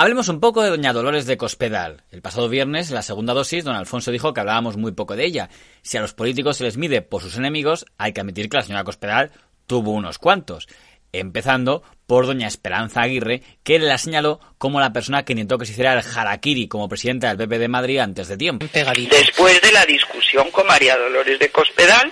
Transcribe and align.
Hablemos 0.00 0.28
un 0.28 0.40
poco 0.40 0.62
de 0.62 0.70
Doña 0.70 0.94
Dolores 0.94 1.26
de 1.26 1.36
Cospedal. 1.36 2.04
El 2.10 2.22
pasado 2.22 2.48
viernes, 2.48 2.88
en 2.88 2.94
la 2.94 3.02
segunda 3.02 3.34
dosis, 3.34 3.64
don 3.64 3.76
Alfonso 3.76 4.10
dijo 4.10 4.32
que 4.32 4.40
hablábamos 4.40 4.78
muy 4.78 4.92
poco 4.92 5.14
de 5.14 5.26
ella. 5.26 5.50
Si 5.82 5.98
a 5.98 6.00
los 6.00 6.14
políticos 6.14 6.56
se 6.56 6.64
les 6.64 6.78
mide 6.78 7.02
por 7.02 7.20
sus 7.20 7.36
enemigos, 7.36 7.84
hay 7.98 8.14
que 8.14 8.22
admitir 8.22 8.48
que 8.48 8.56
la 8.56 8.62
señora 8.62 8.84
Cospedal 8.84 9.30
tuvo 9.66 9.90
unos 9.90 10.16
cuantos 10.16 10.68
empezando 11.12 11.82
por 12.06 12.24
doña 12.24 12.48
Esperanza 12.48 13.02
Aguirre, 13.02 13.42
que 13.62 13.78
la 13.78 13.98
señaló 13.98 14.40
como 14.56 14.80
la 14.80 14.94
persona 14.94 15.26
que 15.26 15.34
intentó 15.34 15.58
que 15.58 15.66
se 15.66 15.72
hiciera 15.72 15.92
el 15.92 16.02
harakiri 16.02 16.66
como 16.66 16.88
presidenta 16.88 17.28
del 17.28 17.36
PP 17.36 17.58
de 17.58 17.68
Madrid 17.68 17.98
antes 17.98 18.28
de 18.28 18.38
tiempo. 18.38 18.66
Después 18.72 19.60
de 19.60 19.72
la 19.72 19.84
discusión 19.84 20.50
con 20.50 20.66
María 20.66 20.96
Dolores 20.96 21.38
de 21.38 21.50
Cospedal, 21.50 22.10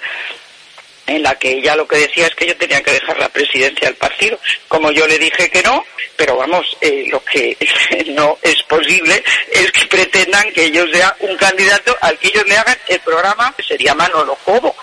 en 1.08 1.22
la 1.22 1.34
que 1.34 1.58
ella 1.58 1.74
lo 1.74 1.88
que 1.88 1.96
decía 1.96 2.26
es 2.26 2.34
que 2.34 2.46
yo 2.46 2.56
tenía 2.56 2.82
que 2.82 2.92
dejar 2.92 3.18
la 3.18 3.28
presidencia 3.28 3.88
del 3.88 3.96
partido. 3.96 4.38
Como 4.68 4.90
yo 4.92 5.06
le 5.06 5.18
dije 5.18 5.50
que 5.50 5.62
no, 5.62 5.82
pero 6.16 6.36
vamos, 6.36 6.66
eh, 6.80 7.06
lo 7.10 7.22
que 7.24 7.56
no 8.08 8.38
es 8.42 8.62
posible 8.64 9.22
es 9.52 9.72
que 9.72 9.86
pretendan 9.86 10.52
que 10.52 10.70
yo 10.70 10.86
sea 10.92 11.16
un 11.20 11.36
candidato 11.36 11.96
al 12.00 12.18
que 12.18 12.28
ellos 12.28 12.44
le 12.46 12.56
hagan 12.56 12.76
el 12.88 13.00
programa 13.00 13.54
que 13.56 13.62
sería 13.62 13.94
Manolo 13.94 14.36
Cobo. 14.44 14.74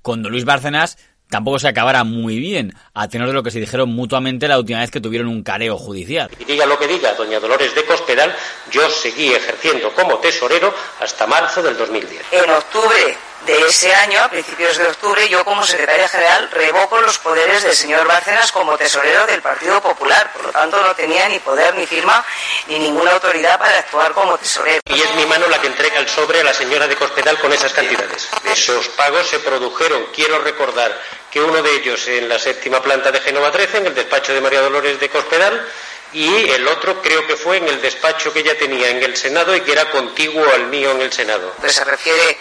Cuando 0.00 0.30
Luis 0.30 0.44
Bárcenas 0.44 0.96
tampoco 1.28 1.58
se 1.58 1.68
acabara 1.68 2.04
muy 2.04 2.38
bien, 2.38 2.74
a 2.92 3.08
tenor 3.08 3.28
de 3.28 3.32
lo 3.32 3.42
que 3.42 3.50
se 3.50 3.58
dijeron 3.58 3.88
mutuamente 3.88 4.46
la 4.46 4.58
última 4.58 4.80
vez 4.80 4.90
que 4.90 5.00
tuvieron 5.00 5.28
un 5.28 5.42
careo 5.42 5.78
judicial. 5.78 6.30
Y 6.38 6.44
diga 6.44 6.66
lo 6.66 6.78
que 6.78 6.86
diga 6.86 7.14
doña 7.14 7.40
Dolores 7.40 7.74
de 7.74 7.84
Cospedal, 7.84 8.34
yo 8.70 8.88
seguí 8.90 9.32
ejerciendo 9.32 9.92
como 9.94 10.18
tesorero 10.18 10.74
hasta 11.00 11.26
marzo 11.26 11.62
del 11.62 11.76
2010. 11.76 12.22
En 12.32 12.50
octubre 12.50 13.16
de 13.46 13.58
ese 13.66 13.92
año, 13.94 14.20
a 14.22 14.28
principios 14.28 14.76
de 14.76 14.86
octubre, 14.86 15.28
yo 15.28 15.44
como 15.44 15.64
secretaria 15.64 16.08
general 16.08 16.48
revoco 16.50 17.00
los 17.00 17.18
poderes 17.18 17.62
del 17.62 17.74
señor 17.74 18.06
Bárcenas 18.06 18.52
como 18.52 18.76
tesorero 18.76 19.26
del 19.26 19.42
Partido 19.42 19.80
Popular. 19.80 20.32
Por 20.32 20.46
lo 20.46 20.52
tanto, 20.52 20.80
no 20.80 20.94
tenía 20.94 21.28
ni 21.28 21.38
poder, 21.40 21.74
ni 21.74 21.86
firma, 21.86 22.24
ni 22.68 22.78
ninguna 22.78 23.12
autoridad 23.12 23.58
para 23.58 23.78
actuar 23.78 24.12
como 24.12 24.38
tesorero. 24.38 24.80
Y 24.86 25.00
es 25.00 25.14
mi 25.14 25.26
mano 25.26 25.48
la 25.48 25.60
que 25.60 25.66
entrega 25.66 25.98
el 25.98 26.08
sobre 26.08 26.40
a 26.40 26.44
la 26.44 26.54
señora 26.54 26.86
de 26.86 26.96
Cospedal 26.96 27.38
con 27.38 27.52
esas 27.52 27.72
cantidades. 27.72 28.28
Esos 28.44 28.88
pagos 28.88 29.28
se 29.28 29.40
produjeron, 29.40 30.06
quiero 30.14 30.38
recordar, 30.40 30.96
que 31.30 31.40
uno 31.40 31.62
de 31.62 31.74
ellos 31.74 32.06
en 32.08 32.28
la 32.28 32.38
séptima 32.38 32.82
planta 32.82 33.10
de 33.10 33.20
Genova 33.20 33.50
13, 33.50 33.78
en 33.78 33.86
el 33.86 33.94
despacho 33.94 34.34
de 34.34 34.40
María 34.40 34.60
Dolores 34.60 35.00
de 35.00 35.08
Cospedal, 35.08 35.66
y 36.12 36.50
el 36.50 36.68
otro 36.68 37.00
creo 37.00 37.26
que 37.26 37.36
fue 37.36 37.56
en 37.56 37.68
el 37.68 37.80
despacho 37.80 38.32
que 38.32 38.40
ella 38.40 38.56
tenía 38.56 38.90
en 38.90 39.02
el 39.02 39.16
Senado 39.16 39.56
y 39.56 39.62
que 39.62 39.72
era 39.72 39.90
contiguo 39.90 40.44
al 40.52 40.66
mío 40.66 40.90
en 40.90 41.00
el 41.00 41.12
Senado. 41.12 41.54
Pues 41.58 41.74
se 41.74 41.84
refiere 41.84 42.38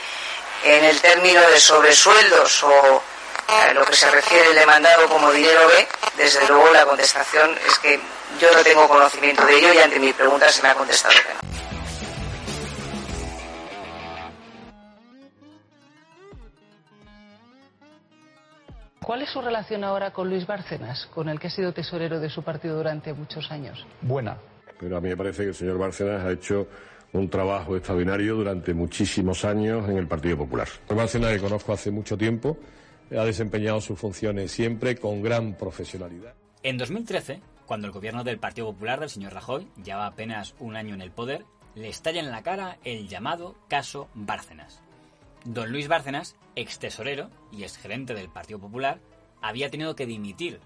en 0.64 0.84
el 0.84 1.02
término 1.02 1.42
de 1.50 1.60
sobresueldos 1.60 2.64
o 2.64 3.02
a 3.48 3.74
lo 3.74 3.86
que 3.86 3.96
se 3.96 4.10
refiere 4.10 4.50
el 4.50 4.56
demandado 4.56 5.08
como 5.08 5.32
dinero 5.32 5.68
B, 5.68 5.88
desde 6.18 6.48
luego 6.48 6.72
la 6.72 6.86
contestación 6.86 7.52
es 7.68 7.80
que 7.80 8.00
yo 8.40 8.52
no 8.54 8.64
tengo 8.64 8.88
conocimiento 8.88 9.46
de 9.46 9.58
ello 9.58 9.74
y 9.74 9.78
ante 9.80 10.00
mi 10.00 10.14
pregunta 10.14 10.50
se 10.50 10.62
me 10.62 10.70
ha 10.70 10.76
contestado 10.76 11.14
que 11.16 11.34
no. 11.34 11.52
¿Cuál 19.04 19.24
es 19.24 19.30
su 19.30 19.42
relación 19.42 19.84
ahora 19.84 20.12
con 20.12 20.30
Luis 20.30 20.46
Bárcenas, 20.46 21.08
con 21.08 21.28
el 21.28 21.40
que 21.40 21.48
ha 21.48 21.50
sido 21.50 21.74
tesorero 21.74 22.20
de 22.20 22.30
su 22.30 22.44
partido 22.44 22.78
durante 22.78 23.12
muchos 23.14 23.52
años? 23.52 23.86
Buena. 24.00 24.38
Pero 24.80 24.96
a 24.96 25.02
mí 25.02 25.10
me 25.10 25.18
parece 25.18 25.44
que 25.44 25.50
el 25.50 25.56
señor 25.56 25.78
Bárcenas 25.78 26.24
ha 26.24 26.32
hecho 26.32 26.68
un 27.14 27.30
trabajo 27.30 27.76
extraordinario 27.76 28.36
durante 28.36 28.74
muchísimos 28.74 29.44
años 29.46 29.88
en 29.90 29.98
el 29.98 30.08
Partido 30.08 30.38
Popular. 30.38 30.68
El 30.90 30.96
Bárcenas, 30.96 31.34
que 31.34 31.40
conozco 31.40 31.74
hace 31.74 31.92
mucho 31.92 32.18
tiempo, 32.18 32.58
ha 33.12 33.26
desempeñado 33.26 33.82
sus 33.82 34.00
funciones 34.00 34.52
siempre 34.52 34.96
con 34.96 35.22
gran 35.22 35.56
profesionalidad. 35.56 36.34
En 36.64 36.78
2013, 36.78 37.42
cuando 37.66 37.88
el 37.88 37.94
gobierno 37.94 38.24
del 38.24 38.40
Partido 38.40 38.68
Popular 38.72 39.00
del 39.00 39.10
señor 39.10 39.34
Rajoy 39.34 39.68
lleva 39.84 40.06
apenas 40.06 40.56
un 40.60 40.76
año 40.76 40.94
en 40.94 41.02
el 41.02 41.12
poder, 41.12 41.46
le 41.76 41.90
estalla 41.90 42.20
en 42.20 42.32
la 42.32 42.44
cara 42.44 42.78
el 42.84 43.08
llamado 43.08 43.56
caso 43.68 44.10
Bárcenas. 44.14 44.82
Don 45.44 45.72
Luis 45.72 45.88
Bárcenas, 45.88 46.36
ex 46.56 46.80
tesorero 46.80 47.30
y 47.52 47.64
ex 47.64 47.78
gerente 47.78 48.14
del 48.14 48.30
Partido 48.30 48.60
Popular, 48.60 49.00
había 49.42 49.70
tenido 49.70 49.96
que 49.96 50.06
dimitir 50.06 50.60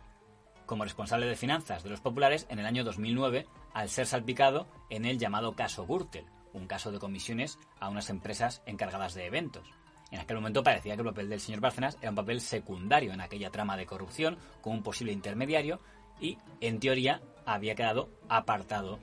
como 0.65 0.83
responsable 0.83 1.27
de 1.27 1.35
finanzas 1.35 1.83
de 1.83 1.89
los 1.89 2.01
populares 2.01 2.45
en 2.49 2.59
el 2.59 2.65
año 2.65 2.83
2009 2.83 3.45
al 3.73 3.89
ser 3.89 4.07
salpicado 4.07 4.67
en 4.89 5.05
el 5.05 5.19
llamado 5.19 5.53
caso 5.53 5.85
Gürtel, 5.85 6.25
un 6.55 6.67
caso 6.67 6.91
de 6.91 6.99
comisiones 6.99 7.59
a 7.79 7.89
unas 7.89 8.09
empresas 8.09 8.61
encargadas 8.65 9.13
de 9.13 9.25
eventos. 9.25 9.67
En 10.11 10.19
aquel 10.19 10.37
momento 10.37 10.63
parecía 10.63 10.95
que 10.95 11.01
el 11.01 11.07
papel 11.07 11.29
del 11.29 11.39
señor 11.39 11.61
Bárcenas 11.61 11.97
era 12.01 12.11
un 12.11 12.15
papel 12.15 12.41
secundario 12.41 13.11
en 13.13 13.21
aquella 13.21 13.49
trama 13.49 13.77
de 13.77 13.85
corrupción, 13.85 14.37
con 14.61 14.73
un 14.73 14.83
posible 14.83 15.11
intermediario, 15.11 15.79
y 16.19 16.37
en 16.61 16.79
teoría 16.79 17.21
había 17.45 17.75
quedado 17.75 18.09
apartado 18.29 18.99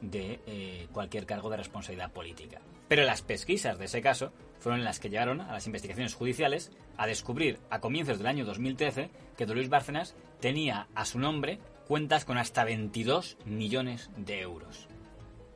de 0.00 0.40
eh, 0.46 0.88
cualquier 0.92 1.26
cargo 1.26 1.50
de 1.50 1.58
responsabilidad 1.58 2.12
política. 2.12 2.60
Pero 2.88 3.04
las 3.04 3.22
pesquisas 3.22 3.78
de 3.78 3.84
ese 3.84 4.00
caso 4.00 4.32
fueron 4.58 4.84
las 4.84 4.98
que 4.98 5.10
llevaron 5.10 5.40
a 5.40 5.52
las 5.52 5.66
investigaciones 5.66 6.14
judiciales 6.14 6.72
a 6.96 7.06
descubrir 7.06 7.60
a 7.70 7.80
comienzos 7.80 8.18
del 8.18 8.26
año 8.26 8.44
2013 8.44 9.10
que 9.36 9.46
Don 9.46 9.56
Luis 9.56 9.68
Bárcenas 9.68 10.14
tenía 10.40 10.88
a 10.94 11.04
su 11.04 11.18
nombre 11.18 11.60
cuentas 11.86 12.24
con 12.24 12.38
hasta 12.38 12.64
22 12.64 13.36
millones 13.44 14.10
de 14.16 14.40
euros. 14.40 14.88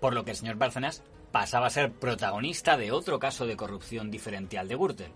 Por 0.01 0.15
lo 0.15 0.25
que 0.25 0.33
el 0.33 0.37
señor 0.37 0.57
Bárcenas 0.57 1.03
pasaba 1.33 1.67
a 1.67 1.71
ser 1.71 1.91
protagonista 1.93 2.77
de 2.77 2.93
otro 2.93 3.19
caso 3.19 3.47
de 3.47 3.57
corrupción 3.57 4.11
diferencial 4.11 4.69
de 4.69 4.77
Gürtel. 4.77 5.13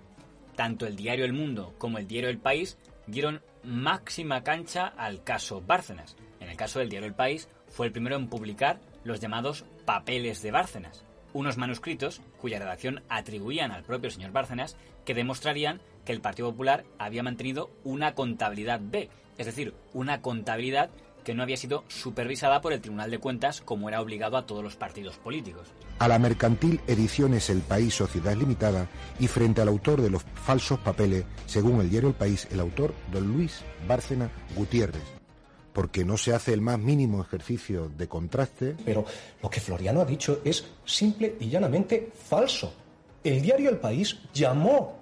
Tanto 0.56 0.86
el 0.86 0.96
diario 0.96 1.26
El 1.26 1.34
Mundo 1.34 1.74
como 1.78 1.98
el 1.98 2.08
diario 2.08 2.30
El 2.30 2.38
País 2.38 2.78
dieron 3.06 3.42
máxima 3.62 4.42
cancha 4.42 4.86
al 4.86 5.22
caso 5.22 5.60
Bárcenas. 5.60 6.16
En 6.40 6.48
el 6.48 6.56
caso 6.56 6.78
del 6.78 6.88
diario 6.88 7.06
El 7.06 7.14
País 7.14 7.48
fue 7.68 7.86
el 7.86 7.92
primero 7.92 8.16
en 8.16 8.28
publicar 8.28 8.80
los 9.04 9.20
llamados 9.20 9.66
papeles 9.84 10.40
de 10.42 10.50
Bárcenas, 10.50 11.04
unos 11.34 11.58
manuscritos 11.58 12.22
cuya 12.40 12.58
redacción 12.58 13.02
atribuían 13.08 13.70
al 13.70 13.84
propio 13.84 14.10
señor 14.10 14.32
Bárcenas 14.32 14.76
que 15.04 15.14
demostrarían 15.14 15.80
que 16.06 16.12
el 16.12 16.22
Partido 16.22 16.50
Popular 16.50 16.84
había 16.98 17.22
mantenido 17.22 17.70
una 17.84 18.14
contabilidad 18.14 18.80
B, 18.82 19.10
es 19.36 19.46
decir, 19.46 19.74
una 19.92 20.22
contabilidad 20.22 20.90
que 21.26 21.34
no 21.34 21.42
había 21.42 21.56
sido 21.56 21.82
supervisada 21.88 22.60
por 22.60 22.72
el 22.72 22.80
Tribunal 22.80 23.10
de 23.10 23.18
Cuentas 23.18 23.60
como 23.60 23.88
era 23.88 24.00
obligado 24.00 24.36
a 24.36 24.46
todos 24.46 24.62
los 24.62 24.76
partidos 24.76 25.16
políticos. 25.16 25.66
A 25.98 26.06
la 26.06 26.20
mercantil 26.20 26.80
Ediciones 26.86 27.50
El 27.50 27.62
País 27.62 27.94
Sociedad 27.94 28.36
Limitada 28.36 28.86
y 29.18 29.26
frente 29.26 29.60
al 29.60 29.66
autor 29.66 30.02
de 30.02 30.10
los 30.10 30.22
falsos 30.22 30.78
papeles, 30.78 31.24
según 31.46 31.80
el 31.80 31.90
diario 31.90 32.10
El 32.10 32.14
País, 32.14 32.46
el 32.52 32.60
autor, 32.60 32.94
don 33.10 33.26
Luis 33.26 33.64
Bárcena 33.88 34.30
Gutiérrez 34.54 35.02
porque 35.72 36.06
no 36.06 36.16
se 36.16 36.32
hace 36.32 36.54
el 36.54 36.62
más 36.62 36.78
mínimo 36.78 37.20
ejercicio 37.20 37.90
de 37.90 38.08
contraste. 38.08 38.76
Pero 38.82 39.04
lo 39.42 39.50
que 39.50 39.60
Floriano 39.60 40.00
ha 40.00 40.06
dicho 40.06 40.40
es 40.42 40.64
simple 40.86 41.36
y 41.38 41.50
llanamente 41.50 42.12
falso. 42.14 42.72
El 43.22 43.42
diario 43.42 43.68
El 43.68 43.76
País 43.76 44.16
llamó 44.32 45.00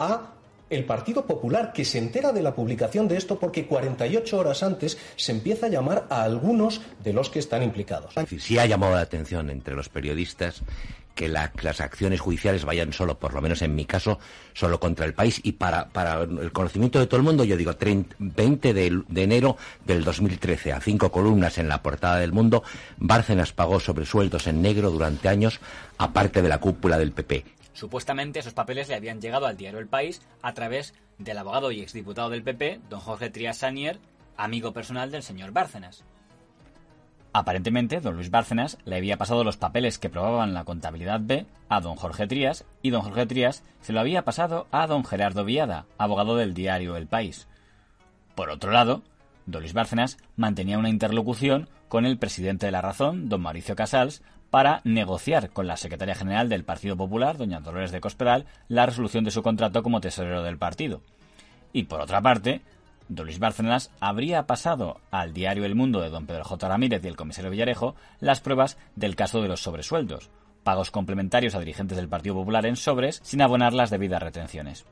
a 0.00 0.32
el 0.70 0.84
Partido 0.84 1.26
Popular, 1.26 1.72
que 1.72 1.84
se 1.84 1.98
entera 1.98 2.32
de 2.32 2.42
la 2.42 2.54
publicación 2.54 3.08
de 3.08 3.16
esto 3.16 3.38
porque 3.38 3.66
48 3.66 4.38
horas 4.38 4.62
antes 4.62 4.98
se 5.16 5.32
empieza 5.32 5.66
a 5.66 5.68
llamar 5.68 6.06
a 6.10 6.22
algunos 6.22 6.80
de 7.02 7.12
los 7.12 7.30
que 7.30 7.38
están 7.38 7.62
implicados. 7.62 8.14
Sí 8.38 8.58
ha 8.58 8.66
llamado 8.66 8.94
la 8.94 9.00
atención 9.00 9.50
entre 9.50 9.74
los 9.74 9.88
periodistas 9.88 10.62
que 11.16 11.28
las 11.28 11.80
acciones 11.80 12.20
judiciales 12.20 12.66
vayan 12.66 12.92
solo, 12.92 13.18
por 13.18 13.32
lo 13.32 13.40
menos 13.40 13.62
en 13.62 13.74
mi 13.74 13.86
caso, 13.86 14.18
solo 14.52 14.78
contra 14.78 15.06
el 15.06 15.14
país. 15.14 15.40
Y 15.42 15.52
para, 15.52 15.88
el 16.22 16.52
conocimiento 16.52 17.00
de 17.00 17.06
todo 17.06 17.16
el 17.16 17.22
mundo, 17.22 17.42
yo 17.42 17.56
digo 17.56 17.72
20 18.18 18.74
de, 18.74 19.02
de, 19.08 19.22
enero 19.22 19.56
del 19.86 20.04
2013, 20.04 20.74
a 20.74 20.80
cinco 20.80 21.10
columnas 21.10 21.56
en 21.56 21.68
la 21.68 21.82
portada 21.82 22.18
del 22.18 22.32
mundo, 22.32 22.62
Bárcenas 22.98 23.54
pagó 23.54 23.80
sobresueldos 23.80 24.46
en 24.46 24.60
negro 24.60 24.90
durante 24.90 25.30
años, 25.30 25.58
aparte 25.96 26.42
de 26.42 26.50
la 26.50 26.58
cúpula 26.58 26.98
del 26.98 27.12
PP. 27.12 27.55
Supuestamente 27.76 28.38
esos 28.38 28.54
papeles 28.54 28.88
le 28.88 28.94
habían 28.94 29.20
llegado 29.20 29.44
al 29.44 29.58
diario 29.58 29.78
El 29.78 29.86
País 29.86 30.22
a 30.40 30.54
través 30.54 30.94
del 31.18 31.36
abogado 31.36 31.70
y 31.70 31.82
exdiputado 31.82 32.30
del 32.30 32.42
PP, 32.42 32.80
don 32.88 33.00
Jorge 33.00 33.28
Trias 33.28 33.58
Sanier, 33.58 33.98
amigo 34.38 34.72
personal 34.72 35.10
del 35.10 35.22
señor 35.22 35.52
Bárcenas. 35.52 36.02
Aparentemente, 37.34 38.00
don 38.00 38.14
Luis 38.14 38.30
Bárcenas 38.30 38.78
le 38.86 38.96
había 38.96 39.18
pasado 39.18 39.44
los 39.44 39.58
papeles 39.58 39.98
que 39.98 40.08
probaban 40.08 40.54
la 40.54 40.64
contabilidad 40.64 41.20
B 41.22 41.44
a 41.68 41.82
don 41.82 41.96
Jorge 41.96 42.26
Trías 42.26 42.64
y 42.80 42.88
don 42.88 43.02
Jorge 43.02 43.26
Trías 43.26 43.62
se 43.82 43.92
lo 43.92 44.00
había 44.00 44.24
pasado 44.24 44.66
a 44.70 44.86
don 44.86 45.04
Gerardo 45.04 45.44
Viada, 45.44 45.84
abogado 45.98 46.36
del 46.36 46.54
diario 46.54 46.96
El 46.96 47.06
País. 47.06 47.46
Por 48.34 48.48
otro 48.48 48.72
lado, 48.72 49.02
don 49.44 49.60
Luis 49.60 49.74
Bárcenas 49.74 50.16
mantenía 50.34 50.78
una 50.78 50.88
interlocución 50.88 51.68
con 51.88 52.06
el 52.06 52.16
presidente 52.16 52.64
de 52.64 52.72
la 52.72 52.80
Razón, 52.80 53.28
don 53.28 53.42
Mauricio 53.42 53.76
Casals, 53.76 54.22
para 54.56 54.80
negociar 54.84 55.50
con 55.50 55.66
la 55.66 55.76
secretaria 55.76 56.14
general 56.14 56.48
del 56.48 56.64
Partido 56.64 56.96
Popular, 56.96 57.36
doña 57.36 57.60
Dolores 57.60 57.92
de 57.92 58.00
Cospedal, 58.00 58.46
la 58.68 58.86
resolución 58.86 59.22
de 59.22 59.30
su 59.30 59.42
contrato 59.42 59.82
como 59.82 60.00
tesorero 60.00 60.42
del 60.42 60.56
partido. 60.56 61.02
Y 61.74 61.82
por 61.82 62.00
otra 62.00 62.22
parte, 62.22 62.62
Don 63.10 63.26
Luis 63.26 63.38
Bárcenas 63.38 63.90
habría 64.00 64.46
pasado 64.46 64.98
al 65.10 65.34
diario 65.34 65.66
El 65.66 65.74
Mundo 65.74 66.00
de 66.00 66.08
don 66.08 66.24
Pedro 66.24 66.44
J. 66.44 66.68
Ramírez 66.68 67.04
y 67.04 67.08
el 67.08 67.16
comisario 67.16 67.50
Villarejo 67.50 67.96
las 68.18 68.40
pruebas 68.40 68.78
del 68.94 69.14
caso 69.14 69.42
de 69.42 69.48
los 69.48 69.60
sobresueldos, 69.60 70.30
pagos 70.64 70.90
complementarios 70.90 71.54
a 71.54 71.58
dirigentes 71.58 71.98
del 71.98 72.08
Partido 72.08 72.36
Popular 72.36 72.64
en 72.64 72.76
sobres 72.76 73.20
sin 73.22 73.42
abonar 73.42 73.74
las 73.74 73.90
debidas 73.90 74.22
retenciones. 74.22 74.86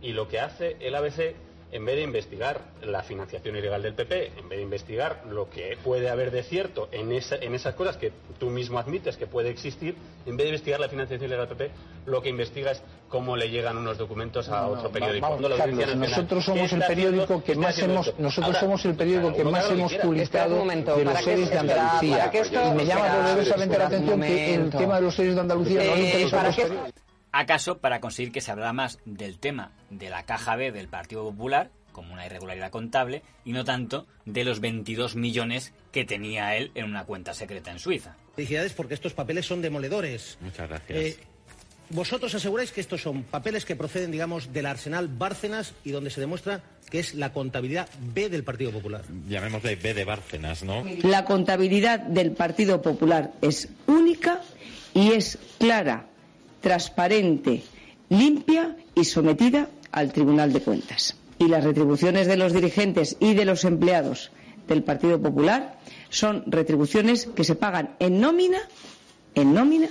Y 0.00 0.14
lo 0.14 0.26
que 0.26 0.40
hace 0.40 0.78
el 0.80 0.96
ABC 0.96 1.36
en 1.72 1.86
vez 1.86 1.96
de 1.96 2.02
investigar 2.02 2.60
la 2.82 3.02
financiación 3.02 3.56
ilegal 3.56 3.82
del 3.82 3.94
PP, 3.94 4.32
en 4.38 4.48
vez 4.48 4.58
de 4.58 4.62
investigar 4.62 5.22
lo 5.28 5.48
que 5.48 5.78
puede 5.82 6.10
haber 6.10 6.30
de 6.30 6.42
cierto 6.42 6.88
en, 6.92 7.10
en 7.10 7.54
esas 7.54 7.74
cosas 7.74 7.96
que 7.96 8.12
tú 8.38 8.50
mismo 8.50 8.78
admites 8.78 9.16
que 9.16 9.26
puede 9.26 9.48
existir, 9.48 9.96
en 10.26 10.36
vez 10.36 10.44
de 10.44 10.48
investigar 10.50 10.78
la 10.80 10.90
financiación 10.90 11.28
ilegal 11.28 11.48
del 11.48 11.56
PP, 11.56 11.70
lo 12.06 12.20
que 12.20 12.28
investiga 12.28 12.72
es 12.72 12.82
cómo 13.08 13.36
le 13.36 13.48
llegan 13.48 13.78
unos 13.78 13.96
documentos 13.96 14.50
a 14.50 14.66
otro 14.68 14.90
periódico. 14.90 15.38
nosotros 15.96 16.44
somos 16.44 16.72
el 16.72 16.82
periódico 16.84 17.42
que 17.42 17.54
más 17.54 17.78
hemos, 17.78 18.18
nosotros 18.18 18.56
somos 18.58 18.84
el 18.84 18.94
periódico 18.94 19.32
que 19.32 19.44
más 19.44 19.70
hemos 19.70 19.94
publicado 19.94 20.66
de 20.66 21.04
los 21.04 21.24
series 21.24 21.50
de 21.50 21.58
Andalucía. 21.58 22.30
Y 22.32 22.76
me 22.76 22.84
llama 22.84 23.14
poderosamente 23.16 23.78
la 23.78 23.86
atención 23.86 24.20
que 24.20 24.54
el 24.54 24.70
tema 24.70 24.96
de 24.96 25.02
los 25.02 25.14
series 25.14 25.34
de 25.36 25.40
Andalucía 25.40 25.84
no 25.84 25.94
le 25.94 26.04
interesa. 26.04 26.54
¿Acaso 27.32 27.78
para 27.78 28.00
conseguir 28.00 28.30
que 28.30 28.42
se 28.42 28.50
hablara 28.50 28.74
más 28.74 28.98
del 29.06 29.38
tema 29.38 29.72
de 29.88 30.10
la 30.10 30.24
caja 30.24 30.54
B 30.54 30.70
del 30.70 30.88
Partido 30.88 31.24
Popular, 31.24 31.70
como 31.90 32.12
una 32.12 32.26
irregularidad 32.26 32.70
contable, 32.70 33.22
y 33.44 33.52
no 33.52 33.64
tanto 33.64 34.06
de 34.26 34.44
los 34.44 34.60
22 34.60 35.16
millones 35.16 35.72
que 35.92 36.04
tenía 36.04 36.54
él 36.56 36.70
en 36.74 36.84
una 36.84 37.04
cuenta 37.04 37.32
secreta 37.32 37.70
en 37.70 37.78
Suiza? 37.78 38.16
Felicidades 38.36 38.74
porque 38.74 38.94
estos 38.94 39.14
papeles 39.14 39.46
son 39.46 39.62
demoledores. 39.62 40.36
Muchas 40.42 40.68
gracias. 40.68 40.98
Eh, 40.98 41.16
vosotros 41.88 42.34
aseguráis 42.34 42.70
que 42.70 42.80
estos 42.80 43.00
son 43.00 43.22
papeles 43.22 43.64
que 43.64 43.76
proceden, 43.76 44.10
digamos, 44.10 44.52
del 44.52 44.66
arsenal 44.66 45.08
Bárcenas 45.08 45.74
y 45.84 45.90
donde 45.90 46.10
se 46.10 46.20
demuestra 46.20 46.62
que 46.90 46.98
es 46.98 47.14
la 47.14 47.32
contabilidad 47.32 47.88
B 48.00 48.28
del 48.28 48.44
Partido 48.44 48.72
Popular. 48.72 49.02
Llamémosle 49.26 49.76
B 49.76 49.94
de 49.94 50.04
Bárcenas, 50.04 50.62
¿no? 50.62 50.84
La 51.02 51.24
contabilidad 51.24 52.00
del 52.00 52.32
Partido 52.32 52.82
Popular 52.82 53.32
es 53.40 53.70
única 53.86 54.40
y 54.92 55.12
es 55.12 55.38
clara 55.58 56.11
transparente, 56.62 57.62
limpia 58.08 58.76
y 58.94 59.04
sometida 59.04 59.68
al 59.90 60.12
Tribunal 60.12 60.52
de 60.52 60.62
Cuentas. 60.62 61.16
Y 61.38 61.48
las 61.48 61.64
retribuciones 61.64 62.26
de 62.26 62.36
los 62.38 62.54
dirigentes 62.54 63.16
y 63.20 63.34
de 63.34 63.44
los 63.44 63.64
empleados 63.64 64.30
del 64.68 64.82
Partido 64.82 65.20
Popular 65.20 65.78
son 66.08 66.44
retribuciones 66.46 67.26
que 67.26 67.44
se 67.44 67.56
pagan 67.56 67.96
en 67.98 68.20
nómina, 68.20 68.60
en 69.34 69.52
nómina, 69.52 69.88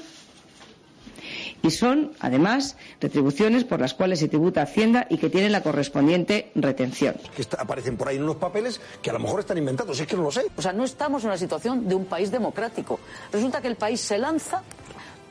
y 1.63 1.71
son, 1.71 2.13
además, 2.19 2.75
retribuciones 2.99 3.63
por 3.63 3.79
las 3.79 3.93
cuales 3.93 4.19
se 4.19 4.27
tributa 4.27 4.63
Hacienda 4.63 5.05
y 5.09 5.17
que 5.17 5.29
tienen 5.29 5.51
la 5.51 5.61
correspondiente 5.61 6.51
retención. 6.55 7.15
Que 7.35 7.45
aparecen 7.57 7.97
por 7.97 8.07
ahí 8.07 8.17
en 8.17 8.23
unos 8.23 8.37
papeles 8.37 8.79
que 9.01 9.09
a 9.09 9.13
lo 9.13 9.19
mejor 9.19 9.41
están 9.41 9.57
inventados, 9.57 9.99
es 9.99 10.07
que 10.07 10.15
no 10.15 10.23
lo 10.23 10.31
sé. 10.31 10.45
O 10.55 10.61
sea, 10.61 10.73
no 10.73 10.83
estamos 10.83 11.23
en 11.23 11.29
una 11.29 11.37
situación 11.37 11.87
de 11.87 11.95
un 11.95 12.05
país 12.05 12.31
democrático. 12.31 12.99
Resulta 13.31 13.61
que 13.61 13.67
el 13.67 13.75
país 13.75 14.01
se 14.01 14.17
lanza 14.17 14.63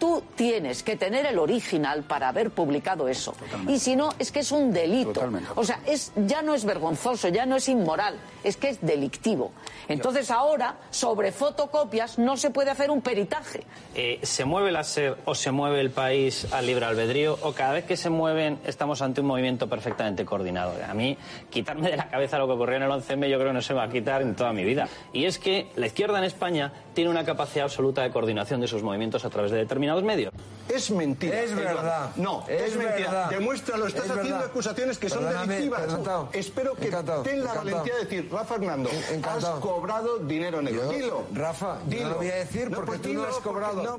tú 0.00 0.24
tienes 0.34 0.82
que 0.82 0.96
tener 0.96 1.26
el 1.26 1.38
original 1.38 2.02
para 2.02 2.28
haber 2.28 2.50
publicado 2.50 3.06
eso. 3.06 3.34
Y 3.68 3.78
si 3.78 3.94
no, 3.94 4.08
es 4.18 4.32
que 4.32 4.40
es 4.40 4.50
un 4.50 4.72
delito. 4.72 5.22
O 5.54 5.64
sea, 5.64 5.80
es, 5.86 6.12
ya 6.16 6.42
no 6.42 6.54
es 6.54 6.64
vergonzoso, 6.64 7.28
ya 7.28 7.46
no 7.46 7.56
es 7.56 7.68
inmoral, 7.68 8.16
es 8.42 8.56
que 8.56 8.70
es 8.70 8.80
delictivo. 8.80 9.52
Entonces 9.88 10.30
ahora, 10.30 10.76
sobre 10.90 11.30
fotocopias, 11.32 12.18
no 12.18 12.36
se 12.36 12.50
puede 12.50 12.70
hacer 12.70 12.90
un 12.90 13.02
peritaje. 13.02 13.64
Eh, 13.94 14.20
¿Se 14.22 14.44
mueve 14.44 14.72
la 14.72 14.84
SER 14.84 15.18
o 15.26 15.34
se 15.34 15.50
mueve 15.50 15.80
el 15.80 15.90
país 15.90 16.46
al 16.52 16.66
libre 16.66 16.86
albedrío? 16.86 17.38
¿O 17.42 17.52
cada 17.52 17.74
vez 17.74 17.84
que 17.84 17.96
se 17.96 18.08
mueven 18.08 18.58
estamos 18.64 19.02
ante 19.02 19.20
un 19.20 19.26
movimiento 19.26 19.68
perfectamente 19.68 20.24
coordinado? 20.24 20.72
A 20.88 20.94
mí, 20.94 21.18
quitarme 21.50 21.90
de 21.90 21.98
la 21.98 22.08
cabeza 22.08 22.38
lo 22.38 22.46
que 22.46 22.54
ocurrió 22.54 22.76
en 22.76 22.84
el 22.84 22.90
11M, 22.90 23.28
yo 23.28 23.36
creo 23.36 23.50
que 23.50 23.54
no 23.54 23.62
se 23.62 23.74
va 23.74 23.84
a 23.84 23.90
quitar 23.90 24.22
en 24.22 24.34
toda 24.34 24.52
mi 24.52 24.64
vida. 24.64 24.88
Y 25.12 25.26
es 25.26 25.38
que 25.38 25.68
la 25.76 25.86
izquierda 25.86 26.18
en 26.18 26.24
España 26.24 26.72
tiene 27.00 27.10
una 27.10 27.24
capacidad 27.24 27.64
absoluta 27.64 28.02
de 28.02 28.10
coordinación 28.10 28.60
de 28.60 28.68
sus 28.68 28.82
movimientos 28.82 29.24
a 29.24 29.30
través 29.30 29.50
de 29.50 29.56
determinados 29.56 30.04
medios. 30.04 30.34
Es 30.68 30.90
mentira. 30.90 31.40
Es 31.40 31.56
verdad. 31.56 32.10
No, 32.16 32.44
es, 32.46 32.76
mentira. 32.76 33.26
Demuéstralo. 33.30 33.86
Estás 33.86 34.10
haciendo 34.10 34.44
acusaciones 34.44 34.98
que 34.98 35.08
son 35.08 35.24
delictivas. 35.24 35.98
Espero 36.34 36.74
que 36.74 36.90
tenga 36.90 37.54
la 37.54 37.54
valentía 37.54 37.94
de 37.94 38.00
decir, 38.04 38.28
Rafa 38.30 38.56
Fernando, 38.56 38.90
has 39.22 39.44
cobrado 39.60 40.18
dinero 40.18 40.60
negro. 40.60 40.90
dilo. 40.90 41.26
Rafa, 41.32 41.78
dilo. 41.86 42.10
lo 42.10 42.16
voy 42.16 42.28
a 42.28 42.34
decir 42.34 42.68
porque 42.68 42.86
pues 42.86 43.00
tú 43.00 43.14
no 43.14 43.24
has 43.24 43.36
cobrado. 43.36 43.98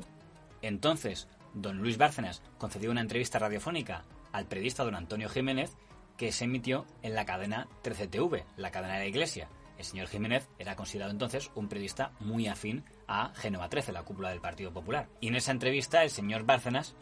Entonces, 0.60 1.26
don 1.54 1.78
Luis 1.78 1.98
Bárcenas 1.98 2.40
concedió 2.56 2.92
una 2.92 3.00
entrevista 3.00 3.40
radiofónica 3.40 4.04
al 4.30 4.46
periodista 4.46 4.84
don 4.84 4.94
Antonio 4.94 5.28
Jiménez 5.28 5.72
que 6.16 6.30
se 6.30 6.44
emitió 6.44 6.86
en 7.02 7.16
la 7.16 7.24
cadena 7.24 7.66
13TV, 7.82 8.44
la 8.56 8.70
cadena 8.70 8.94
de 8.94 9.00
la 9.00 9.06
Iglesia. 9.06 9.48
El 9.82 9.86
señor 9.86 10.06
Jiménez 10.06 10.48
era 10.60 10.76
considerado 10.76 11.10
entonces 11.10 11.50
un 11.56 11.66
periodista 11.66 12.12
muy 12.20 12.46
afín 12.46 12.84
a 13.08 13.32
Génova 13.34 13.68
13, 13.68 13.90
la 13.90 14.04
cúpula 14.04 14.30
del 14.30 14.40
Partido 14.40 14.72
Popular. 14.72 15.08
Y 15.20 15.26
en 15.26 15.34
esa 15.34 15.50
entrevista 15.50 16.04
el 16.04 16.10
señor 16.10 16.44
Bárcenas 16.44 16.94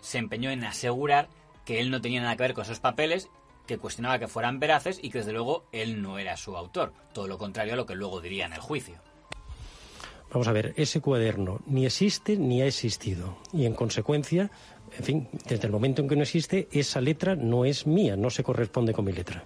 se 0.00 0.18
empeñó 0.18 0.50
en 0.50 0.62
asegurar 0.62 1.28
que 1.64 1.80
él 1.80 1.90
no 1.90 2.00
tenía 2.00 2.20
nada 2.20 2.36
que 2.36 2.44
ver 2.44 2.54
con 2.54 2.62
esos 2.62 2.78
papeles, 2.78 3.30
que 3.66 3.78
cuestionaba 3.78 4.20
que 4.20 4.28
fueran 4.28 4.60
veraces 4.60 5.00
y 5.02 5.10
que 5.10 5.18
desde 5.18 5.32
luego 5.32 5.66
él 5.72 6.00
no 6.02 6.20
era 6.20 6.36
su 6.36 6.56
autor, 6.56 6.92
todo 7.12 7.26
lo 7.26 7.36
contrario 7.36 7.72
a 7.72 7.76
lo 7.76 7.84
que 7.84 7.96
luego 7.96 8.20
diría 8.20 8.46
en 8.46 8.52
el 8.52 8.60
juicio. 8.60 9.02
Vamos 10.30 10.46
a 10.46 10.52
ver, 10.52 10.72
ese 10.76 11.00
cuaderno 11.00 11.62
ni 11.66 11.84
existe 11.84 12.36
ni 12.36 12.62
ha 12.62 12.66
existido. 12.66 13.38
Y 13.52 13.66
en 13.66 13.74
consecuencia, 13.74 14.52
en 14.96 15.04
fin, 15.04 15.28
desde 15.48 15.66
el 15.66 15.72
momento 15.72 16.00
en 16.00 16.08
que 16.08 16.14
no 16.14 16.22
existe, 16.22 16.68
esa 16.70 17.00
letra 17.00 17.34
no 17.34 17.64
es 17.64 17.88
mía, 17.88 18.16
no 18.16 18.30
se 18.30 18.44
corresponde 18.44 18.92
con 18.92 19.04
mi 19.04 19.12
letra. 19.12 19.44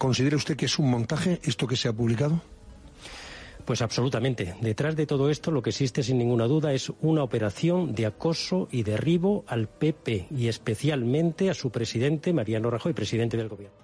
¿Considera 0.00 0.36
usted 0.36 0.56
que 0.56 0.64
es 0.64 0.78
un 0.78 0.90
montaje 0.90 1.40
esto 1.42 1.66
que 1.66 1.76
se 1.76 1.86
ha 1.86 1.92
publicado? 1.92 2.40
Pues 3.66 3.82
absolutamente. 3.82 4.54
Detrás 4.62 4.96
de 4.96 5.06
todo 5.06 5.28
esto 5.28 5.50
lo 5.50 5.60
que 5.60 5.68
existe 5.68 6.02
sin 6.02 6.16
ninguna 6.16 6.46
duda 6.46 6.72
es 6.72 6.90
una 7.02 7.22
operación 7.22 7.94
de 7.94 8.06
acoso 8.06 8.66
y 8.70 8.82
derribo 8.82 9.44
al 9.46 9.68
PP 9.68 10.28
y 10.30 10.48
especialmente 10.48 11.50
a 11.50 11.54
su 11.54 11.70
presidente 11.70 12.32
Mariano 12.32 12.70
Rajoy, 12.70 12.94
presidente 12.94 13.36
del 13.36 13.50
gobierno. 13.50 13.76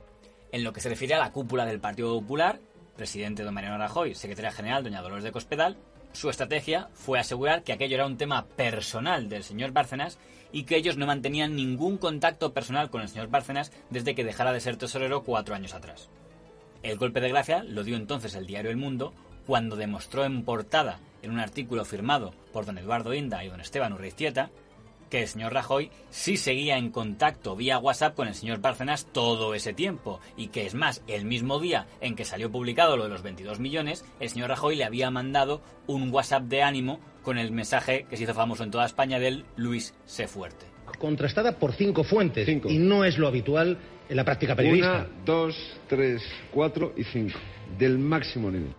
En 0.52 0.64
lo 0.64 0.72
que 0.72 0.80
se 0.80 0.88
refiere 0.88 1.12
a 1.12 1.18
la 1.18 1.32
cúpula 1.32 1.66
del 1.66 1.80
Partido 1.80 2.18
Popular, 2.18 2.60
presidente 2.96 3.42
don 3.42 3.52
Mariano 3.52 3.76
Rajoy, 3.76 4.14
secretaria 4.14 4.52
general 4.52 4.84
doña 4.84 5.02
Dolores 5.02 5.22
de 5.22 5.32
Cospedal, 5.32 5.76
su 6.12 6.30
estrategia 6.30 6.88
fue 6.94 7.18
asegurar 7.18 7.62
que 7.62 7.74
aquello 7.74 7.96
era 7.96 8.06
un 8.06 8.16
tema 8.16 8.46
personal 8.46 9.28
del 9.28 9.44
señor 9.44 9.72
Bárcenas 9.72 10.18
y 10.52 10.64
que 10.64 10.76
ellos 10.76 10.96
no 10.96 11.06
mantenían 11.06 11.56
ningún 11.56 11.98
contacto 11.98 12.52
personal 12.52 12.90
con 12.90 13.02
el 13.02 13.08
señor 13.08 13.28
Bárcenas 13.28 13.72
desde 13.90 14.14
que 14.14 14.24
dejara 14.24 14.52
de 14.52 14.60
ser 14.60 14.76
tesorero 14.76 15.22
cuatro 15.22 15.54
años 15.54 15.74
atrás. 15.74 16.08
El 16.82 16.98
golpe 16.98 17.20
de 17.20 17.28
gracia 17.28 17.64
lo 17.64 17.84
dio 17.84 17.96
entonces 17.96 18.34
el 18.34 18.46
diario 18.46 18.70
El 18.70 18.76
Mundo 18.76 19.12
cuando 19.46 19.76
demostró 19.76 20.24
en 20.24 20.44
portada, 20.44 21.00
en 21.22 21.30
un 21.30 21.40
artículo 21.40 21.84
firmado 21.84 22.34
por 22.52 22.66
don 22.66 22.78
Eduardo 22.78 23.14
Inda 23.14 23.44
y 23.44 23.48
don 23.48 23.60
Esteban 23.60 23.92
Urreiztieta, 23.92 24.50
que 25.10 25.22
el 25.22 25.28
señor 25.28 25.52
Rajoy 25.52 25.90
sí 26.10 26.36
seguía 26.36 26.78
en 26.78 26.90
contacto 26.90 27.54
vía 27.54 27.78
WhatsApp 27.78 28.14
con 28.14 28.28
el 28.28 28.34
señor 28.34 28.60
Bárcenas 28.60 29.06
todo 29.12 29.54
ese 29.54 29.72
tiempo 29.72 30.20
y 30.36 30.48
que 30.48 30.66
es 30.66 30.74
más, 30.74 31.02
el 31.06 31.24
mismo 31.24 31.60
día 31.60 31.86
en 32.00 32.16
que 32.16 32.24
salió 32.24 32.50
publicado 32.50 32.96
lo 32.96 33.04
de 33.04 33.10
los 33.10 33.22
22 33.22 33.60
millones, 33.60 34.04
el 34.20 34.30
señor 34.30 34.48
Rajoy 34.48 34.76
le 34.76 34.84
había 34.84 35.10
mandado 35.10 35.62
un 35.86 36.12
WhatsApp 36.12 36.44
de 36.44 36.62
ánimo 36.62 37.00
con 37.26 37.38
el 37.38 37.50
mensaje 37.50 38.06
que 38.08 38.16
se 38.16 38.22
hizo 38.22 38.34
famoso 38.34 38.62
en 38.62 38.70
toda 38.70 38.86
España 38.86 39.18
del 39.18 39.44
Luis 39.56 39.92
sé 40.04 40.28
fuerte. 40.28 40.64
Contrastada 40.96 41.58
por 41.58 41.72
cinco 41.72 42.04
fuentes 42.04 42.48
y 42.48 42.78
no 42.78 43.04
es 43.04 43.18
lo 43.18 43.26
habitual 43.26 43.78
en 44.08 44.16
la 44.16 44.24
práctica 44.24 44.54
periodística. 44.54 45.08
Una, 45.08 45.24
dos, 45.24 45.56
tres, 45.88 46.22
cuatro 46.52 46.92
y 46.96 47.02
cinco. 47.02 47.36
Del 47.76 47.98
máximo 47.98 48.48
nivel. 48.48 48.72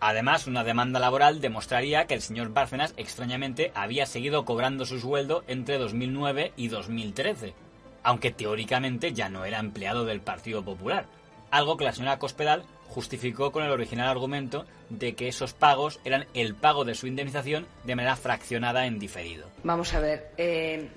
Además, 0.00 0.48
una 0.48 0.64
demanda 0.64 0.98
laboral 0.98 1.40
demostraría 1.40 2.06
que 2.06 2.14
el 2.14 2.22
señor 2.22 2.52
Bárcenas 2.52 2.92
extrañamente 2.96 3.70
había 3.76 4.06
seguido 4.06 4.44
cobrando 4.44 4.84
su 4.84 4.98
sueldo 4.98 5.44
entre 5.46 5.78
2009 5.78 6.54
y 6.56 6.66
2013, 6.66 7.54
aunque 8.02 8.32
teóricamente 8.32 9.12
ya 9.12 9.28
no 9.28 9.44
era 9.44 9.60
empleado 9.60 10.04
del 10.04 10.20
Partido 10.20 10.64
Popular, 10.64 11.06
algo 11.52 11.76
que 11.76 11.84
la 11.84 11.92
señora 11.92 12.18
Cospedal 12.18 12.64
justificó 12.88 13.52
con 13.52 13.64
el 13.64 13.70
original 13.70 14.08
argumento 14.08 14.66
de 14.88 15.14
que 15.14 15.28
esos 15.28 15.52
pagos 15.52 16.00
eran 16.04 16.26
el 16.34 16.54
pago 16.54 16.84
de 16.84 16.94
su 16.94 17.06
indemnización 17.06 17.66
de 17.84 17.96
manera 17.96 18.16
fraccionada 18.16 18.86
en 18.86 18.98
diferido. 18.98 19.48
Vamos 19.64 19.92
a 19.94 20.00
ver, 20.00 20.30
eh, 20.36 20.88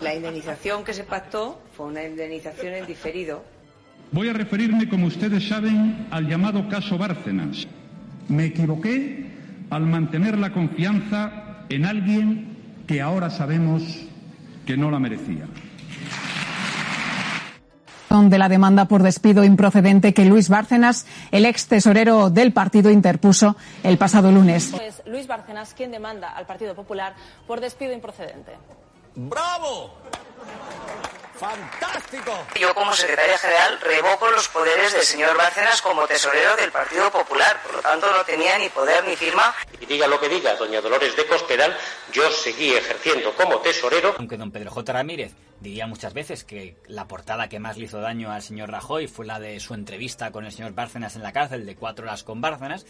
la 0.00 0.14
indemnización 0.14 0.84
que 0.84 0.92
se 0.94 1.04
pactó 1.04 1.60
fue 1.76 1.86
una 1.86 2.02
indemnización 2.04 2.74
en 2.74 2.86
diferido 2.86 3.54
Voy 4.14 4.28
a 4.28 4.32
referirme, 4.32 4.88
como 4.88 5.06
ustedes 5.06 5.48
saben, 5.48 6.06
al 6.12 6.28
llamado 6.28 6.68
caso 6.68 6.96
Bárcenas. 6.96 7.66
Me 8.28 8.44
equivoqué 8.44 9.26
al 9.70 9.82
mantener 9.86 10.38
la 10.38 10.52
confianza 10.52 11.64
en 11.68 11.84
alguien 11.84 12.56
que 12.86 13.00
ahora 13.00 13.28
sabemos 13.28 13.82
que 14.66 14.76
no 14.76 14.92
la 14.92 15.00
merecía 15.00 15.48
de 18.22 18.38
la 18.38 18.48
demanda 18.48 18.84
por 18.86 19.02
despido 19.02 19.42
improcedente 19.42 20.14
que 20.14 20.24
Luis 20.24 20.48
Bárcenas, 20.48 21.04
el 21.32 21.46
ex 21.46 21.66
tesorero 21.66 22.30
del 22.30 22.52
partido, 22.52 22.90
interpuso 22.90 23.56
el 23.82 23.98
pasado 23.98 24.30
lunes. 24.30 24.72
Es 24.74 25.02
Luis 25.04 25.26
Bárcenas 25.26 25.74
quien 25.74 25.90
demanda 25.90 26.30
al 26.30 26.46
Partido 26.46 26.76
Popular 26.76 27.14
por 27.48 27.60
despido 27.60 27.92
improcedente. 27.92 28.52
¡Bravo! 29.16 29.94
¡Fantástico! 31.44 32.32
Yo 32.58 32.72
como 32.74 32.94
secretaria 32.94 33.36
general 33.36 33.80
revoco 33.80 34.30
los 34.30 34.48
poderes 34.48 34.92
del 34.92 35.02
señor 35.02 35.36
Bárcenas 35.36 35.82
como 35.82 36.06
tesorero 36.06 36.54
del 36.56 36.70
Partido 36.70 37.10
Popular. 37.10 37.60
Por 37.62 37.74
lo 37.74 37.80
tanto, 37.82 38.10
no 38.10 38.24
tenía 38.24 38.56
ni 38.56 38.68
poder 38.68 39.04
ni 39.04 39.16
firma. 39.16 39.52
Y 39.80 39.84
diga 39.84 40.06
lo 40.06 40.20
que 40.20 40.28
diga 40.28 40.54
doña 40.54 40.80
Dolores 40.80 41.16
de 41.16 41.26
Cospedal, 41.26 41.76
yo 42.12 42.30
seguí 42.30 42.74
ejerciendo 42.74 43.34
como 43.34 43.58
tesorero. 43.58 44.14
Aunque 44.16 44.36
don 44.36 44.52
Pedro 44.52 44.70
J. 44.70 44.92
Ramírez 44.92 45.32
diría 45.60 45.88
muchas 45.88 46.14
veces 46.14 46.44
que 46.44 46.76
la 46.86 47.08
portada 47.08 47.48
que 47.48 47.58
más 47.58 47.76
le 47.76 47.86
hizo 47.86 48.00
daño 48.00 48.30
al 48.30 48.42
señor 48.42 48.70
Rajoy 48.70 49.08
fue 49.08 49.26
la 49.26 49.40
de 49.40 49.58
su 49.58 49.74
entrevista 49.74 50.30
con 50.30 50.46
el 50.46 50.52
señor 50.52 50.72
Bárcenas 50.72 51.16
en 51.16 51.22
la 51.24 51.32
cárcel 51.32 51.66
de 51.66 51.74
cuatro 51.74 52.06
horas 52.06 52.22
con 52.22 52.40
Bárcenas, 52.40 52.86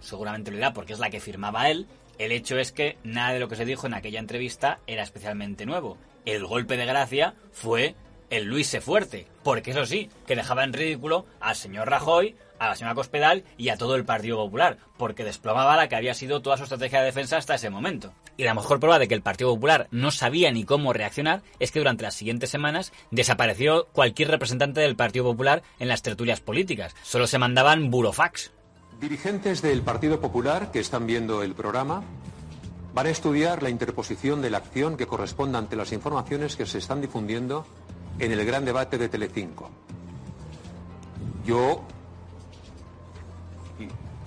seguramente 0.00 0.50
lo 0.50 0.58
dirá 0.58 0.72
porque 0.74 0.92
es 0.92 0.98
la 0.98 1.10
que 1.10 1.20
firmaba 1.20 1.70
él. 1.70 1.86
El 2.18 2.32
hecho 2.32 2.58
es 2.58 2.70
que 2.70 2.98
nada 3.02 3.32
de 3.32 3.40
lo 3.40 3.48
que 3.48 3.56
se 3.56 3.64
dijo 3.64 3.86
en 3.86 3.94
aquella 3.94 4.20
entrevista 4.20 4.78
era 4.86 5.02
especialmente 5.02 5.64
nuevo 5.64 5.96
el 6.24 6.46
golpe 6.46 6.76
de 6.76 6.86
gracia 6.86 7.34
fue 7.52 7.94
el 8.30 8.44
Luis 8.44 8.66
se 8.66 8.80
fuerte, 8.80 9.26
porque 9.42 9.72
eso 9.72 9.84
sí, 9.84 10.08
que 10.26 10.36
dejaba 10.36 10.64
en 10.64 10.72
ridículo 10.72 11.26
al 11.38 11.54
señor 11.54 11.90
Rajoy, 11.90 12.34
a 12.58 12.68
la 12.68 12.76
señora 12.76 12.94
Cospedal 12.94 13.44
y 13.58 13.68
a 13.68 13.76
todo 13.76 13.94
el 13.94 14.06
Partido 14.06 14.38
Popular, 14.38 14.78
porque 14.96 15.24
desplomaba 15.24 15.76
la 15.76 15.88
que 15.88 15.96
había 15.96 16.14
sido 16.14 16.40
toda 16.40 16.56
su 16.56 16.62
estrategia 16.62 17.00
de 17.00 17.06
defensa 17.06 17.36
hasta 17.36 17.56
ese 17.56 17.68
momento. 17.68 18.14
Y 18.38 18.44
la 18.44 18.54
mejor 18.54 18.80
prueba 18.80 18.98
de 18.98 19.06
que 19.06 19.14
el 19.14 19.20
Partido 19.20 19.50
Popular 19.50 19.88
no 19.90 20.10
sabía 20.10 20.50
ni 20.50 20.64
cómo 20.64 20.94
reaccionar 20.94 21.42
es 21.58 21.72
que 21.72 21.80
durante 21.80 22.04
las 22.04 22.14
siguientes 22.14 22.48
semanas 22.48 22.92
desapareció 23.10 23.88
cualquier 23.92 24.30
representante 24.30 24.80
del 24.80 24.96
Partido 24.96 25.26
Popular 25.26 25.62
en 25.78 25.88
las 25.88 26.00
tertulias 26.00 26.40
políticas. 26.40 26.94
Solo 27.02 27.26
se 27.26 27.38
mandaban 27.38 27.90
burofax. 27.90 28.52
Dirigentes 28.98 29.60
del 29.60 29.82
Partido 29.82 30.20
Popular 30.20 30.70
que 30.70 30.80
están 30.80 31.06
viendo 31.06 31.42
el 31.42 31.54
programa, 31.54 32.02
van 32.94 33.06
a 33.06 33.10
estudiar 33.10 33.62
la 33.62 33.70
interposición 33.70 34.42
de 34.42 34.50
la 34.50 34.58
acción 34.58 34.96
que 34.96 35.06
corresponda 35.06 35.58
ante 35.58 35.76
las 35.76 35.92
informaciones 35.92 36.56
que 36.56 36.66
se 36.66 36.78
están 36.78 37.00
difundiendo 37.00 37.66
en 38.18 38.32
el 38.32 38.44
gran 38.44 38.64
debate 38.64 38.98
de 38.98 39.08
Telecinco. 39.08 39.70
Yo 41.46 41.82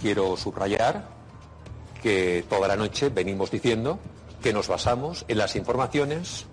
quiero 0.01 0.35
subrayar 0.35 1.09
que 2.01 2.45
toda 2.49 2.67
la 2.67 2.75
noche 2.75 3.09
venimos 3.09 3.51
diciendo 3.51 3.99
que 4.41 4.53
nos 4.53 4.67
basamos 4.67 5.25
en 5.27 5.37
las 5.37 5.55
informaciones 5.55 6.45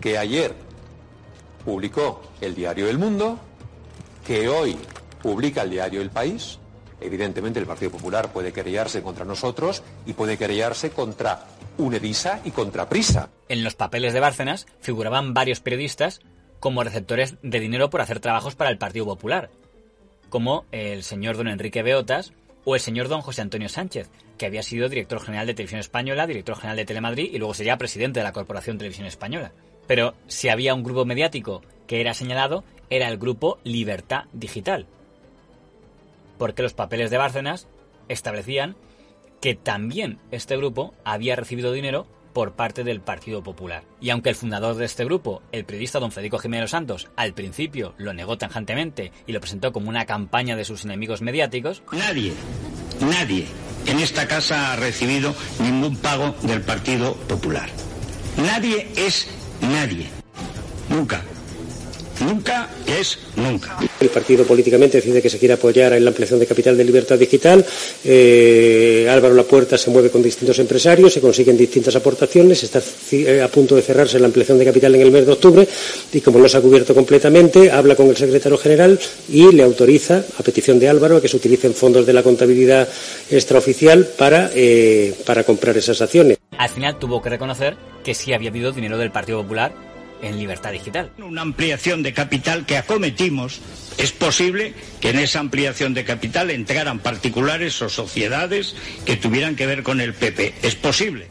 que 0.00 0.18
ayer 0.18 0.54
publicó 1.64 2.22
el 2.40 2.54
diario 2.54 2.88
El 2.88 2.98
Mundo, 2.98 3.38
que 4.26 4.48
hoy 4.48 4.78
publica 5.22 5.62
el 5.62 5.70
diario 5.70 6.00
El 6.00 6.10
País 6.10 6.58
Evidentemente 7.00 7.60
el 7.60 7.66
Partido 7.66 7.90
Popular 7.90 8.32
puede 8.32 8.52
querellarse 8.52 9.02
contra 9.02 9.24
nosotros 9.24 9.82
y 10.06 10.14
puede 10.14 10.36
querellarse 10.36 10.90
contra 10.90 11.46
UNEDISA 11.78 12.40
y 12.44 12.50
contra 12.50 12.88
Prisa. 12.88 13.30
En 13.48 13.62
los 13.62 13.74
papeles 13.74 14.12
de 14.12 14.20
Bárcenas 14.20 14.66
figuraban 14.80 15.34
varios 15.34 15.60
periodistas 15.60 16.20
como 16.60 16.82
receptores 16.82 17.36
de 17.42 17.60
dinero 17.60 17.88
por 17.90 18.00
hacer 18.00 18.20
trabajos 18.20 18.56
para 18.56 18.70
el 18.70 18.78
Partido 18.78 19.06
Popular, 19.06 19.50
como 20.28 20.64
el 20.72 21.04
señor 21.04 21.36
don 21.36 21.48
Enrique 21.48 21.82
Beotas 21.82 22.32
o 22.64 22.74
el 22.74 22.80
señor 22.80 23.08
don 23.08 23.22
José 23.22 23.42
Antonio 23.42 23.68
Sánchez, 23.68 24.10
que 24.36 24.46
había 24.46 24.62
sido 24.62 24.88
director 24.88 25.20
general 25.20 25.46
de 25.46 25.54
Televisión 25.54 25.80
Española, 25.80 26.26
director 26.26 26.56
general 26.56 26.76
de 26.76 26.84
Telemadrid 26.84 27.32
y 27.32 27.38
luego 27.38 27.54
sería 27.54 27.78
presidente 27.78 28.20
de 28.20 28.24
la 28.24 28.32
Corporación 28.32 28.76
Televisión 28.76 29.06
Española. 29.06 29.52
Pero 29.86 30.14
si 30.26 30.48
había 30.48 30.74
un 30.74 30.82
grupo 30.82 31.04
mediático 31.04 31.62
que 31.86 32.00
era 32.00 32.12
señalado, 32.12 32.64
era 32.90 33.08
el 33.08 33.18
grupo 33.18 33.58
Libertad 33.64 34.24
Digital, 34.32 34.86
porque 36.38 36.62
los 36.62 36.74
papeles 36.74 37.10
de 37.10 37.18
Bárcenas 37.18 37.68
establecían 38.08 38.76
que 39.40 39.54
también 39.54 40.18
este 40.30 40.56
grupo 40.56 40.94
había 41.04 41.36
recibido 41.36 41.72
dinero 41.72 42.06
por 42.32 42.52
parte 42.52 42.84
del 42.84 43.00
Partido 43.00 43.42
Popular. 43.42 43.82
Y 44.00 44.10
aunque 44.10 44.30
el 44.30 44.36
fundador 44.36 44.76
de 44.76 44.84
este 44.84 45.04
grupo, 45.04 45.42
el 45.52 45.64
periodista 45.64 45.98
don 45.98 46.12
Federico 46.12 46.38
Jiménez 46.38 46.70
Santos, 46.70 47.08
al 47.16 47.34
principio 47.34 47.94
lo 47.98 48.12
negó 48.12 48.38
tajantemente 48.38 49.12
y 49.26 49.32
lo 49.32 49.40
presentó 49.40 49.72
como 49.72 49.88
una 49.88 50.06
campaña 50.06 50.56
de 50.56 50.64
sus 50.64 50.84
enemigos 50.84 51.22
mediáticos, 51.22 51.82
nadie, 51.92 52.32
nadie 53.00 53.46
en 53.86 53.98
esta 54.00 54.28
casa 54.28 54.72
ha 54.72 54.76
recibido 54.76 55.34
ningún 55.60 55.96
pago 55.96 56.34
del 56.42 56.60
Partido 56.60 57.14
Popular. 57.14 57.68
Nadie 58.36 58.88
es 58.96 59.28
nadie. 59.60 60.08
Nunca. 60.88 61.22
Nunca 62.20 62.68
es 62.86 63.18
nunca. 63.36 63.78
El 64.00 64.08
partido 64.08 64.44
políticamente 64.44 64.98
decide 64.98 65.22
que 65.22 65.30
se 65.30 65.38
quiere 65.38 65.54
apoyar 65.54 65.92
en 65.92 66.04
la 66.04 66.10
ampliación 66.10 66.40
de 66.40 66.46
capital 66.46 66.76
de 66.76 66.84
libertad 66.84 67.18
digital. 67.18 67.64
Eh, 68.04 69.06
Álvaro 69.08 69.34
Lapuerta 69.34 69.78
se 69.78 69.90
mueve 69.90 70.10
con 70.10 70.22
distintos 70.22 70.58
empresarios, 70.58 71.12
se 71.12 71.20
consiguen 71.20 71.56
distintas 71.56 71.94
aportaciones. 71.96 72.62
Está 72.62 72.82
eh, 73.12 73.42
a 73.42 73.48
punto 73.48 73.76
de 73.76 73.82
cerrarse 73.82 74.18
la 74.18 74.26
ampliación 74.26 74.58
de 74.58 74.64
capital 74.64 74.94
en 74.94 75.02
el 75.02 75.10
mes 75.10 75.26
de 75.26 75.32
octubre 75.32 75.68
y, 76.12 76.20
como 76.20 76.38
no 76.38 76.48
se 76.48 76.56
ha 76.56 76.60
cubierto 76.60 76.94
completamente, 76.94 77.70
habla 77.70 77.94
con 77.94 78.08
el 78.08 78.16
secretario 78.16 78.58
general 78.58 78.98
y 79.28 79.52
le 79.52 79.62
autoriza, 79.62 80.24
a 80.38 80.42
petición 80.42 80.78
de 80.78 80.88
Álvaro, 80.88 81.16
a 81.16 81.22
que 81.22 81.28
se 81.28 81.36
utilicen 81.36 81.74
fondos 81.74 82.06
de 82.06 82.12
la 82.12 82.22
contabilidad 82.22 82.88
extraoficial 83.30 84.06
para, 84.18 84.50
eh, 84.54 85.14
para 85.24 85.44
comprar 85.44 85.76
esas 85.76 86.00
acciones. 86.02 86.38
Al 86.56 86.68
final 86.68 86.98
tuvo 86.98 87.22
que 87.22 87.30
reconocer 87.30 87.76
que 88.02 88.14
sí 88.14 88.32
había 88.32 88.50
habido 88.50 88.72
dinero 88.72 88.98
del 88.98 89.12
Partido 89.12 89.42
Popular 89.42 89.87
en 90.22 90.38
libertad 90.38 90.72
digital. 90.72 91.10
Una 91.18 91.42
ampliación 91.42 92.02
de 92.02 92.12
capital 92.12 92.66
que 92.66 92.76
acometimos, 92.76 93.60
es 93.98 94.12
posible 94.12 94.74
que 95.00 95.10
en 95.10 95.18
esa 95.18 95.40
ampliación 95.40 95.94
de 95.94 96.04
capital 96.04 96.50
entraran 96.50 97.00
particulares 97.00 97.80
o 97.82 97.88
sociedades 97.88 98.76
que 99.04 99.16
tuvieran 99.16 99.56
que 99.56 99.66
ver 99.66 99.82
con 99.82 100.00
el 100.00 100.14
PP. 100.14 100.54
Es 100.62 100.74
posible. 100.74 101.28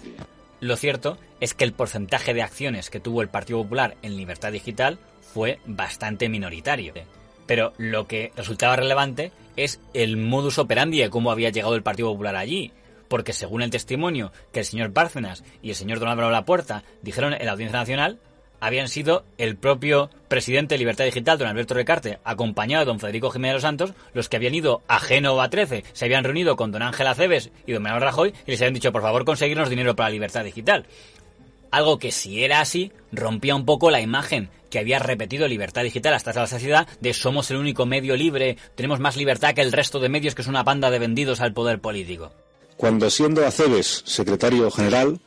Lo 0.59 0.75
cierto 0.75 1.17
es 1.39 1.53
que 1.53 1.63
el 1.63 1.73
porcentaje 1.73 2.33
de 2.33 2.41
acciones 2.41 2.89
que 2.89 2.99
tuvo 2.99 3.21
el 3.21 3.29
Partido 3.29 3.61
Popular 3.61 3.95
en 4.01 4.17
libertad 4.17 4.51
digital 4.51 4.97
fue 5.33 5.59
bastante 5.65 6.29
minoritario. 6.29 6.93
Pero 7.45 7.73
lo 7.77 8.07
que 8.07 8.31
resultaba 8.35 8.75
relevante 8.75 9.31
es 9.55 9.79
el 9.93 10.17
modus 10.17 10.57
operandi 10.57 10.99
de 10.99 11.09
cómo 11.09 11.31
había 11.31 11.49
llegado 11.49 11.75
el 11.75 11.83
Partido 11.83 12.11
Popular 12.11 12.35
allí. 12.35 12.71
Porque 13.07 13.33
según 13.33 13.61
el 13.61 13.69
testimonio 13.69 14.33
que 14.51 14.59
el 14.59 14.65
señor 14.65 14.89
Bárcenas 14.89 15.43
y 15.61 15.69
el 15.69 15.75
señor 15.75 15.99
Don 15.99 16.09
Álvaro 16.09 16.31
Lapuerta 16.31 16.83
dijeron 17.01 17.33
en 17.33 17.45
la 17.45 17.53
Audiencia 17.53 17.79
Nacional, 17.79 18.19
habían 18.59 18.87
sido 18.87 19.25
el 19.37 19.55
propio 19.55 20.09
presidente 20.27 20.75
de 20.75 20.79
Libertad 20.79 21.05
Digital, 21.05 21.37
don 21.37 21.47
Alberto 21.47 21.73
Recarte, 21.73 22.19
acompañado 22.23 22.85
de 22.85 22.91
don 22.91 22.99
Federico 22.99 23.29
Jiménez 23.29 23.55
los 23.55 23.61
Santos, 23.61 23.93
los 24.13 24.29
que 24.29 24.37
habían 24.37 24.55
ido 24.55 24.81
a 24.87 24.99
Génova 24.99 25.49
13, 25.49 25.83
se 25.93 26.05
habían 26.05 26.23
reunido 26.23 26.55
con 26.55 26.71
don 26.71 26.81
Ángel 26.81 27.07
Aceves 27.07 27.51
y 27.65 27.73
don 27.73 27.83
Manuel 27.83 28.03
Rajoy 28.03 28.33
y 28.45 28.51
les 28.51 28.61
habían 28.61 28.73
dicho, 28.73 28.91
por 28.91 29.01
favor, 29.01 29.25
conseguirnos 29.25 29.69
dinero 29.69 29.95
para 29.95 30.09
Libertad 30.09 30.43
Digital. 30.43 30.85
Algo 31.71 31.99
que 31.99 32.11
si 32.11 32.43
era 32.43 32.61
así, 32.61 32.91
rompía 33.11 33.55
un 33.55 33.65
poco 33.65 33.91
la 33.91 34.01
imagen 34.01 34.49
que 34.69 34.79
había 34.79 34.99
repetido 34.99 35.47
Libertad 35.47 35.83
Digital 35.83 36.13
hasta 36.13 36.33
la 36.33 36.47
saciedad 36.47 36.87
de 36.99 37.13
somos 37.13 37.51
el 37.51 37.57
único 37.57 37.85
medio 37.85 38.15
libre, 38.15 38.57
tenemos 38.75 38.99
más 38.99 39.15
libertad 39.17 39.53
que 39.53 39.61
el 39.61 39.71
resto 39.71 39.99
de 39.99 40.09
medios 40.09 40.35
que 40.35 40.41
es 40.41 40.47
una 40.47 40.63
panda 40.63 40.89
de 40.89 40.99
vendidos 40.99 41.41
al 41.41 41.53
poder 41.53 41.79
político. 41.79 42.31
Cuando 42.75 43.09
siendo 43.09 43.45
Aceves 43.45 44.03
secretario 44.05 44.69
general 44.71 45.19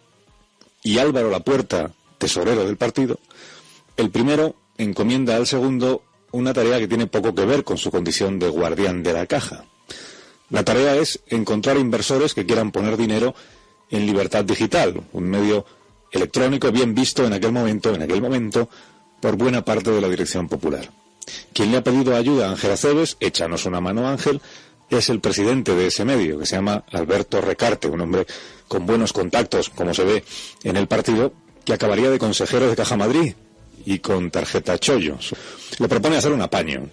y 0.83 0.99
Álvaro 0.99 1.31
Lapuerta 1.31 1.91
tesorero 2.21 2.65
del 2.65 2.77
partido, 2.77 3.19
el 3.97 4.11
primero 4.11 4.55
encomienda 4.79 5.35
al 5.37 5.47
segundo 5.47 6.03
una 6.33 6.53
tarea 6.53 6.79
que 6.79 6.87
tiene 6.87 7.09
poco 7.09 7.35
que 7.35 7.45
ver 7.45 7.65
con 7.65 7.79
su 7.79 7.91
condición 7.91 8.39
de 8.39 8.49
guardián 8.49 9.03
de 9.03 9.13
la 9.13 9.27
caja. 9.27 9.65
La 10.51 10.63
tarea 10.65 10.95
es 10.97 11.21
encontrar 11.27 11.77
inversores 11.79 12.35
que 12.35 12.47
quieran 12.47 12.71
poner 12.71 12.97
dinero 12.97 13.35
en 13.89 14.07
libertad 14.07 14.45
digital, 14.45 15.03
un 15.13 15.25
medio 15.25 15.65
electrónico 16.13 16.71
bien 16.71 16.95
visto 16.95 17.25
en 17.25 17.33
aquel 17.33 17.53
momento, 17.53 17.95
en 17.95 18.03
aquel 18.03 18.21
momento, 18.21 18.69
por 19.21 19.37
buena 19.37 19.65
parte 19.65 19.91
de 19.91 20.01
la 20.01 20.09
dirección 20.09 20.49
popular. 20.49 20.91
Quien 21.53 21.71
le 21.71 21.79
ha 21.79 21.85
pedido 21.85 22.15
ayuda 22.15 22.47
a 22.47 22.51
Ángel 22.51 22.73
Aceves, 22.73 23.17
échanos 23.21 23.67
una 23.67 23.81
mano 23.81 24.07
Ángel, 24.07 24.41
es 24.91 25.09
el 25.09 25.21
presidente 25.21 25.75
de 25.75 25.87
ese 25.87 26.05
medio, 26.05 26.39
que 26.39 26.47
se 26.47 26.57
llama 26.57 26.85
Alberto 26.91 27.41
Recarte, 27.41 27.89
un 27.89 28.01
hombre 28.01 28.27
con 28.67 28.87
buenos 28.87 29.13
contactos, 29.13 29.71
como 29.71 29.95
se 29.95 30.05
ve 30.05 30.25
en 30.65 30.77
el 30.77 30.89
partido, 30.89 31.33
que 31.65 31.73
acabaría 31.73 32.11
de 32.11 32.19
consejero 32.19 32.69
de 32.69 32.77
Caja 32.77 32.97
Madrid 32.97 33.35
y 33.85 33.99
con 33.99 34.31
tarjeta 34.31 34.79
chollos. 34.79 35.35
Le 35.79 35.89
propone 35.89 36.17
hacer 36.17 36.33
un 36.33 36.43
apaño. 36.43 36.89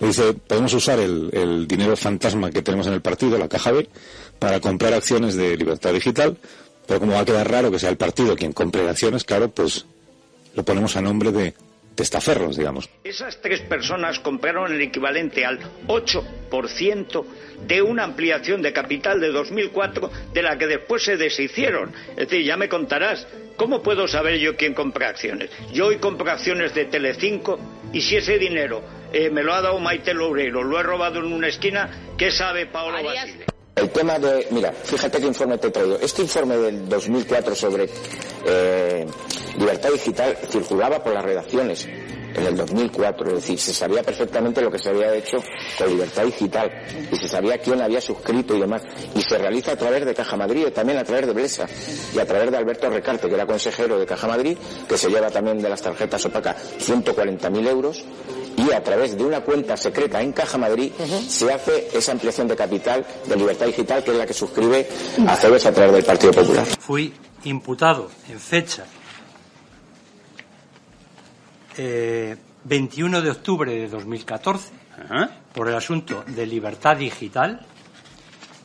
Le 0.00 0.06
dice, 0.08 0.32
podemos 0.32 0.72
usar 0.74 0.98
el, 0.98 1.66
dinero 1.68 1.96
fantasma 1.96 2.50
que 2.50 2.62
tenemos 2.62 2.86
en 2.86 2.94
el 2.94 3.00
partido, 3.00 3.38
la 3.38 3.48
Caja 3.48 3.72
B, 3.72 3.88
para 4.38 4.60
comprar 4.60 4.94
acciones 4.94 5.36
de 5.36 5.56
libertad 5.56 5.92
digital, 5.92 6.36
pero 6.86 7.00
como 7.00 7.12
va 7.12 7.20
a 7.20 7.24
quedar 7.24 7.48
raro 7.50 7.70
que 7.70 7.78
sea 7.78 7.90
el 7.90 7.96
partido 7.96 8.34
quien 8.34 8.52
compre 8.52 8.88
acciones, 8.88 9.24
claro, 9.24 9.50
pues 9.50 9.86
lo 10.54 10.64
ponemos 10.64 10.96
a 10.96 11.02
nombre 11.02 11.30
de 11.30 11.54
testaferros, 11.94 12.56
digamos. 12.56 12.88
Esas 13.04 13.40
tres 13.40 13.60
personas 13.60 14.18
compraron 14.20 14.72
el 14.72 14.80
equivalente 14.80 15.44
al 15.44 15.58
8% 15.86 17.24
de 17.66 17.82
una 17.82 18.04
ampliación 18.04 18.62
de 18.62 18.72
capital 18.72 19.20
de 19.20 19.28
2004 19.28 20.10
de 20.32 20.42
la 20.42 20.58
que 20.58 20.66
después 20.66 21.04
se 21.04 21.16
deshicieron. 21.16 21.92
Es 22.10 22.28
decir, 22.28 22.44
ya 22.44 22.56
me 22.56 22.68
contarás, 22.68 23.26
¿cómo 23.56 23.82
puedo 23.82 24.08
saber 24.08 24.38
yo 24.38 24.56
quién 24.56 24.74
compra 24.74 25.08
acciones? 25.08 25.50
Yo 25.72 25.86
hoy 25.86 25.96
compro 25.96 26.30
acciones 26.30 26.74
de 26.74 26.86
Telecinco 26.86 27.58
y 27.92 28.00
si 28.00 28.16
ese 28.16 28.38
dinero 28.38 28.82
eh, 29.12 29.30
me 29.30 29.42
lo 29.42 29.54
ha 29.54 29.60
dado 29.60 29.78
Maite 29.78 30.14
Loureiro, 30.14 30.62
lo 30.62 30.80
he 30.80 30.82
robado 30.82 31.20
en 31.20 31.32
una 31.32 31.48
esquina, 31.48 31.90
¿qué 32.16 32.30
sabe 32.30 32.66
Paolo 32.66 33.02
Basile? 33.04 33.51
El 33.74 33.90
tema 33.90 34.18
de, 34.18 34.46
mira, 34.50 34.72
fíjate 34.72 35.18
qué 35.18 35.26
informe 35.26 35.56
te 35.58 35.68
he 35.68 35.70
traído. 35.70 35.98
Este 35.98 36.22
informe 36.22 36.56
del 36.56 36.88
2004 36.88 37.54
sobre 37.54 37.88
eh, 38.44 39.06
libertad 39.56 39.90
digital 39.90 40.36
circulaba 40.50 41.02
por 41.02 41.14
las 41.14 41.24
redacciones 41.24 41.88
en 42.34 42.46
el 42.46 42.56
2004, 42.56 43.28
es 43.28 43.34
decir, 43.34 43.58
se 43.58 43.74
sabía 43.74 44.02
perfectamente 44.02 44.60
lo 44.62 44.70
que 44.70 44.78
se 44.78 44.88
había 44.88 45.14
hecho 45.14 45.42
con 45.78 45.88
libertad 45.88 46.24
digital 46.24 46.70
y 47.10 47.16
se 47.16 47.28
sabía 47.28 47.58
quién 47.58 47.80
había 47.80 48.00
suscrito 48.00 48.54
y 48.56 48.60
demás. 48.60 48.82
Y 49.14 49.22
se 49.22 49.38
realiza 49.38 49.72
a 49.72 49.76
través 49.76 50.04
de 50.04 50.14
Caja 50.14 50.36
Madrid 50.36 50.66
también 50.74 50.98
a 50.98 51.04
través 51.04 51.26
de 51.26 51.32
Blesa 51.32 51.66
y 52.14 52.18
a 52.18 52.26
través 52.26 52.50
de 52.50 52.56
Alberto 52.56 52.90
Recarte, 52.90 53.28
que 53.28 53.34
era 53.34 53.46
consejero 53.46 53.98
de 53.98 54.06
Caja 54.06 54.26
Madrid, 54.28 54.56
que 54.88 54.98
se 54.98 55.08
lleva 55.08 55.30
también 55.30 55.60
de 55.60 55.68
las 55.68 55.82
tarjetas 55.82 56.24
OPACA 56.26 56.56
140.000 56.78 57.68
euros 57.68 58.04
y 58.56 58.72
a 58.72 58.82
través 58.82 59.16
de 59.16 59.24
una 59.24 59.40
cuenta 59.40 59.76
secreta 59.76 60.20
en 60.20 60.32
Caja 60.32 60.58
Madrid 60.58 60.92
se 61.28 61.52
hace 61.52 61.88
esa 61.92 62.12
ampliación 62.12 62.48
de 62.48 62.56
capital 62.56 63.06
de 63.26 63.36
Libertad 63.36 63.66
Digital, 63.66 64.04
que 64.04 64.10
es 64.12 64.16
la 64.16 64.26
que 64.26 64.34
suscribe 64.34 64.88
a 65.26 65.36
Cebes 65.36 65.66
a 65.66 65.72
través 65.72 65.92
del 65.92 66.04
Partido 66.04 66.32
Popular. 66.32 66.66
Fui 66.66 67.12
imputado 67.44 68.10
en 68.28 68.38
fecha 68.38 68.84
21 71.76 73.18
eh, 73.18 73.22
de 73.22 73.30
octubre 73.30 73.72
de 73.72 73.88
2014 73.88 74.72
por 75.52 75.68
el 75.68 75.74
asunto 75.74 76.24
de 76.26 76.46
libertad 76.46 76.96
digital 76.96 77.66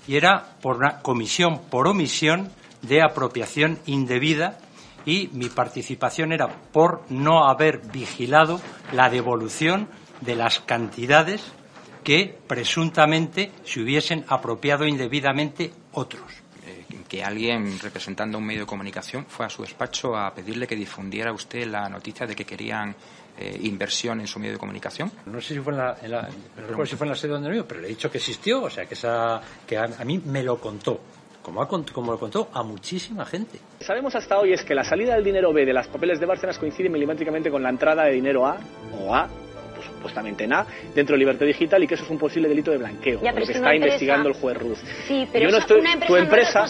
y 0.08 0.15
era 0.15 0.56
por 0.62 0.77
una 0.77 1.01
comisión 1.01 1.62
por 1.70 1.88
omisión 1.88 2.51
de 2.82 3.01
apropiación 3.01 3.79
indebida 3.86 4.58
y 5.06 5.30
mi 5.34 5.50
participación 5.50 6.32
era 6.34 6.48
por 6.48 7.04
no 7.10 7.48
haber 7.48 7.80
vigilado 7.80 8.62
la 8.92 9.10
devolución 9.10 9.88
de 10.22 10.36
las 10.36 10.60
cantidades 10.60 11.44
que 12.04 12.38
presuntamente 12.48 13.51
se 13.63 13.82
hubiesen 13.82 14.25
apropiado 14.27 14.86
indebidamente 14.86 15.74
otros. 15.94 16.32
Eh, 16.66 16.86
que 17.08 17.24
alguien 17.24 17.80
representando 17.80 18.38
un 18.38 18.46
medio 18.46 18.62
de 18.62 18.66
comunicación 18.66 19.25
fue 19.25 19.46
a 19.46 19.50
su 19.50 19.62
despacho 19.62 20.16
a 20.16 20.34
pedirle 20.34 20.68
que 20.68 20.75
difundiera 20.75 21.32
usted 21.32 21.66
la 21.68 21.88
noticia 21.89 22.25
de 22.25 22.36
que 22.36 22.46
querían 22.46 22.96
eh, 23.38 23.60
inversión 23.63 24.20
en 24.20 24.27
su 24.27 24.39
medio 24.39 24.54
de 24.54 24.60
comunicación? 24.60 25.12
No 25.25 25.39
sé 25.39 25.54
si 25.54 25.60
fue 25.60 25.74
en 25.74 25.80
la, 25.80 26.30
recuerdo 26.56 26.86
si 26.86 26.96
fue 26.96 27.06
en 27.06 27.12
la 27.12 27.16
sede 27.16 27.34
donde 27.34 27.63
pero 27.63 27.82
le 27.82 27.88
he 27.88 27.89
dicho 27.89 28.10
que 28.10 28.18
existió, 28.18 28.63
o 28.63 28.70
sea, 28.70 28.86
que, 28.86 28.96
esa, 28.96 29.39
que 29.66 29.77
a 29.77 29.88
mí 30.06 30.22
me 30.25 30.44
lo 30.44 30.60
contó 30.60 31.00
como, 31.94 32.12
lo 32.12 32.20
contó 32.20 32.50
a 32.54 32.63
muchísima 32.63 33.25
gente. 33.25 33.60
Sabemos 33.80 34.16
hasta 34.16 34.38
hoy 34.38 34.54
es 34.54 34.63
que 34.63 34.75
la 34.75 34.84
salida 34.84 35.16
del 35.16 35.24
dinero 35.24 35.54
B 35.54 35.66
de 35.66 35.74
las 35.74 35.88
papeles 35.88 36.20
de 36.20 36.25
Bárcenas 36.25 36.58
coincide 36.60 36.89
milimétricamente 36.89 37.50
con 37.50 37.63
la 37.63 37.70
entrada 37.70 38.04
de 38.06 38.12
dinero 38.12 38.46
A 38.46 38.58
o 39.00 39.16
A 39.16 39.27
pues, 39.77 39.88
supuestamente 39.88 40.44
en 40.44 40.54
A, 40.54 40.66
dentro 40.96 41.13
de 41.13 41.20
Libertad 41.20 41.46
Digital 41.46 41.84
y 41.84 41.88
que 41.88 41.94
eso 41.94 42.04
es 42.04 42.10
un 42.10 42.18
posible 42.18 42.50
delito 42.50 42.72
de 42.72 42.77
blanqueo, 42.77 43.22
lo 43.22 43.46
que 43.46 43.51
está 43.54 43.75
investigando 43.75 44.30
el 44.30 44.36
juez 44.36 44.58
Ruz. 44.58 44.80
Sí, 45.08 45.27
pero 45.32 45.50
Yo 45.50 45.60
no 45.60 45.66
tu 46.08 46.16
empresa, 46.16 46.66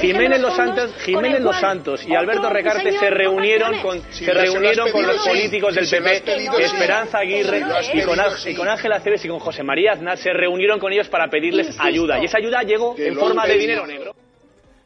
Jiménez 0.00 0.40
Los 0.40 0.54
Santos, 0.54 0.94
Jiménez 1.04 1.40
Los 1.40 1.58
Santos 1.58 2.06
y 2.06 2.14
Alberto 2.14 2.48
Recarte 2.48 2.92
se 2.92 3.10
reunieron 3.10 3.80
con 3.80 4.00
se 4.10 4.32
reunieron 4.32 4.90
con 4.92 5.06
los 5.06 5.26
políticos 5.26 5.74
del 5.74 5.88
PP, 5.88 6.62
Esperanza 6.62 7.18
Aguirre 7.18 7.64
y 7.94 8.02
con, 8.02 8.18
y 8.46 8.54
con 8.54 8.68
Ángela 8.68 9.00
Cebes 9.00 9.24
y 9.24 9.28
con 9.28 9.40
José 9.40 9.64
María 9.64 9.92
Aznar 9.92 10.18
se 10.18 10.32
reunieron 10.32 10.78
con 10.78 10.92
ellos 10.92 11.08
para 11.08 11.28
pedirles 11.28 11.76
ayuda 11.80 12.20
y 12.20 12.26
esa 12.26 12.38
ayuda 12.38 12.62
llegó 12.62 12.94
en 12.96 13.16
forma 13.16 13.44
de 13.46 13.58
dinero 13.58 13.86
negro. 13.86 14.14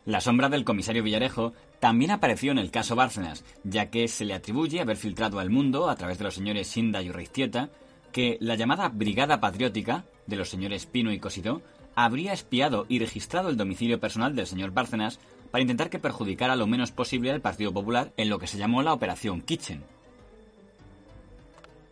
La 0.06 0.20
sombra 0.20 0.48
del 0.48 0.64
comisario 0.64 1.02
Villarejo 1.02 1.52
también 1.80 2.12
apareció 2.12 2.52
en 2.52 2.58
el 2.58 2.70
caso 2.70 2.94
Bárcenas, 2.94 3.44
ya 3.64 3.90
que 3.90 4.06
se 4.06 4.24
le 4.24 4.34
atribuye 4.34 4.80
haber 4.80 4.96
filtrado 4.96 5.40
al 5.40 5.50
mundo, 5.50 5.90
a 5.90 5.96
través 5.96 6.18
de 6.18 6.24
los 6.24 6.34
señores 6.34 6.68
Sinda 6.68 7.02
y 7.02 7.10
Urreiztieta, 7.10 7.70
que 8.12 8.38
la 8.40 8.54
llamada 8.54 8.88
Brigada 8.88 9.40
Patriótica 9.40 10.04
de 10.28 10.36
los 10.36 10.48
señores 10.48 10.86
Pino 10.86 11.12
y 11.12 11.18
Cosidó 11.18 11.60
habría 11.96 12.32
espiado 12.32 12.86
y 12.88 13.00
registrado 13.00 13.48
el 13.48 13.56
domicilio 13.56 13.98
personal 13.98 14.36
del 14.36 14.46
señor 14.46 14.70
Bárcenas 14.70 15.18
para 15.50 15.62
intentar 15.62 15.90
que 15.90 15.98
perjudicara 15.98 16.54
lo 16.54 16.68
menos 16.68 16.92
posible 16.92 17.32
al 17.32 17.40
Partido 17.40 17.72
Popular 17.72 18.12
en 18.16 18.28
lo 18.28 18.38
que 18.38 18.46
se 18.46 18.58
llamó 18.58 18.82
la 18.82 18.92
Operación 18.92 19.40
Kitchen. 19.40 19.82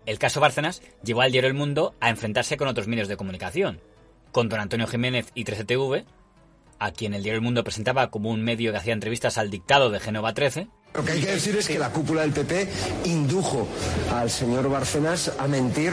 El 0.06 0.20
caso 0.20 0.40
Bárcenas 0.40 0.82
llevó 1.02 1.22
al 1.22 1.32
diario 1.32 1.50
El 1.50 1.56
Mundo 1.56 1.94
a 1.98 2.10
enfrentarse 2.10 2.56
con 2.56 2.68
otros 2.68 2.86
medios 2.86 3.08
de 3.08 3.16
comunicación, 3.16 3.80
con 4.30 4.48
don 4.48 4.60
Antonio 4.60 4.86
Jiménez 4.86 5.32
y 5.34 5.44
3TV, 5.44 6.04
a 6.78 6.92
quien 6.92 7.14
el 7.14 7.22
diario 7.22 7.38
El 7.38 7.44
Mundo 7.44 7.64
presentaba 7.64 8.10
como 8.10 8.30
un 8.30 8.42
medio 8.42 8.72
que 8.72 8.78
hacía 8.78 8.92
entrevistas 8.92 9.38
al 9.38 9.50
dictado 9.50 9.90
de 9.90 10.00
Génova 10.00 10.34
13. 10.34 10.68
Lo 10.94 11.04
que 11.04 11.10
hay 11.10 11.20
que 11.22 11.32
decir 11.32 11.56
es 11.56 11.66
que 11.66 11.76
la 11.76 11.90
cúpula 11.90 12.22
del 12.22 12.30
PP 12.30 12.68
indujo 13.06 13.66
al 14.12 14.30
señor 14.30 14.70
Bárcenas 14.70 15.32
a 15.40 15.48
mentir 15.48 15.92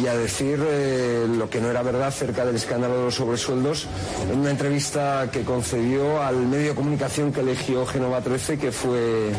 y 0.00 0.06
a 0.06 0.16
decir 0.16 0.60
eh, 0.64 1.26
lo 1.28 1.50
que 1.50 1.60
no 1.60 1.68
era 1.68 1.82
verdad 1.82 2.08
acerca 2.08 2.44
del 2.44 2.54
escándalo 2.54 2.96
de 2.96 3.04
los 3.06 3.14
sobresueldos 3.16 3.88
en 4.30 4.38
una 4.38 4.52
entrevista 4.52 5.28
que 5.32 5.42
concedió 5.42 6.22
al 6.22 6.36
medio 6.36 6.68
de 6.68 6.74
comunicación 6.76 7.32
que 7.32 7.40
eligió 7.40 7.84
Génova 7.86 8.20
13, 8.20 8.56
que 8.56 8.70
fue 8.70 9.32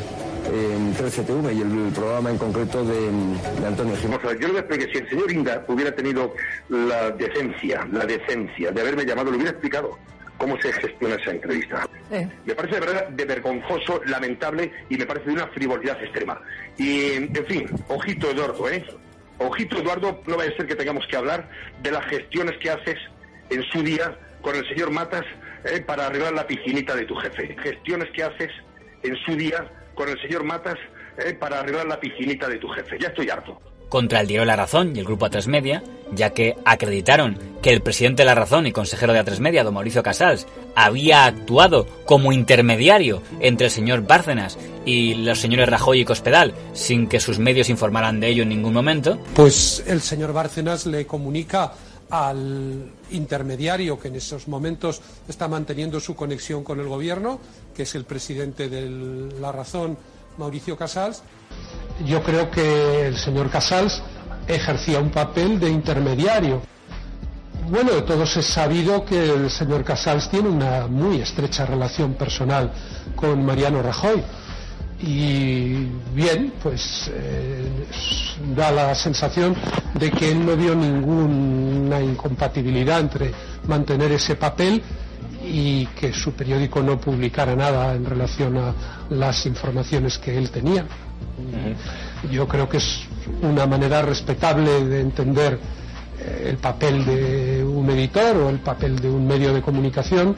en 0.51 0.93
13TV 0.93 1.55
y 1.55 1.61
el, 1.61 1.93
programa 1.93 2.29
en 2.29 2.37
concreto 2.37 2.83
de, 2.83 3.09
Antonio 3.65 3.95
Jiménez. 3.95 4.39
yo 4.39 4.47
le 4.49 4.65
que 4.65 4.91
si 4.91 4.97
el 4.97 5.09
señor 5.09 5.31
Inda 5.31 5.63
hubiera 5.69 5.95
tenido 5.95 6.33
la 6.67 7.11
decencia, 7.11 7.87
la 7.91 8.05
decencia 8.05 8.71
de 8.71 8.81
haberme 8.81 9.05
llamado, 9.05 9.31
lo 9.31 9.37
hubiera 9.37 9.51
explicado 9.51 9.97
cómo 10.37 10.59
se 10.61 10.71
gestiona 10.73 11.15
esa 11.15 11.31
entrevista. 11.31 11.87
Me 12.09 12.55
parece 12.55 12.79
de 12.79 12.85
verdad 12.85 13.09
de 13.09 13.25
vergonzoso, 13.25 14.01
lamentable 14.05 14.71
y 14.89 14.97
me 14.97 15.05
parece 15.05 15.27
de 15.27 15.33
una 15.33 15.47
frivolidad 15.47 16.01
extrema. 16.01 16.41
Y, 16.77 17.13
en 17.13 17.45
fin, 17.47 17.67
ojito 17.87 18.31
Eduardo, 18.31 18.69
¿eh? 18.69 18.85
Ojito 19.39 19.77
Eduardo, 19.77 20.21
no 20.25 20.37
vaya 20.37 20.51
a 20.51 20.55
ser 20.55 20.67
que 20.67 20.75
tengamos 20.75 21.05
que 21.07 21.15
hablar 21.15 21.49
de 21.81 21.91
las 21.91 22.05
gestiones 22.05 22.57
que 22.57 22.69
haces 22.69 22.97
en 23.49 23.63
su 23.71 23.83
día 23.83 24.17
con 24.41 24.55
el 24.55 24.67
señor 24.67 24.91
Matas 24.91 25.25
¿eh? 25.65 25.81
para 25.81 26.07
arreglar 26.07 26.33
la 26.33 26.47
piscinita 26.47 26.95
de 26.95 27.05
tu 27.05 27.15
jefe. 27.15 27.55
Gestiones 27.61 28.09
que 28.13 28.23
haces 28.23 28.49
en 29.03 29.15
su 29.25 29.35
día 29.35 29.69
con 29.93 30.09
el 30.09 30.19
señor 30.21 30.43
Matas 30.43 30.77
¿eh? 31.17 31.33
para 31.33 31.59
arreglar 31.59 31.85
la 31.85 31.99
piscinita 31.99 32.47
de 32.47 32.57
tu 32.57 32.67
jefe. 32.69 32.97
Ya 32.99 33.09
estoy 33.09 33.29
harto 33.29 33.61
contra 33.89 34.21
el 34.21 34.27
diario 34.27 34.45
La 34.45 34.55
Razón 34.55 34.95
y 34.95 34.99
el 34.99 35.05
grupo 35.05 35.25
A3 35.25 35.47
Media, 35.47 35.83
ya 36.11 36.31
que 36.31 36.55
acreditaron 36.65 37.37
que 37.61 37.71
el 37.71 37.81
presidente 37.81 38.21
de 38.21 38.27
La 38.27 38.35
Razón 38.35 38.67
y 38.67 38.71
consejero 38.71 39.13
de 39.13 39.23
A3 39.23 39.39
Media, 39.39 39.63
don 39.63 39.73
Mauricio 39.73 40.03
Casals, 40.03 40.47
había 40.75 41.25
actuado 41.25 41.87
como 42.05 42.31
intermediario 42.31 43.21
entre 43.39 43.65
el 43.65 43.71
señor 43.71 44.01
Bárcenas 44.01 44.57
y 44.85 45.15
los 45.15 45.39
señores 45.39 45.69
Rajoy 45.69 46.01
y 46.01 46.05
Cospedal, 46.05 46.53
sin 46.73 47.07
que 47.07 47.19
sus 47.19 47.39
medios 47.39 47.69
informaran 47.69 48.19
de 48.19 48.29
ello 48.29 48.43
en 48.43 48.49
ningún 48.49 48.73
momento. 48.73 49.19
Pues 49.33 49.83
el 49.87 50.01
señor 50.01 50.33
Bárcenas 50.33 50.85
le 50.85 51.05
comunica 51.05 51.73
al 52.09 52.89
intermediario 53.11 53.99
que 53.99 54.07
en 54.07 54.15
esos 54.15 54.47
momentos 54.47 55.01
está 55.27 55.47
manteniendo 55.47 55.99
su 55.99 56.15
conexión 56.15 56.63
con 56.63 56.79
el 56.79 56.87
gobierno, 56.87 57.39
que 57.75 57.83
es 57.83 57.95
el 57.95 58.05
presidente 58.05 58.69
de 58.69 59.29
La 59.41 59.51
Razón, 59.51 59.97
Mauricio 60.37 60.77
Casals, 60.77 61.23
yo 62.05 62.21
creo 62.21 62.51
que 62.51 63.07
el 63.07 63.17
señor 63.17 63.49
Casals 63.49 64.01
ejercía 64.47 64.99
un 64.99 65.09
papel 65.09 65.59
de 65.59 65.69
intermediario. 65.69 66.61
Bueno, 67.69 67.91
de 67.91 68.03
todos 68.03 68.37
es 68.37 68.45
sabido 68.45 69.03
que 69.03 69.31
el 69.31 69.49
señor 69.49 69.83
Casals 69.83 70.29
tiene 70.29 70.47
una 70.47 70.87
muy 70.87 71.21
estrecha 71.21 71.65
relación 71.65 72.13
personal 72.13 72.71
con 73.15 73.43
Mariano 73.45 73.81
Rajoy. 73.81 74.23
Y 74.99 75.85
bien, 76.13 76.53
pues 76.61 77.11
eh, 77.13 77.85
da 78.55 78.71
la 78.71 78.95
sensación 78.95 79.55
de 79.93 80.11
que 80.11 80.31
él 80.31 80.45
no 80.45 80.55
vio 80.55 80.75
ninguna 80.75 82.01
incompatibilidad 82.01 82.99
entre 82.99 83.31
mantener 83.67 84.11
ese 84.11 84.35
papel 84.35 84.81
y 85.49 85.85
que 85.99 86.13
su 86.13 86.33
periódico 86.33 86.81
no 86.81 86.99
publicara 86.99 87.55
nada 87.55 87.95
en 87.95 88.05
relación 88.05 88.57
a 88.57 88.73
las 89.09 89.45
informaciones 89.45 90.17
que 90.17 90.37
él 90.37 90.49
tenía. 90.49 90.85
Yo 92.31 92.47
creo 92.47 92.67
que 92.67 92.77
es 92.77 93.01
una 93.41 93.65
manera 93.65 94.01
respetable 94.01 94.85
de 94.85 95.01
entender 95.01 95.59
eh, 96.19 96.47
el 96.49 96.57
papel 96.57 97.05
de 97.05 97.63
un 97.63 97.89
editor 97.89 98.37
o 98.37 98.49
el 98.49 98.59
papel 98.59 98.99
de 98.99 99.09
un 99.09 99.27
medio 99.27 99.53
de 99.53 99.61
comunicación. 99.61 100.35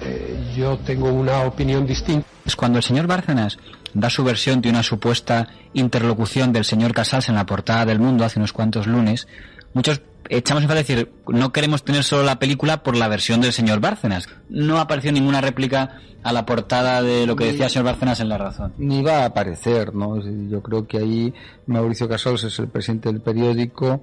Eh, 0.00 0.54
yo 0.56 0.78
tengo 0.78 1.10
una 1.10 1.42
opinión 1.42 1.86
distinta. 1.86 2.26
Es 2.44 2.56
cuando 2.56 2.78
el 2.78 2.84
señor 2.84 3.06
Bárcenas 3.06 3.58
da 3.94 4.10
su 4.10 4.22
versión 4.22 4.60
de 4.60 4.70
una 4.70 4.82
supuesta 4.82 5.48
interlocución 5.72 6.52
del 6.52 6.64
señor 6.64 6.92
Casals 6.92 7.28
en 7.28 7.34
la 7.34 7.46
portada 7.46 7.84
del 7.84 7.98
Mundo 7.98 8.24
hace 8.24 8.38
unos 8.38 8.52
cuantos 8.52 8.86
lunes, 8.86 9.26
muchos 9.74 10.00
echamos 10.28 10.62
en 10.62 10.68
falta 10.68 10.82
decir, 10.82 11.12
no 11.28 11.52
queremos 11.52 11.84
tener 11.84 12.04
solo 12.04 12.22
la 12.22 12.38
película 12.38 12.82
por 12.82 12.96
la 12.96 13.08
versión 13.08 13.40
del 13.40 13.52
señor 13.52 13.80
Bárcenas. 13.80 14.28
No 14.48 14.78
apareció 14.78 15.12
ninguna 15.12 15.40
réplica 15.40 16.00
a 16.22 16.32
la 16.32 16.44
portada 16.44 17.02
de 17.02 17.26
lo 17.26 17.36
que 17.36 17.46
decía 17.46 17.66
el 17.66 17.70
señor 17.70 17.86
Bárcenas 17.86 18.20
en 18.20 18.28
La 18.28 18.38
Razón. 18.38 18.72
Ni 18.78 19.02
va 19.02 19.22
a 19.22 19.26
aparecer, 19.26 19.94
¿no? 19.94 20.20
Yo 20.48 20.62
creo 20.62 20.86
que 20.86 20.98
ahí 20.98 21.34
Mauricio 21.66 22.08
Casals 22.08 22.44
es 22.44 22.58
el 22.58 22.68
presidente 22.68 23.10
del 23.10 23.20
periódico. 23.20 24.02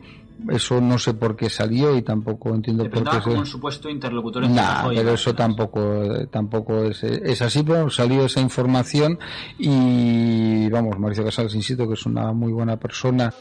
Eso 0.49 0.81
no 0.81 0.99
sé 0.99 1.13
por 1.13 1.35
qué 1.35 1.49
salió 1.49 1.95
y 1.95 2.01
tampoco 2.01 2.53
entiendo 2.53 2.89
por 2.89 3.09
qué. 3.09 3.21
como 3.21 3.39
un 3.39 3.45
supuesto 3.45 3.89
interlocutor 3.89 4.49
nah, 4.49 4.85
pero 4.89 5.13
eso 5.13 5.33
tampoco, 5.33 6.27
tampoco 6.29 6.83
es, 6.83 7.03
es 7.03 7.41
así. 7.41 7.63
Pero 7.63 7.89
salió 7.89 8.25
esa 8.25 8.41
información 8.41 9.17
y 9.57 10.67
vamos, 10.69 10.99
Mauricio 10.99 11.23
Casals, 11.23 11.55
insisto 11.55 11.87
que 11.87 11.93
es 11.93 12.05
una 12.05 12.33
muy 12.33 12.51
buena 12.51 12.77
persona. 12.77 13.33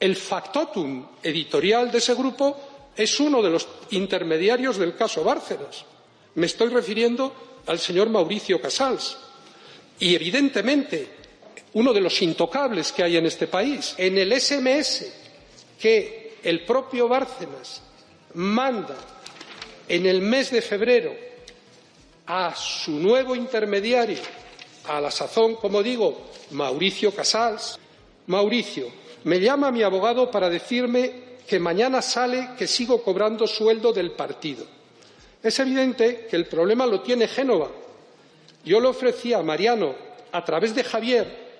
El 0.00 0.16
factotum 0.16 1.06
editorial 1.22 1.92
de 1.92 1.98
ese 1.98 2.14
grupo 2.14 2.90
es 2.96 3.20
uno 3.20 3.42
de 3.42 3.50
los 3.50 3.68
intermediarios 3.90 4.78
del 4.78 4.96
caso 4.96 5.22
Bárcenas. 5.22 5.84
Me 6.34 6.46
estoy 6.46 6.70
refiriendo 6.70 7.60
al 7.66 7.78
señor 7.78 8.08
Mauricio 8.08 8.60
Casals. 8.60 9.18
Y, 9.98 10.14
evidentemente, 10.14 11.08
uno 11.74 11.92
de 11.92 12.00
los 12.00 12.20
intocables 12.22 12.92
que 12.92 13.02
hay 13.02 13.18
en 13.18 13.26
este 13.26 13.46
país. 13.46 13.94
En 13.98 14.16
el 14.16 14.38
SMS 14.40 15.06
que 15.78 16.38
el 16.42 16.64
propio 16.64 17.06
Bárcenas 17.06 17.82
manda 18.34 18.96
en 19.88 20.06
el 20.06 20.22
mes 20.22 20.50
de 20.50 20.62
febrero 20.62 21.14
a 22.26 22.54
su 22.54 22.92
nuevo 22.92 23.34
intermediario, 23.34 24.18
a 24.84 25.00
la 25.00 25.10
sazón, 25.10 25.56
como 25.56 25.82
digo, 25.82 26.30
Mauricio 26.52 27.12
Casals, 27.14 27.78
Mauricio, 28.26 28.90
me 29.24 29.40
llama 29.40 29.70
mi 29.70 29.82
abogado 29.82 30.30
para 30.30 30.48
decirme 30.48 31.30
que 31.46 31.58
mañana 31.58 32.00
sale 32.00 32.50
que 32.56 32.66
sigo 32.66 33.02
cobrando 33.02 33.46
sueldo 33.46 33.92
del 33.92 34.12
partido. 34.12 34.64
Es 35.42 35.58
evidente 35.58 36.26
que 36.30 36.36
el 36.36 36.46
problema 36.46 36.86
lo 36.86 37.00
tiene 37.00 37.26
Génova. 37.26 37.70
Yo 38.64 38.80
le 38.80 38.88
ofrecía 38.88 39.38
a 39.38 39.42
Mariano, 39.42 39.94
a 40.32 40.44
través 40.44 40.74
de 40.74 40.84
Javier, 40.84 41.50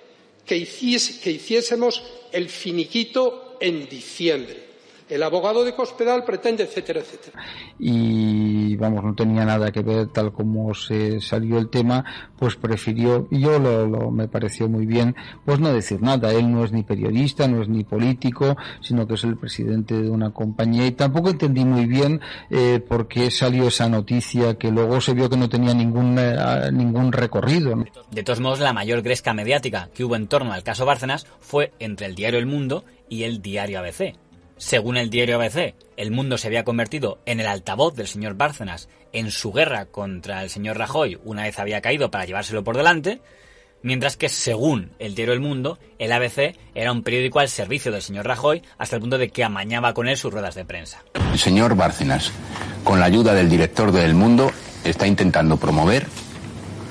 que, 0.45 0.57
hiciésemos 0.57 2.03
el 2.33 2.49
finiquito 2.49 3.57
en 3.61 3.89
diciembre. 3.89 4.70
El 5.11 5.25
abogado 5.25 5.65
de 5.65 5.75
Cospedal 5.75 6.23
pretende, 6.23 6.63
etcétera, 6.63 7.01
etcétera. 7.01 7.43
Y 7.81 8.77
vamos, 8.77 9.03
no 9.03 9.13
tenía 9.13 9.45
nada 9.45 9.73
que 9.73 9.83
ver 9.83 10.07
tal 10.07 10.33
como 10.33 10.73
se 10.73 11.21
salió 11.21 11.59
el 11.59 11.69
tema, 11.69 12.05
pues 12.39 12.55
prefirió, 12.55 13.27
y 13.29 13.41
yo 13.41 13.59
lo, 13.59 14.13
me 14.13 14.29
pareció 14.29 14.69
muy 14.69 14.87
bien, 14.87 15.17
pues 15.45 15.59
no 15.59 15.73
decir 15.73 16.01
nada. 16.01 16.33
Él 16.33 16.53
no 16.53 16.65
es 16.65 16.71
ni 16.71 16.85
periodista, 16.85 17.49
no 17.49 17.61
es 17.61 17.69
ni 17.69 17.83
político, 17.83 18.57
sino 18.81 19.09
que 19.09 19.15
es 19.15 19.25
el 19.25 19.37
presidente 19.37 20.01
de 20.01 20.09
una 20.09 20.31
compañía. 20.31 20.87
Y 20.87 20.93
tampoco 20.93 21.31
entendí 21.31 21.65
muy 21.65 21.87
bien 21.87 22.21
eh, 22.49 22.79
por 22.79 23.09
qué 23.09 23.33
salió 23.33 23.67
esa 23.67 23.89
noticia 23.89 24.55
que 24.55 24.71
luego 24.71 25.01
se 25.01 25.13
vio 25.13 25.29
que 25.29 25.37
no 25.37 25.49
tenía 25.49 25.75
ningún, 25.75 26.17
eh, 26.21 26.71
ningún 26.73 27.11
recorrido. 27.11 27.85
De 28.13 28.23
todos 28.23 28.39
modos, 28.39 28.61
la 28.61 28.73
mayor 28.73 29.03
gresca 29.03 29.35
mediática 29.35 29.89
que 29.93 30.05
hubo 30.05 30.15
en 30.15 30.29
torno 30.29 30.53
al 30.53 30.63
caso 30.63 30.87
Bárcenas 30.87 31.27
fue 31.41 31.73
entre 31.81 32.07
el 32.07 32.15
diario 32.15 32.39
El 32.39 32.47
Mundo 32.47 32.85
y 33.09 33.25
el 33.25 33.43
diario 33.43 33.81
ABC 33.81 34.15
según 34.61 34.99
el 34.99 35.09
diario 35.09 35.37
ABC, 35.37 35.75
el 35.97 36.11
mundo 36.11 36.37
se 36.37 36.47
había 36.47 36.65
convertido 36.65 37.19
en 37.25 37.41
el 37.41 37.47
altavoz 37.47 37.95
del 37.95 38.07
señor 38.07 38.35
Bárcenas 38.35 38.91
en 39.15 39.31
su 39.31 39.53
guerra 39.53 39.87
contra 39.87 40.43
el 40.43 40.51
señor 40.51 40.77
Rajoy 40.77 41.19
una 41.25 41.45
vez 41.45 41.59
había 41.59 41.81
caído 41.81 42.11
para 42.11 42.27
llevárselo 42.27 42.63
por 42.63 42.77
delante, 42.77 43.23
mientras 43.83 44.19
que 44.19 44.29
según 44.29 44.93
el 44.99 45.15
diario 45.15 45.33
El 45.33 45.41
Mundo, 45.41 45.79
el 45.99 46.13
ABC 46.13 46.59
era 46.75 46.93
un 46.93 47.03
periódico 47.03 47.41
al 47.41 47.49
servicio 47.49 47.91
del 47.91 48.03
señor 48.03 48.27
Rajoy 48.27 48.63
hasta 48.77 48.97
el 48.97 49.01
punto 49.01 49.17
de 49.17 49.31
que 49.31 49.43
amañaba 49.43 49.95
con 49.95 50.09
él 50.09 50.19
sus 50.19 50.31
ruedas 50.31 50.55
de 50.55 50.67
prensa. 50.67 51.03
El 51.33 51.39
señor 51.39 51.75
Bárcenas, 51.75 52.31
con 52.85 53.01
la 53.01 53.07
ayuda 53.07 53.33
del 53.33 53.49
director 53.49 53.93
de 53.93 54.05
El 54.05 54.13
Mundo, 54.13 54.53
está 54.85 55.07
intentando 55.07 55.57
promover 55.57 56.07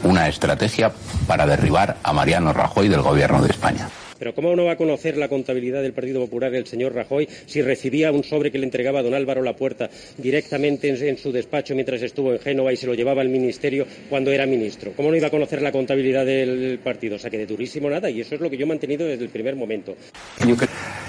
una 0.02 0.28
estrategia 0.28 0.92
para 1.28 1.46
derribar 1.46 1.98
a 2.02 2.14
Mariano 2.14 2.52
Rajoy 2.52 2.90
del 2.90 3.04
gobierno 3.04 3.44
de 3.44 3.52
España. 3.52 3.90
Pero 4.20 4.36
¿cómo 4.36 4.56
no 4.56 4.66
va 4.66 4.74
a 4.74 4.76
conocer 4.76 5.18
la 5.18 5.30
contabilidad 5.30 5.82
del 5.82 5.94
Partido 5.94 6.20
Popular 6.20 6.54
el 6.54 6.68
señor 6.68 6.94
Rajoy 6.94 7.28
si 7.46 7.62
recibía 7.62 8.12
un 8.12 8.24
sobre 8.24 8.52
que 8.52 8.60
le 8.60 8.66
entregaba 8.66 9.02
don 9.02 9.14
Álvaro 9.14 9.42
Lapuerta 9.42 9.90
directamente 10.18 10.90
en, 10.90 11.18
su 11.18 11.32
despacho 11.32 11.74
mientras 11.74 12.02
estuvo 12.02 12.34
en 12.34 12.40
Génova 12.40 12.74
y 12.74 12.78
se 12.78 12.86
lo 12.86 12.94
llevaba 12.94 13.22
al 13.22 13.30
ministerio 13.30 13.88
cuando 14.10 14.32
era 14.32 14.46
ministro? 14.46 14.92
¿Cómo 14.96 15.10
no 15.10 15.16
iba 15.16 15.28
a 15.28 15.32
conocer 15.32 15.62
la 15.62 15.72
contabilidad 15.72 16.26
del 16.26 16.80
partido? 16.84 17.16
O 17.16 17.20
sea 17.20 17.30
que 17.30 17.38
de 17.38 17.46
durísimo 17.46 17.90
nada 17.90 18.10
y 18.10 18.22
eso 18.22 18.36
es 18.36 18.42
lo 18.42 18.50
que 18.50 18.58
yo 18.58 18.66
he 18.66 18.70
mantenido 18.70 19.08
desde 19.08 19.24
el 19.24 19.30
primer 19.30 19.56
momento. 19.56 19.96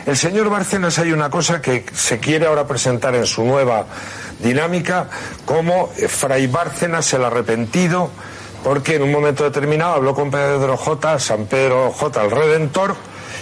El 0.06 0.16
señor 0.16 0.48
Bárcenas 0.48 0.98
hay 0.98 1.12
una 1.12 1.28
cosa 1.28 1.60
que 1.60 1.84
se 1.92 2.18
quiere 2.18 2.46
ahora 2.46 2.66
presentar 2.66 3.14
en 3.16 3.26
su 3.26 3.44
nueva 3.44 3.86
dinámica 4.42 5.10
como 5.44 5.88
Fray 5.88 6.46
Bárcenas 6.46 7.12
el 7.12 7.24
arrepentido 7.24 8.10
porque 8.62 8.96
en 8.96 9.02
un 9.02 9.12
momento 9.12 9.44
determinado 9.44 9.94
habló 9.94 10.14
con 10.14 10.30
Pedro 10.30 10.76
J, 10.76 11.18
San 11.18 11.46
Pedro 11.46 11.92
J, 11.92 12.24
el 12.24 12.30
Redentor, 12.30 12.96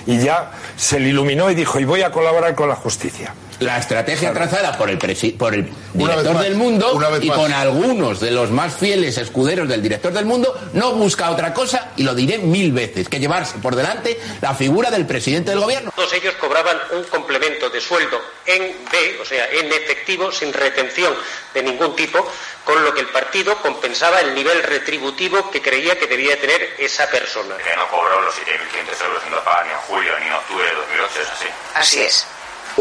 y 0.07 0.18
ya 0.18 0.52
se 0.76 1.00
le 1.00 1.09
iluminó 1.09 1.50
y 1.50 1.54
dijo, 1.54 1.78
y 1.81 1.85
voy 1.85 2.02
a 2.02 2.11
colaborar 2.11 2.54
con 2.54 2.68
la 2.68 2.76
justicia 2.76 3.35
la 3.61 3.79
estrategia 3.79 4.33
trazada 4.33 4.77
por 4.77 4.88
el, 4.88 4.99
por 4.99 5.55
el 5.55 5.68
director 5.92 6.38
del 6.38 6.55
mundo 6.55 7.01
y 7.21 7.29
con 7.29 7.53
algunos 7.53 8.21
de 8.21 8.31
los 8.31 8.51
más 8.51 8.75
fieles 8.77 9.18
escuderos 9.18 9.68
del 9.68 9.83
director 9.83 10.12
del 10.12 10.25
mundo 10.25 10.55
no 10.75 10.92
busca 10.92 11.31
otra 11.31 11.53
cosa, 11.53 11.92
y 11.97 12.03
lo 12.03 12.14
diré 12.14 12.38
mil 12.38 12.73
veces, 12.73 13.09
que 13.09 13.18
llevarse 13.18 13.59
por 13.59 13.75
delante 13.75 14.18
la 14.40 14.55
figura 14.55 14.90
del 14.90 15.07
presidente 15.07 15.51
del 15.51 15.61
gobierno. 15.61 15.92
Todos 15.94 16.12
ellos 16.12 16.35
cobraban 16.40 16.77
un 16.92 17.05
complemento 17.05 17.68
de 17.71 17.81
sueldo 17.81 18.21
en 18.47 18.62
B, 18.90 19.18
o 19.21 19.25
sea, 19.25 19.49
en 19.51 19.66
efectivo, 19.66 20.31
sin 20.31 20.53
retención 20.53 21.14
de 21.55 21.62
ningún 21.62 21.97
tipo, 21.97 22.27
con 22.64 22.83
lo 22.85 22.94
que 22.94 23.01
el 23.01 23.09
partido 23.09 23.57
compensaba 23.57 24.21
el 24.21 24.35
nivel 24.35 24.62
retributivo 24.62 25.51
que 25.51 25.61
creía 25.61 25.99
que 25.99 26.07
debía 26.07 26.38
tener 26.40 26.75
esa 26.79 27.09
persona. 27.11 27.57
Que 27.57 27.77
no 27.77 27.88
cobró 27.88 28.21
los 28.23 28.35
7.500 28.35 29.05
euros 29.05 29.23
en 29.25 29.31
ni 29.31 29.73
en 29.73 29.79
julio 29.87 30.12
ni 30.21 30.27
en 30.27 30.33
octubre 30.33 30.64
de 30.64 30.75
2008, 30.75 31.21
es 31.21 31.29
así. 31.29 31.47
Así 31.75 32.01
es 32.01 32.27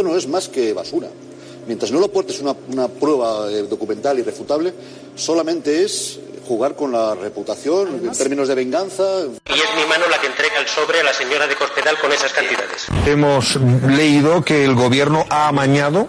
no 0.03 0.15
es 0.15 0.27
más 0.27 0.47
que 0.49 0.73
basura. 0.73 1.09
Mientras 1.67 1.91
no 1.91 1.99
lo 1.99 2.05
aportes 2.05 2.39
una, 2.39 2.55
una 2.71 2.87
prueba 2.87 3.51
eh, 3.51 3.63
documental 3.63 4.19
irrefutable, 4.19 4.73
solamente 5.15 5.83
es 5.83 6.19
jugar 6.47 6.75
con 6.75 6.93
la 6.93 7.13
reputación 7.13 8.01
en 8.03 8.11
términos 8.13 8.47
de 8.47 8.55
venganza. 8.55 9.03
Y 9.23 9.53
es 9.53 9.75
mi 9.75 9.85
mano 9.87 10.07
la 10.09 10.19
que 10.19 10.27
entrega 10.27 10.59
el 10.59 10.67
sobre 10.67 11.01
a 11.01 11.03
la 11.03 11.13
señora 11.13 11.45
de 11.45 11.55
Cospedal 11.55 11.99
con 11.99 12.11
esas 12.11 12.31
cantidades. 12.31 12.87
Hemos 13.05 13.57
leído 13.85 14.43
que 14.43 14.63
el 14.63 14.73
gobierno 14.75 15.25
ha 15.29 15.49
amañado 15.49 16.07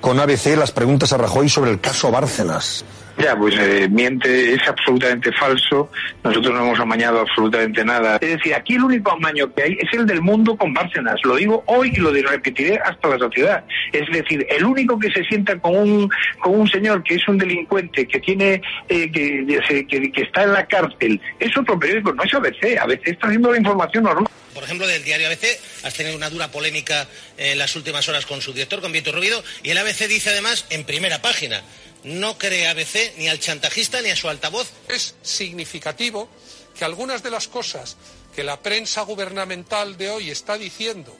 con 0.00 0.18
ABC 0.18 0.56
las 0.56 0.72
preguntas 0.72 1.12
a 1.12 1.18
Rajoy 1.18 1.48
sobre 1.48 1.70
el 1.70 1.80
caso 1.80 2.10
Bárcenas. 2.10 2.84
Ya, 3.18 3.36
pues 3.36 3.54
eh, 3.58 3.86
miente, 3.90 4.54
es 4.54 4.66
absolutamente 4.66 5.30
falso. 5.32 5.90
Nosotros 6.24 6.54
no 6.54 6.64
hemos 6.64 6.80
amañado 6.80 7.20
absolutamente 7.20 7.84
nada. 7.84 8.16
Es 8.20 8.30
decir, 8.30 8.54
aquí 8.54 8.74
el 8.76 8.84
único 8.84 9.12
amaño 9.12 9.52
que 9.52 9.62
hay 9.62 9.72
es 9.78 9.92
el 9.92 10.06
del 10.06 10.22
mundo 10.22 10.56
con 10.56 10.72
Bárcenas. 10.72 11.16
Lo 11.24 11.36
digo 11.36 11.62
hoy 11.66 11.92
y 11.94 12.00
lo 12.00 12.12
repetiré 12.12 12.78
hasta 12.78 13.08
la 13.08 13.18
sociedad. 13.18 13.64
Es 13.92 14.10
decir, 14.10 14.46
el 14.48 14.64
único 14.64 14.98
que 14.98 15.10
se 15.10 15.22
sienta 15.24 15.58
con 15.58 15.76
un, 15.76 16.10
con 16.40 16.60
un 16.60 16.68
señor 16.68 17.02
que 17.02 17.16
es 17.16 17.28
un 17.28 17.36
delincuente, 17.36 18.06
que 18.06 18.20
tiene, 18.20 18.62
eh, 18.88 19.10
que, 19.12 19.86
que, 19.86 20.22
está 20.22 20.44
en 20.44 20.54
la 20.54 20.66
cárcel, 20.66 21.20
es 21.38 21.54
otro 21.58 21.78
periódico, 21.78 22.14
no 22.14 22.22
es 22.22 22.32
ABC. 22.32 22.78
ABC 22.80 23.08
está 23.08 23.26
haciendo 23.26 23.52
la 23.52 23.58
información 23.58 24.04
normal. 24.04 24.30
Por 24.54 24.64
ejemplo, 24.64 24.86
del 24.86 25.04
diario 25.04 25.28
ABC, 25.28 25.58
has 25.82 25.94
tenido 25.94 26.16
una 26.16 26.30
dura 26.30 26.50
polémica 26.50 27.08
en 27.36 27.58
las 27.58 27.76
últimas 27.76 28.08
horas 28.08 28.26
con 28.26 28.42
su 28.42 28.52
director, 28.52 28.80
con 28.80 28.92
Vito 28.92 29.12
Rubido, 29.12 29.42
y 29.62 29.70
el 29.70 29.78
ABC 29.78 30.06
dice 30.08 30.30
además 30.30 30.64
en 30.70 30.84
primera 30.84 31.22
página 31.22 31.62
no 32.04 32.38
cree 32.38 32.68
ABC 32.68 33.16
ni 33.18 33.28
al 33.28 33.40
chantajista 33.40 34.00
ni 34.02 34.10
a 34.10 34.16
su 34.16 34.28
altavoz. 34.28 34.68
Es 34.88 35.14
significativo 35.22 36.28
que 36.74 36.84
algunas 36.84 37.22
de 37.22 37.30
las 37.30 37.48
cosas 37.48 37.96
que 38.34 38.44
la 38.44 38.60
prensa 38.60 39.02
gubernamental 39.02 39.96
de 39.96 40.10
hoy 40.10 40.30
está 40.30 40.56
diciendo 40.56 41.16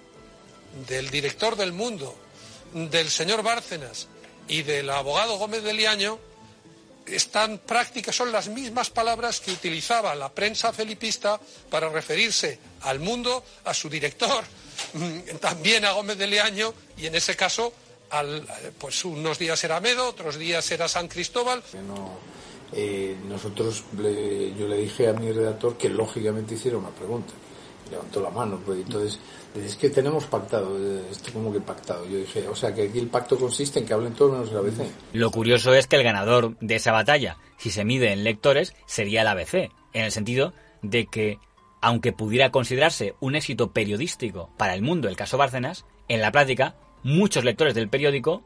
del 0.89 1.11
director 1.11 1.57
del 1.57 1.73
mundo, 1.73 2.17
del 2.73 3.11
señor 3.11 3.43
Bárcenas 3.43 4.09
y 4.49 4.63
del 4.63 4.89
abogado 4.91 5.37
Gómez 5.37 5.63
de 5.63 5.75
Liaño 5.75 6.19
están 7.07 7.59
prácticas, 7.59 8.15
son 8.15 8.31
las 8.31 8.49
mismas 8.49 8.91
palabras 8.91 9.41
que 9.41 9.51
utilizaba 9.51 10.15
la 10.15 10.33
prensa 10.33 10.73
felipista 10.73 11.41
para 11.69 11.89
referirse 11.89 12.59
al 12.83 13.01
mundo, 13.01 13.45
a 13.65 13.75
su 13.75 13.89
director, 13.89 14.45
también 15.41 15.85
a 15.85 15.93
Gómez 15.93 16.19
de 16.19 16.27
Liaño 16.27 16.73
y 16.97 17.07
en 17.07 17.15
ese 17.15 17.37
caso 17.37 17.73
pues 18.79 19.05
unos 19.05 19.39
días 19.39 19.63
era 19.65 19.81
Medo, 19.81 20.09
otros 20.09 20.39
días 20.39 20.71
era 20.73 20.89
San 20.89 21.09
Cristóbal. 21.09 21.63
Eh, 22.73 23.17
nosotros, 23.29 23.85
yo 23.93 24.69
le 24.69 24.77
dije 24.77 25.09
a 25.09 25.13
mi 25.13 25.33
redactor 25.33 25.77
que 25.77 25.89
lógicamente 25.89 26.55
hiciera 26.55 26.79
una 26.79 26.91
pregunta. 26.91 27.33
Levantó 27.91 28.21
la 28.21 28.31
mano, 28.31 28.61
pues 28.65 28.81
entonces, 28.81 29.19
es 29.57 29.75
que 29.75 29.91
tenemos 29.91 30.25
pactado, 30.27 30.79
esto 31.11 31.33
como 31.33 31.53
que 31.53 31.61
pactado. 31.61 32.07
Yo 32.07 32.19
dije, 32.19 32.47
o 32.47 32.55
sea 32.55 32.73
que 32.73 32.83
aquí 32.83 33.01
el 33.01 33.09
pacto 33.09 33.37
consiste 33.37 33.81
en 33.81 33.87
que 33.87 33.93
hablen 33.93 34.15
todos 34.15 34.33
menos 34.33 34.51
el 34.51 34.59
ABC. 34.59 34.93
Lo 35.13 35.31
curioso 35.33 35.75
es 35.75 35.89
que 35.89 35.97
el 35.97 36.05
ganador 36.05 36.57
de 36.61 36.77
esa 36.77 36.93
batalla, 36.93 37.37
si 37.59 37.71
se 37.71 37.85
mide 37.85 38.13
en 38.13 38.23
lectores, 38.23 38.75
sería 38.87 39.23
el 39.23 39.29
ABC, 39.29 39.73
en 39.93 40.05
el 40.05 40.13
sentido 40.13 40.53
de 40.83 41.07
que, 41.07 41.39
aunque 41.81 42.13
pudiera 42.13 42.51
considerarse 42.51 43.15
un 43.21 43.35
éxito 43.37 43.73
periodístico 43.73 44.51
para 44.57 44.75
el 44.75 44.83
mundo 44.83 45.09
el 45.09 45.17
caso 45.17 45.39
Bárcenas, 45.39 45.87
en 46.09 46.21
la 46.21 46.33
práctica 46.33 46.75
muchos 47.03 47.45
lectores 47.45 47.75
del 47.75 47.89
periódico 47.89 48.43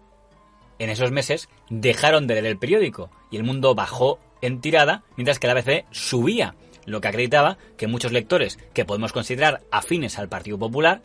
en 0.78 0.90
esos 0.90 1.10
meses 1.10 1.48
dejaron 1.70 2.26
de 2.26 2.34
leer 2.34 2.46
el 2.46 2.58
periódico 2.58 3.10
y 3.30 3.36
el 3.36 3.44
mundo 3.44 3.74
bajó 3.74 4.18
en 4.42 4.60
tirada, 4.60 5.04
mientras 5.16 5.38
que 5.38 5.46
la 5.46 5.54
ABC 5.54 5.86
subía, 5.90 6.54
lo 6.84 7.00
que 7.00 7.08
acreditaba 7.08 7.56
que 7.76 7.86
muchos 7.86 8.12
lectores 8.12 8.58
que 8.74 8.84
podemos 8.84 9.12
considerar 9.12 9.62
afines 9.70 10.18
al 10.18 10.28
Partido 10.28 10.58
Popular 10.58 11.02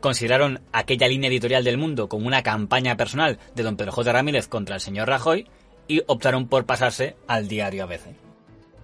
consideraron 0.00 0.60
aquella 0.72 1.08
línea 1.08 1.28
editorial 1.28 1.62
del 1.62 1.76
mundo 1.76 2.08
como 2.08 2.26
una 2.26 2.42
campaña 2.42 2.96
personal 2.96 3.38
de 3.54 3.62
don 3.62 3.76
Pedro 3.76 3.92
J. 3.92 4.12
Ramírez 4.12 4.48
contra 4.48 4.76
el 4.76 4.80
señor 4.80 5.08
Rajoy 5.08 5.46
y 5.88 6.02
optaron 6.06 6.48
por 6.48 6.64
pasarse 6.64 7.16
al 7.26 7.48
diario 7.48 7.84
ABC. 7.84 8.16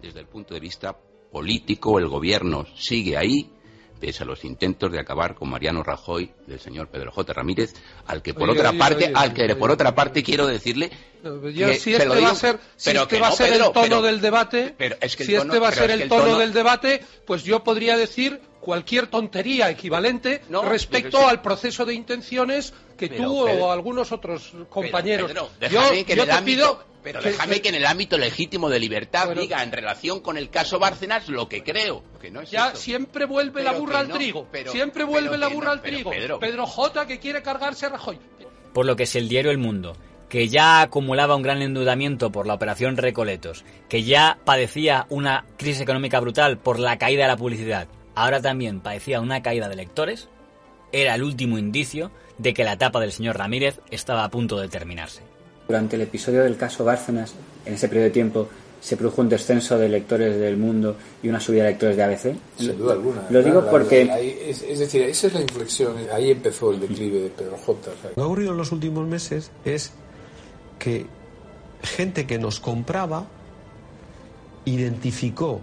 Desde 0.03 0.21
el 0.21 0.27
punto 0.27 0.55
de 0.55 0.61
vista 0.61 0.97
político, 1.37 1.99
el 1.99 2.09
gobierno 2.09 2.65
sigue 2.77 3.19
ahí, 3.19 3.51
pese 4.01 4.23
a 4.23 4.27
los 4.27 4.43
intentos 4.43 4.91
de 4.91 4.99
acabar 4.99 5.35
con 5.35 5.51
Mariano 5.51 5.83
Rajoy 5.83 6.31
del 6.47 6.59
señor 6.59 6.89
Pedro 6.89 7.13
J. 7.13 7.31
Ramírez, 7.35 7.75
al 8.07 8.23
que 8.23 8.33
por 8.33 8.49
otra 8.49 8.73
parte, 8.73 9.13
al 9.15 9.35
que 9.35 9.55
por 9.55 9.71
otra 9.71 9.95
parte 9.95 10.23
quiero 10.23 10.47
decirle 10.47 10.91
si 11.79 11.95
este 11.95 12.09
va 12.09 12.31
a 12.31 12.35
ser, 12.35 12.59
si 12.77 12.91
este 12.91 13.21
va 13.21 13.29
a 13.29 13.33
ser 13.33 13.53
el 13.53 13.73
tono 13.73 14.03
del 14.03 14.21
debate, 14.21 14.75
si 15.07 15.35
este 15.35 15.59
va 15.59 15.69
a 15.69 15.73
ser 15.73 15.91
el 15.91 16.09
tono 16.09 16.39
del 16.39 16.53
debate, 16.53 17.03
pues 17.27 17.45
yo 17.45 17.63
podría 17.65 17.97
decir 17.97 18.41
cualquier 18.61 19.07
tontería 19.07 19.71
equivalente 19.71 20.43
respecto 20.65 21.27
al 21.27 21.41
proceso 21.43 21.85
de 21.85 21.95
intenciones 21.95 22.75
que 22.97 23.09
tú 23.09 23.43
o 23.43 23.71
algunos 23.71 24.13
otros 24.13 24.53
compañeros. 24.69 25.33
yo, 25.71 25.91
que 25.91 26.17
te 26.17 26.43
pido 26.43 26.97
pero 27.07 27.23
déjame 27.23 27.63
que 27.63 27.69
en 27.69 27.77
el 27.77 27.87
ámbito 27.87 28.19
legítimo 28.19 28.69
de 28.69 28.81
libertad 28.81 29.31
diga 29.31 29.63
en 29.63 29.71
relación 29.71 30.19
con 30.19 30.37
el 30.37 30.51
caso 30.51 30.81
Bárcenas 30.81 31.29
lo 31.29 31.49
que 31.49 31.63
creo. 31.63 32.03
Que 32.21 32.33
no 32.33 32.41
es 32.41 32.51
ya 32.51 32.75
siempre 32.75 33.27
vuelve 33.27 33.63
la 33.63 33.71
burra 33.71 34.01
al 34.01 34.09
trigo. 34.09 34.49
siempre 34.73 35.05
vuelve 35.05 35.39
la 35.39 35.47
burra 35.47 35.71
al 35.71 35.83
trigo. 35.83 36.11
Pedro. 36.11 36.67
J 36.67 37.07
que 37.07 37.21
quiere 37.21 37.43
cargarse 37.43 37.87
a 37.87 37.91
Rajoy. 37.91 38.19
Por 38.73 38.87
lo 38.87 38.97
que 38.97 39.05
es 39.05 39.15
el 39.15 39.29
diario 39.29 39.53
El 39.53 39.59
Mundo, 39.59 39.97
que 40.29 40.49
ya 40.49 40.81
acumulaba 40.81 41.37
un 41.37 41.43
gran 41.43 41.63
endeudamiento 41.63 42.31
por 42.33 42.47
la 42.47 42.55
operación 42.55 42.97
Recoletos, 42.97 43.65
que 43.89 44.03
ya 44.03 44.39
padecía 44.45 45.07
una 45.09 45.45
crisis 45.57 45.83
económica 45.83 46.21
brutal 46.21 46.59
por 46.59 46.79
la 46.79 46.99
caída 46.99 47.23
de 47.23 47.29
la 47.29 47.37
publicidad, 47.37 47.89
ahora 48.15 48.41
también 48.41 48.81
padecía 48.81 49.21
una 49.21 49.43
caída 49.43 49.69
de 49.69 49.77
lectores, 49.77 50.29
era 50.93 51.15
el 51.15 51.23
último 51.23 51.59
indicio 51.59 52.11
de 52.39 52.55
que 52.55 52.65
la 52.65 52.75
etapa 52.75 53.01
del 53.01 53.13
señor 53.13 53.39
Ramírez 53.39 53.81
estaba 53.91 54.25
a 54.25 54.31
punto 54.31 54.59
de 54.59 54.69
terminarse. 54.69 55.23
Durante 55.69 55.97
el 55.97 56.03
episodio 56.03 56.43
del 56.43 56.57
caso 56.57 56.85
Bárcenas, 56.85 57.35
en 57.65 57.75
ese 57.75 57.89
periodo 57.89 58.05
de 58.05 58.13
tiempo, 58.13 58.49
se 58.81 58.97
produjo 58.97 59.21
un 59.21 59.29
descenso 59.29 59.79
de 59.79 59.89
lectores 59.89 60.39
del 60.39 60.57
mundo 60.57 60.97
y 61.23 61.29
una 61.29 61.41
subida 61.41 61.65
de 61.65 61.71
lectores 61.71 61.97
de 61.97 62.03
ABC. 62.05 62.37
Sin 62.57 62.79
duda 62.79 62.93
alguna. 62.93 63.27
Lo 63.31 63.43
digo 63.43 63.67
porque... 63.69 64.03
es, 64.49 64.79
decir, 64.79 65.03
esa 65.03 65.27
es 65.27 65.35
la 65.35 65.41
inflexión, 65.41 65.97
ahí 66.13 66.31
empezó 66.31 66.71
el 66.71 66.81
declive 66.81 67.21
de 67.21 67.31
Pedro 67.31 67.57
J. 67.57 67.91
Lo 67.91 68.15
que 68.15 68.21
ha 68.21 68.25
ocurrido 68.25 68.53
en 68.53 68.59
los 68.59 68.71
últimos 68.71 69.07
meses 69.09 69.51
es 69.65 69.93
que 70.79 71.07
gente 71.83 72.27
que 72.27 72.39
nos 72.39 72.61
compraba 72.61 73.27
identificó 74.65 75.61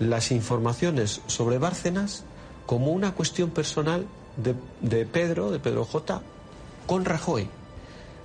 las 0.00 0.30
informaciones 0.32 1.20
sobre 1.26 1.58
Bárcenas 1.58 2.24
como 2.66 2.92
una 2.92 3.14
cuestión 3.14 3.50
personal 3.50 4.06
de, 4.36 5.06
Pedro, 5.06 5.50
de 5.50 5.58
Pedro 5.58 5.84
J, 5.84 6.22
con 6.86 7.04
Rajoy 7.04 7.48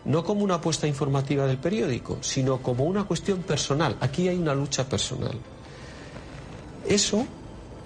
no 0.06 0.24
como 0.24 0.44
una 0.44 0.56
apuesta 0.56 0.88
informativa 0.88 1.46
del 1.46 1.58
periódico, 1.58 2.18
sino 2.22 2.58
como 2.62 2.84
una 2.84 3.06
cuestión 3.06 3.42
personal. 3.44 3.96
Aquí 4.02 4.28
hay 4.28 4.38
una 4.38 4.54
lucha 4.54 4.88
personal. 4.88 5.38
Eso, 6.86 7.26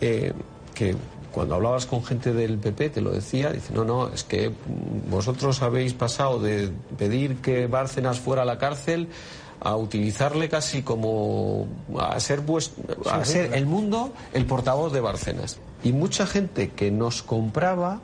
eh, 0.01 0.33
que 0.73 0.95
cuando 1.37 1.53
hablabas 1.53 1.85
con 1.85 2.03
gente 2.03 2.33
del 2.33 2.57
PP 2.57 2.89
te 2.89 2.99
lo 2.99 3.11
decía, 3.11 3.51
dice, 3.51 3.71
no, 3.71 3.85
no, 3.85 4.07
es 4.07 4.23
que 4.23 4.51
vosotros 5.07 5.61
habéis 5.61 5.93
pasado 5.93 6.39
de 6.39 6.71
pedir 6.97 7.35
que 7.43 7.67
Bárcenas 7.67 8.19
fuera 8.19 8.41
a 8.41 8.45
la 8.45 8.57
cárcel 8.57 9.07
a 9.59 9.75
utilizarle 9.75 10.49
casi 10.49 10.81
como 10.81 11.67
a 11.95 12.19
ser, 12.19 12.41
a 13.05 13.23
ser 13.23 13.53
el 13.53 13.67
mundo 13.67 14.13
el 14.33 14.47
portavoz 14.47 14.91
de 14.91 14.99
Bárcenas. 14.99 15.59
Y 15.83 15.91
mucha 15.91 16.25
gente 16.25 16.71
que 16.71 16.89
nos 16.89 17.21
compraba 17.21 18.01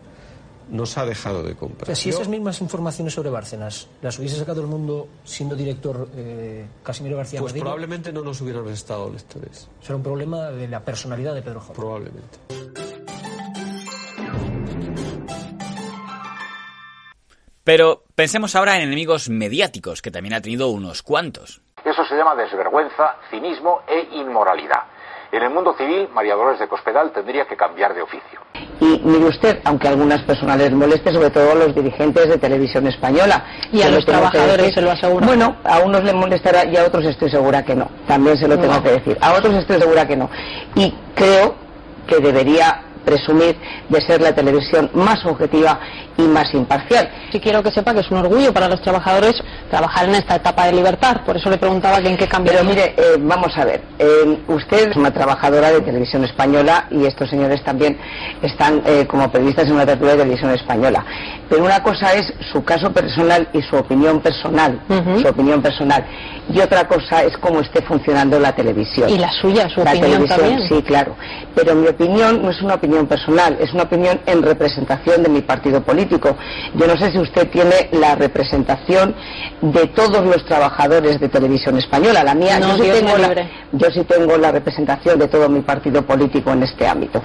nos 0.70 0.96
ha 1.00 1.06
dejado 1.08 1.42
de 1.42 1.56
comprar. 1.56 1.96
si 1.96 2.10
esas 2.10 2.28
mismas 2.28 2.62
informaciones 2.62 3.16
sobre 3.16 3.32
Bárcenas 3.32 3.88
las 4.04 4.20
hubiese 4.20 4.38
sacado 4.38 4.62
el 4.62 4.68
mundo 4.68 5.08
siendo 5.24 5.56
director 5.56 6.08
eh, 6.16 6.68
Casimiro 6.84 7.18
García 7.18 7.40
Pues 7.40 7.54
probablemente 7.54 8.14
no 8.14 8.22
nos 8.22 8.40
hubieran 8.42 8.68
estado 8.68 9.10
lectores. 9.10 9.70
Será 9.82 9.96
un 9.96 10.04
problema 10.04 10.52
de 10.52 10.68
la 10.68 10.86
personalidad 10.86 11.34
de 11.34 11.42
Pedro 11.42 11.62
J. 11.62 11.74
Probablemente. 11.74 12.83
Pero 17.64 18.04
pensemos 18.16 18.56
ahora 18.56 18.76
en 18.76 18.84
enemigos 18.84 19.30
mediáticos, 19.30 20.02
que 20.02 20.12
también 20.12 20.34
ha 20.34 20.42
tenido 20.42 20.68
unos 20.70 21.02
cuantos. 21.02 21.62
Eso 21.84 22.04
se 22.06 22.16
llama 22.16 22.36
desvergüenza, 22.36 23.16
cinismo 23.30 23.82
e 23.88 24.18
inmoralidad. 24.18 24.84
En 25.32 25.42
el 25.42 25.50
mundo 25.50 25.74
civil, 25.76 26.10
María 26.14 26.36
Dolores 26.36 26.60
de 26.60 26.68
Cospedal 26.68 27.12
tendría 27.12 27.48
que 27.48 27.58
cambiar 27.58 27.96
de 27.96 28.02
oficio. 28.02 28.40
Y 28.80 29.02
mire 29.04 29.26
usted, 29.26 29.62
aunque 29.64 29.88
a 29.88 29.92
algunas 29.92 30.22
personas 30.24 30.58
les 30.58 30.72
moleste, 30.72 31.12
sobre 31.12 31.30
todo 31.30 31.54
a 31.54 31.56
los 31.56 31.74
dirigentes 31.74 32.30
de 32.30 32.38
televisión 32.38 32.86
española. 32.86 33.44
Y 33.72 33.82
a 33.82 33.90
los 33.90 34.06
trabajadores, 34.06 34.74
se 34.74 34.82
lo 34.82 34.92
aseguro. 34.92 35.26
Bueno, 35.26 35.58
a 35.64 35.80
unos 35.80 36.04
les 36.04 36.14
molestará 36.14 36.66
y 36.66 36.78
a 36.78 36.86
otros 36.86 37.06
estoy 37.06 37.32
segura 37.32 37.64
que 37.64 37.76
no. 37.76 37.90
También 38.08 38.38
se 38.38 38.48
lo 38.48 38.60
tengo 38.60 38.84
que 38.84 38.92
decir. 38.92 39.18
A 39.22 39.34
otros 39.34 39.56
estoy 39.56 39.80
segura 39.80 40.06
que 40.06 40.18
no. 40.18 40.30
Y 40.76 40.94
creo 41.16 41.56
que 42.08 42.18
debería 42.20 42.84
presumir 43.04 43.56
de 43.90 44.02
ser 44.02 44.22
la 44.22 44.34
televisión 44.34 44.90
más 44.94 45.26
objetiva 45.26 45.80
y 46.18 46.24
más 46.24 46.54
imparcial. 46.54 47.10
Sí 47.32 47.40
quiero 47.40 47.64
que 47.64 47.72
sepa 47.72 47.94
que 47.94 48.02
es 48.02 48.12
un 48.12 48.18
orgullo 48.18 48.54
para 48.54 48.68
los 48.68 48.82
trabajadores 48.82 49.34
trabajar 49.70 50.08
en 50.08 50.16
esta 50.16 50.36
etapa 50.36 50.66
de 50.66 50.74
libertad. 50.74 51.22
Por 51.26 51.38
eso 51.38 51.50
le 51.50 51.58
preguntaba 51.58 52.00
que 52.02 52.10
en 52.10 52.18
qué 52.18 52.28
cambio. 52.28 52.54
Pero 52.54 52.64
mire, 52.64 52.94
eh, 52.98 53.18
vamos 53.20 53.58
a 53.58 53.66
ver. 53.66 53.82
Eh, 53.98 54.40
usted 54.48 54.92
es 54.92 54.96
una 54.96 55.12
trabajadora 55.12 55.72
de 55.72 55.82
televisión 55.82 56.24
española 56.24 56.86
y 56.92 57.06
estos 57.06 57.30
señores 57.30 57.64
también 57.64 57.98
están 58.42 58.82
eh, 58.86 59.06
como 59.08 59.32
periodistas 59.32 59.68
en 59.68 59.74
una 59.74 59.86
tertulia 59.86 60.14
de 60.14 60.20
televisión 60.20 60.52
española. 60.52 61.04
Pero 61.50 61.64
una 61.64 61.82
cosa 61.82 62.14
es 62.14 62.32
su 62.52 62.64
caso 62.64 62.92
personal 62.92 63.48
y 63.54 63.62
su 63.62 63.76
opinión 63.76 64.22
personal, 64.22 64.80
su 65.22 65.28
opinión 65.28 65.62
personal. 65.62 66.06
Y 66.52 66.60
otra 66.60 66.88
cosa 66.88 67.24
es 67.24 67.38
cómo 67.38 67.62
esté 67.62 67.82
funcionando 67.82 68.40
la 68.40 68.54
televisión. 68.54 69.10
Y 69.10 69.18
la 69.18 69.32
suya, 69.32 69.70
su 69.70 69.84
la 69.84 69.92
opinión 69.92 70.28
televisión, 70.28 70.68
Sí, 70.68 70.82
claro. 70.84 71.16
Pero 71.56 71.76
mi 71.76 71.88
opinión 71.88 72.42
no 72.42 72.50
es 72.50 72.62
una 72.62 72.76
opinión 72.76 72.93
personal, 73.08 73.58
es 73.60 73.74
una 73.74 73.84
opinión 73.84 74.22
en 74.26 74.42
representación 74.42 75.24
de 75.24 75.30
mi 75.30 75.42
partido 75.42 75.84
político 75.84 76.04
yo 76.76 76.88
no 76.88 76.98
sé 76.98 77.12
si 77.12 77.20
usted 77.20 77.50
tiene 77.50 77.90
la 77.92 78.16
representación 78.16 79.16
de 79.62 79.88
todos 79.88 80.26
los 80.26 80.46
trabajadores 80.46 81.20
de 81.20 81.30
televisión 81.30 81.78
española. 81.78 82.24
La 82.24 82.36
mía, 82.36 82.60
yo, 82.60 82.76
sí 82.76 82.90
tengo 82.92 83.18
la, 83.18 83.50
yo 83.72 83.88
sí 83.92 84.04
tengo 84.06 84.38
la 84.38 84.52
representación 84.52 85.20
de 85.20 85.28
todo 85.28 85.50
mi 85.50 85.62
partido 85.62 86.06
político 86.06 86.52
en 86.52 86.64
este 86.64 86.88
ámbito. 86.88 87.22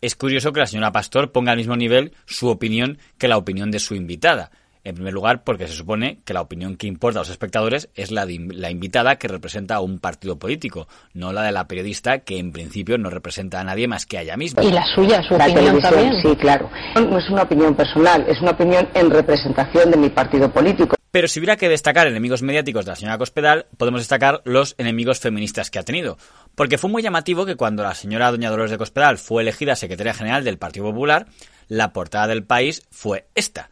Es 0.00 0.14
curioso 0.16 0.52
que 0.52 0.60
la 0.60 0.66
señora 0.66 0.92
Pastor 0.92 1.30
ponga 1.30 1.52
al 1.52 1.58
mismo 1.58 1.76
nivel 1.76 2.14
su 2.24 2.48
opinión 2.48 2.98
que 3.18 3.28
la 3.28 3.36
opinión 3.36 3.70
de 3.70 3.78
su 3.78 3.94
invitada. 3.94 4.50
En 4.82 4.94
primer 4.94 5.12
lugar, 5.12 5.44
porque 5.44 5.68
se 5.68 5.74
supone 5.74 6.20
que 6.24 6.32
la 6.32 6.40
opinión 6.40 6.76
que 6.76 6.86
importa 6.86 7.18
a 7.18 7.22
los 7.22 7.30
espectadores 7.30 7.90
es 7.94 8.10
la 8.10 8.24
de 8.24 8.46
la 8.52 8.70
invitada 8.70 9.16
que 9.16 9.28
representa 9.28 9.74
a 9.74 9.80
un 9.80 9.98
partido 9.98 10.38
político, 10.38 10.88
no 11.12 11.32
la 11.32 11.42
de 11.42 11.52
la 11.52 11.68
periodista 11.68 12.20
que 12.20 12.38
en 12.38 12.50
principio 12.50 12.96
no 12.96 13.10
representa 13.10 13.60
a 13.60 13.64
nadie 13.64 13.88
más 13.88 14.06
que 14.06 14.16
a 14.16 14.22
ella 14.22 14.38
misma. 14.38 14.64
Y 14.64 14.70
la 14.70 14.84
suya, 14.94 15.22
su 15.22 15.34
opinión 15.34 15.80
también. 15.80 16.14
Sí, 16.22 16.34
claro. 16.36 16.70
No 16.94 17.18
es 17.18 17.28
una 17.28 17.42
opinión 17.42 17.74
personal, 17.74 18.24
es 18.26 18.40
una 18.40 18.52
opinión 18.52 18.88
en 18.94 19.10
representación 19.10 19.90
de 19.90 19.96
mi 19.98 20.08
partido 20.08 20.50
político. 20.50 20.96
Pero 21.10 21.26
si 21.26 21.40
hubiera 21.40 21.56
que 21.56 21.68
destacar 21.68 22.06
enemigos 22.06 22.42
mediáticos 22.42 22.84
de 22.84 22.92
la 22.92 22.96
señora 22.96 23.18
Cospedal, 23.18 23.66
podemos 23.76 24.00
destacar 24.00 24.42
los 24.44 24.76
enemigos 24.78 25.18
feministas 25.18 25.70
que 25.70 25.80
ha 25.80 25.82
tenido. 25.82 26.16
Porque 26.54 26.78
fue 26.78 26.88
muy 26.88 27.02
llamativo 27.02 27.44
que 27.44 27.56
cuando 27.56 27.82
la 27.82 27.94
señora 27.94 28.30
Doña 28.30 28.48
Dolores 28.48 28.70
de 28.70 28.78
Cospedal 28.78 29.18
fue 29.18 29.42
elegida 29.42 29.74
secretaria 29.74 30.14
general 30.14 30.44
del 30.44 30.58
Partido 30.58 30.86
Popular, 30.86 31.26
la 31.68 31.92
portada 31.92 32.28
del 32.28 32.44
país 32.44 32.86
fue 32.90 33.26
esta 33.34 33.70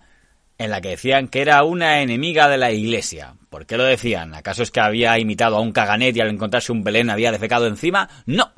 en 0.58 0.70
la 0.70 0.80
que 0.80 0.90
decían 0.90 1.28
que 1.28 1.40
era 1.40 1.62
una 1.62 2.02
enemiga 2.02 2.48
de 2.48 2.58
la 2.58 2.72
iglesia. 2.72 3.34
¿Por 3.48 3.64
qué 3.64 3.76
lo 3.76 3.84
decían? 3.84 4.34
¿Acaso 4.34 4.64
es 4.64 4.72
que 4.72 4.80
había 4.80 5.18
imitado 5.18 5.56
a 5.56 5.60
un 5.60 5.72
caganet 5.72 6.16
y 6.16 6.20
al 6.20 6.28
encontrarse 6.28 6.72
un 6.72 6.82
Belén 6.82 7.10
había 7.10 7.32
defecado 7.32 7.66
encima? 7.66 8.08
No. 8.26 8.52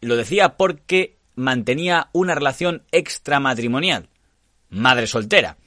Lo 0.00 0.16
decía 0.16 0.56
porque 0.56 1.18
mantenía 1.34 2.08
una 2.12 2.34
relación 2.34 2.82
extramatrimonial. 2.90 4.08
Madre 4.70 5.06
soltera. 5.06 5.58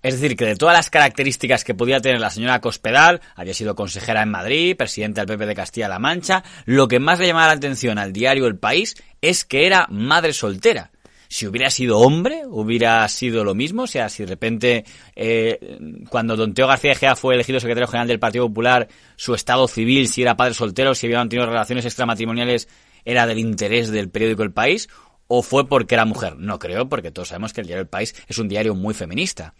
Es 0.00 0.20
decir, 0.20 0.36
que 0.36 0.44
de 0.44 0.54
todas 0.54 0.76
las 0.76 0.90
características 0.90 1.64
que 1.64 1.74
podía 1.74 2.00
tener 2.00 2.20
la 2.20 2.30
señora 2.30 2.60
Cospedal, 2.60 3.20
había 3.34 3.52
sido 3.52 3.74
consejera 3.74 4.22
en 4.22 4.30
Madrid, 4.30 4.76
presidenta 4.76 5.22
del 5.24 5.36
PP 5.36 5.46
de 5.46 5.54
Castilla-La 5.56 5.98
Mancha, 5.98 6.44
lo 6.66 6.86
que 6.86 7.00
más 7.00 7.18
le 7.18 7.26
llamaba 7.26 7.48
la 7.48 7.54
atención 7.54 7.98
al 7.98 8.12
diario 8.12 8.46
El 8.46 8.56
País 8.56 8.94
es 9.20 9.44
que 9.44 9.66
era 9.66 9.88
madre 9.90 10.32
soltera 10.32 10.92
si 11.28 11.46
hubiera 11.46 11.70
sido 11.70 11.98
hombre, 11.98 12.42
hubiera 12.46 13.06
sido 13.08 13.44
lo 13.44 13.54
mismo. 13.54 13.82
O 13.82 13.86
sea, 13.86 14.08
si 14.08 14.24
de 14.24 14.30
repente, 14.30 14.84
eh, 15.14 15.78
cuando 16.08 16.36
don 16.36 16.54
Teo 16.54 16.66
García 16.66 16.94
Gea 16.94 17.16
fue 17.16 17.34
elegido 17.34 17.60
secretario 17.60 17.86
general 17.86 18.08
del 18.08 18.18
Partido 18.18 18.48
Popular, 18.48 18.88
su 19.16 19.34
estado 19.34 19.68
civil, 19.68 20.08
si 20.08 20.22
era 20.22 20.36
padre 20.36 20.54
soltero, 20.54 20.94
si 20.94 21.06
habían 21.06 21.28
tenido 21.28 21.46
relaciones 21.46 21.84
extramatrimoniales, 21.84 22.68
era 23.04 23.26
del 23.26 23.38
interés 23.38 23.90
del 23.90 24.10
periódico 24.10 24.42
El 24.42 24.52
País, 24.52 24.88
o 25.26 25.42
fue 25.42 25.68
porque 25.68 25.94
era 25.94 26.06
mujer. 26.06 26.36
No 26.38 26.58
creo, 26.58 26.88
porque 26.88 27.10
todos 27.10 27.28
sabemos 27.28 27.52
que 27.52 27.60
el 27.60 27.66
diario 27.66 27.82
El 27.82 27.88
País 27.88 28.14
es 28.26 28.38
un 28.38 28.48
diario 28.48 28.74
muy 28.74 28.94
feminista. 28.94 29.54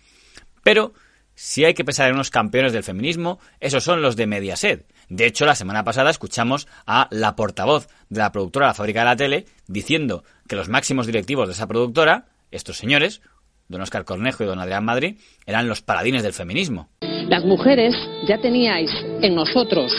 Pero 0.62 0.94
si 1.34 1.64
hay 1.64 1.74
que 1.74 1.84
pensar 1.84 2.08
en 2.08 2.14
unos 2.14 2.30
campeones 2.30 2.72
del 2.72 2.82
feminismo, 2.82 3.38
esos 3.60 3.84
son 3.84 4.02
los 4.02 4.16
de 4.16 4.26
Mediaset. 4.26 4.86
De 5.08 5.26
hecho, 5.26 5.46
la 5.46 5.54
semana 5.54 5.84
pasada 5.84 6.10
escuchamos 6.10 6.68
a 6.86 7.08
la 7.10 7.34
portavoz 7.34 7.88
de 8.10 8.20
la 8.20 8.30
productora 8.30 8.66
La 8.66 8.74
Fábrica 8.74 9.00
de 9.00 9.04
la 9.06 9.16
Tele 9.16 9.44
diciendo 9.66 10.22
que 10.46 10.56
los 10.56 10.68
máximos 10.68 11.06
directivos 11.06 11.48
de 11.48 11.54
esa 11.54 11.66
productora, 11.66 12.26
estos 12.50 12.76
señores, 12.76 13.22
don 13.68 13.80
Oscar 13.80 14.04
Cornejo 14.04 14.44
y 14.44 14.46
don 14.46 14.60
Adrián 14.60 14.84
Madrid, 14.84 15.16
eran 15.46 15.68
los 15.68 15.80
paladines 15.80 16.22
del 16.22 16.34
feminismo. 16.34 16.88
Las 17.00 17.44
mujeres 17.44 17.94
ya 18.26 18.38
teníais 18.38 18.90
en 19.22 19.34
nosotros, 19.34 19.92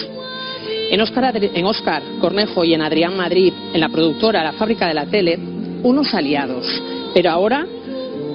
en 0.92 1.02
Oscar, 1.02 1.36
en 1.36 1.66
Oscar 1.66 2.04
Cornejo 2.22 2.64
y 2.64 2.74
en 2.74 2.82
Adrián 2.82 3.18
Madrid, 3.18 3.54
en 3.74 3.80
la 3.80 3.90
productora 3.90 4.44
La 4.44 4.54
Fábrica 4.54 4.88
de 4.88 4.94
la 4.94 5.10
Tele, 5.10 5.38
unos 5.84 6.14
aliados. 6.14 6.66
Pero 7.16 7.32
ahora, 7.32 7.66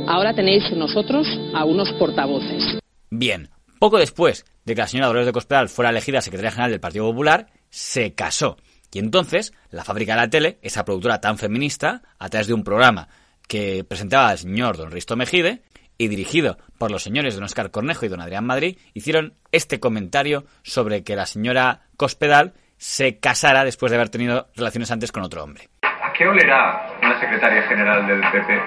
ahora 0.08 0.34
tenéis 0.34 0.64
en 0.72 0.80
nosotros 0.80 1.26
a 1.54 1.64
unos 1.64 1.92
portavoces. 1.92 2.78
Bien, 3.10 3.48
poco 3.78 3.98
después 3.98 4.44
de 4.64 4.74
que 4.74 4.80
la 4.80 4.86
señora 4.86 5.08
Dolores 5.08 5.26
de 5.26 5.32
Cospedal 5.32 5.68
fuera 5.68 5.90
elegida 5.90 6.20
secretaria 6.20 6.50
general 6.50 6.70
del 6.70 6.80
Partido 6.80 7.06
Popular, 7.06 7.46
se 7.70 8.14
casó. 8.14 8.56
Y 8.92 8.98
entonces, 9.00 9.52
la 9.70 9.84
fábrica 9.84 10.14
de 10.14 10.20
la 10.20 10.30
tele, 10.30 10.58
esa 10.62 10.84
productora 10.84 11.20
tan 11.20 11.36
feminista, 11.36 12.02
a 12.18 12.28
través 12.28 12.46
de 12.46 12.54
un 12.54 12.62
programa 12.62 13.08
que 13.48 13.84
presentaba 13.84 14.28
al 14.28 14.38
señor 14.38 14.76
don 14.76 14.90
Risto 14.90 15.16
Mejide, 15.16 15.62
y 15.98 16.08
dirigido 16.08 16.58
por 16.78 16.90
los 16.90 17.02
señores 17.02 17.34
don 17.34 17.44
Oscar 17.44 17.70
Cornejo 17.70 18.06
y 18.06 18.08
don 18.08 18.20
Adrián 18.20 18.46
Madrid, 18.46 18.78
hicieron 18.94 19.34
este 19.52 19.80
comentario 19.80 20.44
sobre 20.62 21.04
que 21.04 21.16
la 21.16 21.26
señora 21.26 21.82
Cospedal 21.96 22.54
se 22.76 23.18
casara 23.18 23.64
después 23.64 23.90
de 23.90 23.96
haber 23.96 24.10
tenido 24.10 24.48
relaciones 24.56 24.90
antes 24.90 25.12
con 25.12 25.22
otro 25.22 25.42
hombre. 25.42 25.68
¿A 25.82 26.12
qué 26.12 26.26
olerá 26.26 26.88
una 27.02 27.20
secretaria 27.20 27.62
general 27.62 28.06
del 28.06 28.20
PP? 28.20 28.60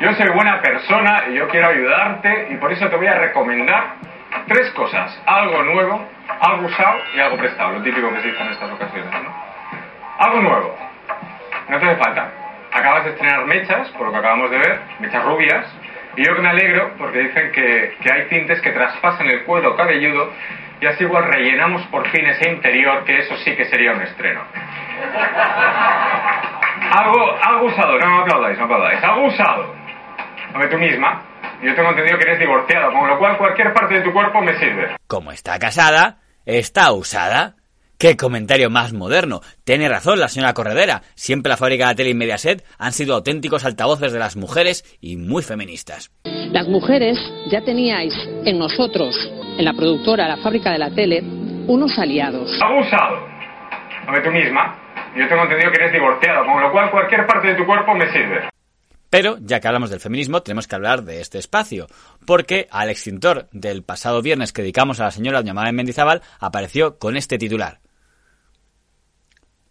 Yo 0.00 0.12
soy 0.14 0.28
buena 0.34 0.60
persona 0.60 1.24
y 1.30 1.38
yo 1.38 1.48
quiero 1.48 1.68
ayudarte 1.68 2.48
y 2.52 2.56
por 2.56 2.72
eso 2.72 2.88
te 2.88 2.96
voy 2.96 3.06
a 3.06 3.18
recomendar 3.18 3.96
tres 4.46 4.70
cosas. 4.72 5.20
Algo 5.26 5.62
nuevo, 5.62 6.08
algo 6.40 6.66
usado 6.66 6.98
y 7.14 7.20
algo 7.20 7.36
prestado. 7.36 7.72
Lo 7.72 7.82
típico 7.82 8.12
que 8.12 8.20
se 8.20 8.28
dice 8.28 8.42
en 8.42 8.48
estas 8.48 8.70
ocasiones, 8.70 9.10
¿no? 9.10 9.34
Algo 10.18 10.40
nuevo. 10.40 10.76
No 11.68 11.78
te 11.78 11.86
hace 11.86 11.96
falta. 11.96 12.30
Acabas 12.72 13.04
de 13.04 13.10
estrenar 13.10 13.46
mechas, 13.46 13.88
por 13.90 14.06
lo 14.06 14.12
que 14.12 14.18
acabamos 14.18 14.50
de 14.50 14.58
ver, 14.58 14.80
mechas 15.00 15.24
rubias. 15.24 15.66
Y 16.16 16.24
yo 16.24 16.34
me 16.40 16.48
alegro 16.48 16.92
porque 16.98 17.18
dicen 17.18 17.52
que, 17.52 17.96
que 18.02 18.12
hay 18.12 18.28
tintes 18.28 18.60
que 18.60 18.70
traspasan 18.70 19.26
el 19.28 19.44
cuero 19.44 19.76
cabelludo 19.76 20.32
y 20.80 20.86
así 20.86 21.04
igual 21.04 21.24
rellenamos 21.24 21.82
por 21.86 22.06
fin 22.08 22.26
ese 22.26 22.50
interior, 22.50 23.04
que 23.04 23.18
eso 23.18 23.36
sí 23.38 23.56
que 23.56 23.64
sería 23.66 23.92
un 23.92 24.02
estreno. 24.02 24.42
Algo, 26.92 27.36
algo 27.42 27.66
usado, 27.66 27.98
no 27.98 28.06
me 28.06 28.22
aplaudáis, 28.22 28.58
no 28.58 28.64
aplaudáis. 28.64 29.02
Algo 29.02 29.26
usado. 29.26 29.74
Hombre, 30.52 30.68
tú 30.68 30.78
misma, 30.78 31.22
yo 31.62 31.74
tengo 31.74 31.90
entendido 31.90 32.18
que 32.18 32.24
eres 32.24 32.40
divorciada, 32.40 32.92
con 32.92 33.08
lo 33.08 33.18
cual 33.18 33.38
cualquier 33.38 33.72
parte 33.72 33.94
de 33.94 34.02
tu 34.02 34.12
cuerpo 34.12 34.40
me 34.40 34.58
sirve. 34.58 34.96
Como 35.06 35.32
está 35.32 35.58
casada, 35.58 36.18
está 36.44 36.92
usada. 36.92 37.56
¡Qué 37.98 38.14
comentario 38.14 38.68
más 38.68 38.92
moderno! 38.92 39.40
Tiene 39.64 39.88
razón 39.88 40.20
la 40.20 40.28
señora 40.28 40.52
Corredera. 40.52 41.00
Siempre 41.14 41.48
la 41.48 41.56
fábrica 41.56 41.88
de 41.88 41.94
tele 41.94 42.10
y 42.10 42.14
Mediaset 42.14 42.62
han 42.78 42.92
sido 42.92 43.14
auténticos 43.14 43.64
altavoces 43.64 44.12
de 44.12 44.18
las 44.18 44.36
mujeres 44.36 44.84
y 45.00 45.16
muy 45.16 45.42
feministas. 45.42 46.10
Las 46.24 46.68
mujeres 46.68 47.18
ya 47.50 47.62
teníais 47.64 48.12
en 48.44 48.58
nosotros, 48.58 49.16
en 49.58 49.64
la 49.64 49.72
productora, 49.72 50.28
la 50.28 50.36
fábrica 50.36 50.72
de 50.72 50.78
la 50.78 50.90
tele, 50.90 51.22
unos 51.68 51.98
aliados. 51.98 52.50
Abusado. 52.60 53.16
Hombre, 54.06 54.22
tú 54.22 54.30
misma. 54.30 54.76
Yo 55.16 55.26
tengo 55.28 55.44
entendido 55.44 55.70
que 55.72 55.82
eres 55.82 55.92
divorciada, 55.92 56.44
con 56.44 56.60
lo 56.60 56.70
cual 56.70 56.90
cualquier 56.90 57.26
parte 57.26 57.48
de 57.48 57.54
tu 57.54 57.64
cuerpo 57.64 57.94
me 57.94 58.12
sirve. 58.12 58.46
Pero, 59.10 59.38
ya 59.40 59.60
que 59.60 59.68
hablamos 59.68 59.90
del 59.90 60.00
feminismo, 60.00 60.42
tenemos 60.42 60.66
que 60.66 60.74
hablar 60.74 61.04
de 61.04 61.20
este 61.20 61.38
espacio, 61.38 61.86
porque 62.24 62.66
al 62.70 62.90
extintor 62.90 63.48
del 63.52 63.82
pasado 63.82 64.22
viernes 64.22 64.52
que 64.52 64.62
dedicamos 64.62 65.00
a 65.00 65.04
la 65.04 65.10
señora 65.10 65.38
Doña 65.38 65.54
Mabel 65.54 65.74
Mendizábal 65.74 66.22
apareció 66.38 66.98
con 66.98 67.16
este 67.16 67.38
titular. 67.38 67.80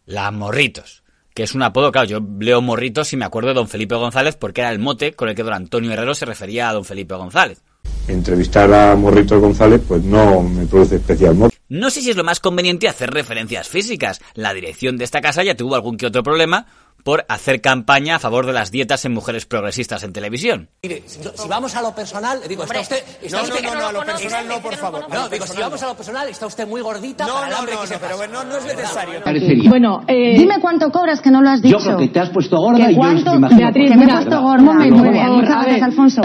La 0.05 0.31
Morritos, 0.31 1.03
que 1.33 1.43
es 1.43 1.53
un 1.53 1.63
apodo, 1.63 1.91
claro, 1.91 2.07
yo 2.07 2.19
leo 2.39 2.61
Morritos 2.61 3.11
y 3.11 3.17
me 3.17 3.25
acuerdo 3.25 3.49
de 3.49 3.55
don 3.55 3.67
Felipe 3.67 3.95
González 3.95 4.37
porque 4.37 4.61
era 4.61 4.71
el 4.71 4.79
mote 4.79 5.13
con 5.13 5.27
el 5.27 5.35
que 5.35 5.43
don 5.43 5.53
Antonio 5.53 5.91
Herrero 5.91 6.15
se 6.15 6.25
refería 6.25 6.69
a 6.69 6.73
don 6.73 6.85
Felipe 6.85 7.15
González. 7.15 7.61
Entrevistar 8.07 8.71
a 8.73 8.95
Morritos 8.95 9.41
González 9.41 9.81
pues 9.87 10.03
no 10.03 10.41
me 10.41 10.65
produce 10.65 10.97
especial 10.97 11.35
mote. 11.35 11.55
No 11.67 11.89
sé 11.89 12.01
si 12.01 12.11
es 12.11 12.15
lo 12.15 12.23
más 12.23 12.39
conveniente 12.39 12.87
hacer 12.87 13.09
referencias 13.09 13.67
físicas. 13.67 14.21
La 14.35 14.53
dirección 14.53 14.97
de 14.97 15.03
esta 15.03 15.21
casa 15.21 15.43
ya 15.43 15.55
tuvo 15.55 15.73
algún 15.73 15.97
que 15.97 16.05
otro 16.05 16.21
problema 16.21 16.67
por 17.03 17.23
hacer 17.29 17.61
campaña 17.61 18.15
a 18.15 18.19
favor 18.19 18.47
de 18.47 18.53
las 18.53 18.71
dietas 18.71 19.05
en 19.05 19.13
mujeres 19.13 19.45
progresistas 19.45 20.03
en 20.03 20.11
televisión. 20.11 20.69
Mire, 20.81 21.03
si, 21.05 21.19
si 21.21 21.47
vamos 21.47 21.75
a 21.75 21.81
lo 21.83 21.93
personal, 21.93 22.39
digo, 22.47 22.63
está 22.63 22.81
usted... 22.81 23.03
Está 23.21 23.37
no, 23.37 23.43
usted 23.43 23.63
no, 23.63 23.73
no, 23.73 23.79
no, 23.79 23.87
a 23.87 23.91
lo 23.91 24.05
personal 24.05 24.47
no, 24.47 24.59
por 24.59 24.75
favor. 24.75 25.05
No, 25.07 25.29
digo, 25.29 25.45
si 25.45 25.59
vamos 25.59 25.83
a 25.83 25.87
lo 25.87 25.95
personal, 25.95 26.27
está 26.29 26.47
usted 26.47 26.67
muy 26.67 26.81
gordita 26.81 27.27
no, 27.27 27.35
para 27.35 27.45
el 27.47 27.51
no, 27.51 27.57
hambre 27.59 27.75
no, 27.75 27.81
que 27.81 27.87
se 27.87 27.93
no, 27.93 27.99
pero 27.99 28.17
pasa. 28.17 28.27
no, 28.27 28.43
no 28.43 28.57
es 28.57 28.65
necesario. 28.65 29.69
Bueno, 29.69 30.01
dime 30.07 30.55
cuánto 30.59 30.91
cobras 30.91 31.21
que 31.21 31.29
no 31.29 31.43
lo 31.43 31.49
has 31.49 31.61
dicho. 31.61 31.77
Yo 31.77 31.83
creo 31.83 31.97
que 31.97 32.07
te 32.07 32.19
has 32.19 32.29
puesto 32.29 32.57
gorda 32.57 32.85
¿Que 32.85 32.91
y 32.91 32.95
yo 32.95 32.99
cuánto? 32.99 33.39
Beatriz, 33.39 33.89
por 33.89 33.97
me 33.97 34.05
he 34.05 34.07
puesto 34.07 34.41
gorda. 34.41 34.63
Muy 34.63 35.09
bien, 35.09 35.29
muchas 35.31 35.63
gracias, 35.63 35.81
Alfonso. 35.83 36.21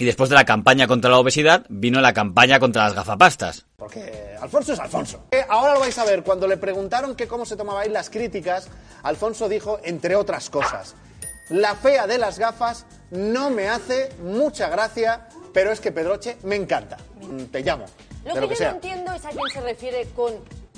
Y 0.00 0.06
después 0.06 0.30
de 0.30 0.34
la 0.34 0.46
campaña 0.46 0.86
contra 0.86 1.10
la 1.10 1.18
obesidad, 1.18 1.66
vino 1.68 2.00
la 2.00 2.14
campaña 2.14 2.58
contra 2.58 2.84
las 2.84 2.94
gafapastas. 2.94 3.66
Porque 3.76 4.34
Alfonso 4.40 4.72
es 4.72 4.78
Alfonso. 4.80 5.24
Eh, 5.30 5.44
ahora 5.46 5.74
lo 5.74 5.80
vais 5.80 5.98
a 5.98 6.04
ver. 6.06 6.22
Cuando 6.22 6.48
le 6.48 6.56
preguntaron 6.56 7.14
que 7.14 7.28
cómo 7.28 7.44
se 7.44 7.54
tomabais 7.54 7.92
las 7.92 8.08
críticas, 8.08 8.68
Alfonso 9.02 9.46
dijo, 9.46 9.78
entre 9.84 10.16
otras 10.16 10.48
cosas, 10.48 10.94
la 11.50 11.74
fea 11.74 12.06
de 12.06 12.16
las 12.16 12.38
gafas 12.38 12.86
no 13.10 13.50
me 13.50 13.68
hace 13.68 14.08
mucha 14.22 14.70
gracia, 14.70 15.28
pero 15.52 15.70
es 15.70 15.80
que 15.80 15.92
Pedroche 15.92 16.38
me 16.44 16.56
encanta. 16.56 16.96
Mm, 17.20 17.42
Te 17.52 17.60
llamo. 17.60 17.84
Lo 18.24 18.32
que, 18.32 18.40
lo 18.40 18.48
que 18.48 18.54
yo 18.54 18.58
sea. 18.58 18.68
no 18.70 18.74
entiendo 18.76 19.12
es 19.12 19.24
a 19.26 19.28
quién 19.28 19.48
se 19.52 19.60
refiere 19.60 20.06
con 20.16 20.32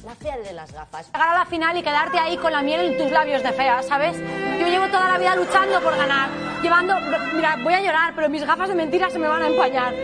la 0.05 0.15
fea 0.15 0.37
de 0.39 0.53
las 0.53 0.73
gafas. 0.73 1.07
Llegar 1.13 1.29
a 1.29 1.35
la 1.39 1.45
final 1.47 1.77
y 1.77 1.83
quedarte 1.83 2.19
ahí 2.19 2.37
con 2.37 2.53
la 2.53 2.63
miel 2.63 2.81
en 2.93 2.99
tus 2.99 3.11
labios 3.11 3.43
de 3.43 3.53
fea, 3.53 3.83
¿sabes? 3.83 4.17
Yo 4.59 4.67
llevo 4.67 4.87
toda 4.89 5.09
la 5.09 5.19
vida 5.19 5.37
luchando 5.37 5.81
por 5.81 5.97
ganar, 5.97 6.29
llevando, 6.63 6.95
mira, 7.35 7.57
voy 7.63 7.75
a 7.75 7.81
llorar, 7.81 8.13
pero 8.15 8.29
mis 8.29 8.45
gafas 8.45 8.69
de 8.69 8.75
mentira 8.75 9.11
se 9.11 9.19
me 9.19 9.29
van 9.29 9.43
a 9.43 9.47
empañar. 9.49 9.95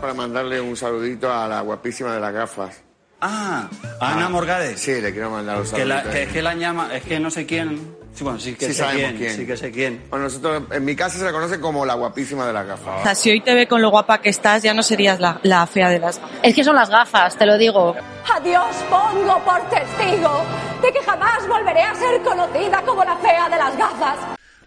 Para 0.00 0.14
mandarle 0.14 0.60
un 0.60 0.76
saludito 0.76 1.32
a 1.32 1.48
la 1.48 1.60
guapísima 1.62 2.14
de 2.14 2.20
las 2.20 2.32
gafas. 2.32 2.82
Ah, 3.20 3.68
Ana 4.00 4.28
Morgades. 4.28 4.80
Sí, 4.80 5.00
le 5.00 5.12
quiero 5.12 5.30
mandar 5.30 5.60
un 5.60 5.70
Que, 5.70 5.84
la, 5.84 5.96
saludito. 5.98 6.10
que, 6.14 6.22
es 6.22 6.32
que 6.32 6.42
la 6.42 6.54
llama, 6.54 6.94
es 6.94 7.02
que 7.02 7.20
no 7.20 7.30
sé 7.30 7.44
quién. 7.44 7.99
Sí, 8.14 8.24
bueno, 8.24 8.38
sí 8.38 8.54
que 8.54 8.66
Sí 8.66 8.74
sé 8.74 8.78
sabemos 8.82 9.02
quién, 9.12 9.16
quién. 9.18 9.36
Sí 9.36 9.46
que 9.46 9.56
sé 9.56 9.70
quién. 9.70 10.02
Bueno, 10.10 10.24
nosotros, 10.26 10.62
en 10.72 10.84
mi 10.84 10.94
casa 10.96 11.18
se 11.18 11.24
la 11.24 11.32
conoce 11.32 11.58
como 11.60 11.86
la 11.86 11.94
guapísima 11.94 12.46
de 12.46 12.52
las 12.52 12.64
O 12.64 12.68
gafas. 12.68 13.02
sea, 13.02 13.14
si 13.14 13.30
hoy 13.30 13.40
te 13.40 13.54
ve 13.54 13.66
con 13.66 13.80
lo 13.80 13.90
guapa 13.90 14.20
que 14.20 14.28
estás, 14.28 14.62
ya 14.62 14.74
no 14.74 14.82
serías 14.82 15.20
la, 15.20 15.40
la 15.42 15.66
fea 15.66 15.88
de 15.88 15.98
las 16.00 16.18
gafas. 16.20 16.38
Es 16.42 16.54
que 16.54 16.64
son 16.64 16.76
las 16.76 16.90
gafas, 16.90 17.36
te 17.36 17.46
lo 17.46 17.56
digo. 17.56 17.94
A 18.34 18.40
Dios 18.40 18.64
pongo 18.90 19.38
por 19.44 19.60
testigo 19.70 20.44
de 20.82 20.92
que 20.92 21.00
jamás 21.04 21.46
volveré 21.48 21.82
a 21.82 21.94
ser 21.94 22.20
conocida 22.22 22.82
como 22.82 23.04
la 23.04 23.16
fea 23.16 23.48
de 23.48 23.56
las 23.56 23.76
gafas. 23.78 24.16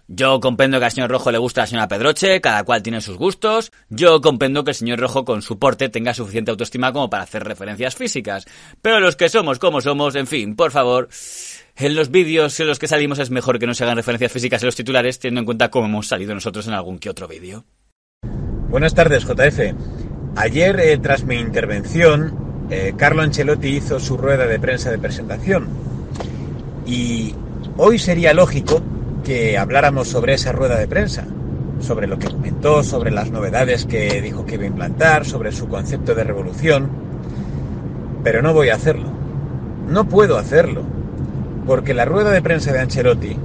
Yo 0.07 0.39
comprendo 0.41 0.79
que 0.79 0.85
al 0.85 0.91
señor 0.91 1.09
Rojo 1.09 1.31
le 1.31 1.37
gusta 1.37 1.61
la 1.61 1.67
señora 1.67 1.87
Pedroche, 1.87 2.41
cada 2.41 2.63
cual 2.65 2.83
tiene 2.83 3.01
sus 3.01 3.17
gustos. 3.17 3.71
Yo 3.89 4.19
comprendo 4.21 4.63
que 4.63 4.71
el 4.71 4.75
señor 4.75 4.99
Rojo 4.99 5.23
con 5.25 5.41
su 5.41 5.57
porte 5.57 5.89
tenga 5.89 6.13
suficiente 6.13 6.51
autoestima 6.51 6.91
como 6.91 7.09
para 7.09 7.23
hacer 7.23 7.43
referencias 7.43 7.95
físicas. 7.95 8.45
Pero 8.81 8.99
los 8.99 9.15
que 9.15 9.29
somos 9.29 9.59
como 9.59 9.79
somos, 9.81 10.15
en 10.15 10.27
fin, 10.27 10.55
por 10.55 10.71
favor, 10.71 11.07
en 11.75 11.95
los 11.95 12.11
vídeos 12.11 12.59
en 12.59 12.67
los 12.67 12.79
que 12.79 12.87
salimos 12.87 13.19
es 13.19 13.31
mejor 13.31 13.59
que 13.59 13.67
no 13.67 13.73
se 13.73 13.83
hagan 13.83 13.97
referencias 13.97 14.31
físicas 14.31 14.61
en 14.61 14.67
los 14.67 14.75
titulares, 14.75 15.19
teniendo 15.19 15.41
en 15.41 15.45
cuenta 15.45 15.69
cómo 15.69 15.85
hemos 15.85 16.07
salido 16.07 16.33
nosotros 16.33 16.67
en 16.67 16.73
algún 16.73 16.99
que 16.99 17.09
otro 17.09 17.27
vídeo. 17.27 17.65
Buenas 18.69 18.93
tardes, 18.93 19.23
JF. 19.25 19.75
Ayer, 20.35 20.79
eh, 20.79 20.97
tras 20.97 21.23
mi 21.23 21.35
intervención, 21.35 22.67
eh, 22.69 22.93
Carlo 22.97 23.21
Ancelotti 23.21 23.67
hizo 23.67 23.99
su 23.99 24.17
rueda 24.17 24.45
de 24.47 24.59
prensa 24.59 24.91
de 24.91 24.97
presentación. 24.97 25.67
Y 26.85 27.35
hoy 27.77 27.99
sería 27.99 28.33
lógico 28.33 28.81
que 29.23 29.57
habláramos 29.57 30.07
sobre 30.07 30.33
esa 30.33 30.51
rueda 30.51 30.77
de 30.77 30.87
prensa, 30.87 31.25
sobre 31.79 32.07
lo 32.07 32.19
que 32.19 32.29
comentó, 32.29 32.83
sobre 32.83 33.11
las 33.11 33.31
novedades 33.31 33.85
que 33.85 34.21
dijo 34.21 34.45
que 34.45 34.55
iba 34.55 34.63
a 34.63 34.67
implantar, 34.67 35.25
sobre 35.25 35.51
su 35.51 35.67
concepto 35.67 36.15
de 36.15 36.23
revolución. 36.23 36.89
Pero 38.23 38.41
no 38.41 38.53
voy 38.53 38.69
a 38.69 38.75
hacerlo. 38.75 39.11
No 39.87 40.07
puedo 40.07 40.37
hacerlo. 40.37 40.83
Porque 41.65 41.93
la 41.93 42.05
rueda 42.05 42.31
de 42.31 42.41
prensa 42.41 42.71
de 42.71 42.79
Ancelotti 42.79 43.37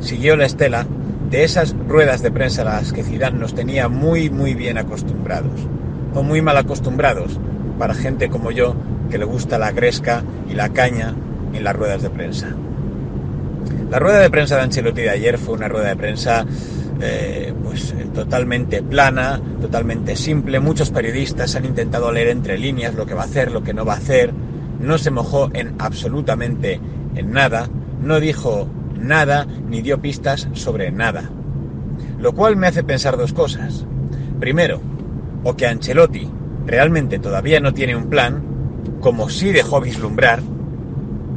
siguió 0.00 0.36
la 0.36 0.46
estela 0.46 0.86
de 1.30 1.44
esas 1.44 1.74
ruedas 1.88 2.22
de 2.22 2.30
prensa 2.30 2.62
a 2.62 2.64
las 2.66 2.92
que 2.92 3.02
Zidane 3.02 3.38
nos 3.38 3.54
tenía 3.54 3.88
muy 3.88 4.28
muy 4.28 4.54
bien 4.54 4.76
acostumbrados 4.76 5.66
o 6.14 6.22
muy 6.22 6.42
mal 6.42 6.58
acostumbrados 6.58 7.38
para 7.78 7.94
gente 7.94 8.28
como 8.28 8.50
yo 8.50 8.74
que 9.10 9.18
le 9.18 9.24
gusta 9.24 9.58
la 9.58 9.72
gresca 9.72 10.22
y 10.50 10.54
la 10.54 10.68
caña 10.70 11.14
en 11.54 11.64
las 11.64 11.74
ruedas 11.74 12.02
de 12.02 12.10
prensa. 12.10 12.48
La 13.90 13.98
rueda 13.98 14.20
de 14.20 14.30
prensa 14.30 14.56
de 14.56 14.62
Ancelotti 14.62 15.02
de 15.02 15.10
ayer 15.10 15.38
fue 15.38 15.54
una 15.54 15.68
rueda 15.68 15.88
de 15.88 15.96
prensa 15.96 16.46
eh, 17.00 17.52
pues 17.64 17.92
eh, 17.92 18.06
totalmente 18.14 18.82
plana, 18.82 19.40
totalmente 19.60 20.16
simple. 20.16 20.60
Muchos 20.60 20.90
periodistas 20.90 21.56
han 21.56 21.64
intentado 21.64 22.12
leer 22.12 22.28
entre 22.28 22.58
líneas 22.58 22.94
lo 22.94 23.06
que 23.06 23.14
va 23.14 23.22
a 23.22 23.26
hacer, 23.26 23.50
lo 23.50 23.62
que 23.62 23.74
no 23.74 23.84
va 23.84 23.94
a 23.94 23.96
hacer. 23.96 24.32
No 24.80 24.98
se 24.98 25.10
mojó 25.10 25.50
en 25.52 25.74
absolutamente 25.78 26.80
en 27.14 27.32
nada, 27.32 27.68
no 28.02 28.20
dijo 28.20 28.68
nada 28.98 29.46
ni 29.68 29.82
dio 29.82 30.00
pistas 30.00 30.48
sobre 30.52 30.90
nada. 30.90 31.30
Lo 32.18 32.32
cual 32.32 32.56
me 32.56 32.66
hace 32.66 32.84
pensar 32.84 33.16
dos 33.16 33.32
cosas. 33.32 33.86
Primero, 34.38 34.80
o 35.44 35.56
que 35.56 35.66
Ancelotti 35.66 36.28
realmente 36.66 37.18
todavía 37.18 37.60
no 37.60 37.74
tiene 37.74 37.96
un 37.96 38.08
plan, 38.08 38.42
como 39.00 39.28
sí 39.28 39.50
dejó 39.50 39.80
vislumbrar 39.80 40.40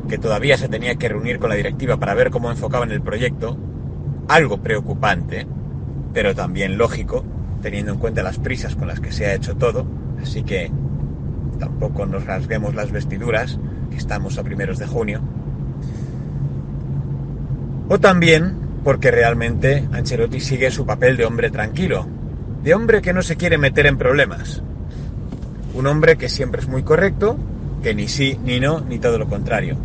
que 0.07 0.17
todavía 0.17 0.57
se 0.57 0.69
tenía 0.69 0.95
que 0.95 1.09
reunir 1.09 1.39
con 1.39 1.49
la 1.49 1.55
directiva 1.55 1.97
para 1.97 2.13
ver 2.13 2.29
cómo 2.29 2.51
enfocaban 2.51 2.91
el 2.91 3.01
proyecto, 3.01 3.57
algo 4.27 4.61
preocupante, 4.61 5.47
pero 6.13 6.35
también 6.35 6.77
lógico, 6.77 7.25
teniendo 7.61 7.93
en 7.93 7.99
cuenta 7.99 8.23
las 8.23 8.37
prisas 8.37 8.75
con 8.75 8.87
las 8.87 8.99
que 8.99 9.11
se 9.11 9.25
ha 9.25 9.33
hecho 9.33 9.55
todo, 9.55 9.85
así 10.21 10.43
que 10.43 10.71
tampoco 11.59 12.05
nos 12.05 12.25
rasguemos 12.25 12.75
las 12.75 12.91
vestiduras, 12.91 13.59
que 13.89 13.97
estamos 13.97 14.37
a 14.37 14.43
primeros 14.43 14.77
de 14.77 14.87
junio. 14.87 15.21
O 17.87 17.99
también 17.99 18.65
porque 18.83 19.11
realmente 19.11 19.87
Ancelotti 19.91 20.39
sigue 20.39 20.71
su 20.71 20.85
papel 20.85 21.17
de 21.17 21.25
hombre 21.25 21.49
tranquilo, 21.49 22.07
de 22.63 22.73
hombre 22.73 23.01
que 23.01 23.13
no 23.13 23.21
se 23.21 23.35
quiere 23.35 23.57
meter 23.57 23.85
en 23.87 23.97
problemas. 23.97 24.61
Un 25.73 25.87
hombre 25.87 26.17
que 26.17 26.29
siempre 26.29 26.61
es 26.61 26.67
muy 26.67 26.83
correcto, 26.83 27.37
que 27.83 27.93
ni 27.93 28.07
sí, 28.07 28.39
ni 28.43 28.59
no, 28.59 28.81
ni 28.81 28.99
todo 28.99 29.17
lo 29.17 29.27
contrario. 29.27 29.77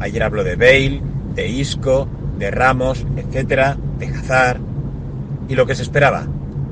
Ayer 0.00 0.22
habló 0.22 0.44
de 0.44 0.56
Bale, 0.56 1.02
de 1.34 1.48
Isco, 1.48 2.08
de 2.38 2.50
Ramos, 2.50 3.04
etcétera, 3.16 3.76
de 3.98 4.06
Hazard. 4.06 4.60
Y 5.48 5.54
lo 5.54 5.66
que 5.66 5.74
se 5.74 5.82
esperaba. 5.82 6.26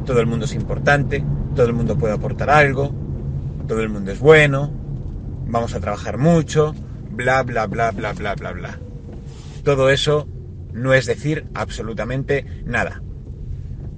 Todo 0.04 0.20
el 0.20 0.26
mundo 0.26 0.44
es 0.44 0.54
importante, 0.54 1.24
todo 1.54 1.66
el 1.66 1.72
mundo 1.72 1.96
puede 1.96 2.14
aportar 2.14 2.50
algo, 2.50 2.92
todo 3.66 3.80
el 3.80 3.88
mundo 3.88 4.12
es 4.12 4.20
bueno, 4.20 4.70
vamos 5.46 5.74
a 5.74 5.80
trabajar 5.80 6.18
mucho, 6.18 6.74
bla, 7.10 7.42
bla, 7.42 7.66
bla, 7.66 7.90
bla, 7.90 8.12
bla, 8.12 8.34
bla, 8.34 8.52
bla. 8.52 8.78
Todo 9.64 9.90
eso 9.90 10.28
no 10.76 10.92
es 10.94 11.06
decir 11.06 11.46
absolutamente 11.54 12.44
nada. 12.64 13.02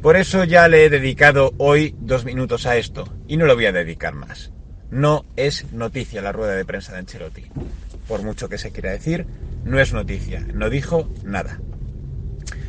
Por 0.00 0.16
eso 0.16 0.44
ya 0.44 0.68
le 0.68 0.84
he 0.84 0.90
dedicado 0.90 1.52
hoy 1.58 1.96
dos 1.98 2.24
minutos 2.24 2.66
a 2.66 2.76
esto, 2.76 3.12
y 3.26 3.36
no 3.36 3.46
lo 3.46 3.56
voy 3.56 3.66
a 3.66 3.72
dedicar 3.72 4.14
más. 4.14 4.52
No 4.90 5.26
es 5.36 5.72
noticia 5.72 6.22
la 6.22 6.32
rueda 6.32 6.54
de 6.54 6.64
prensa 6.64 6.92
de 6.92 7.00
Ancelotti. 7.00 7.46
Por 8.06 8.22
mucho 8.22 8.48
que 8.48 8.58
se 8.58 8.70
quiera 8.70 8.92
decir, 8.92 9.26
no 9.64 9.80
es 9.80 9.92
noticia, 9.92 10.40
no 10.54 10.70
dijo 10.70 11.10
nada. 11.24 11.58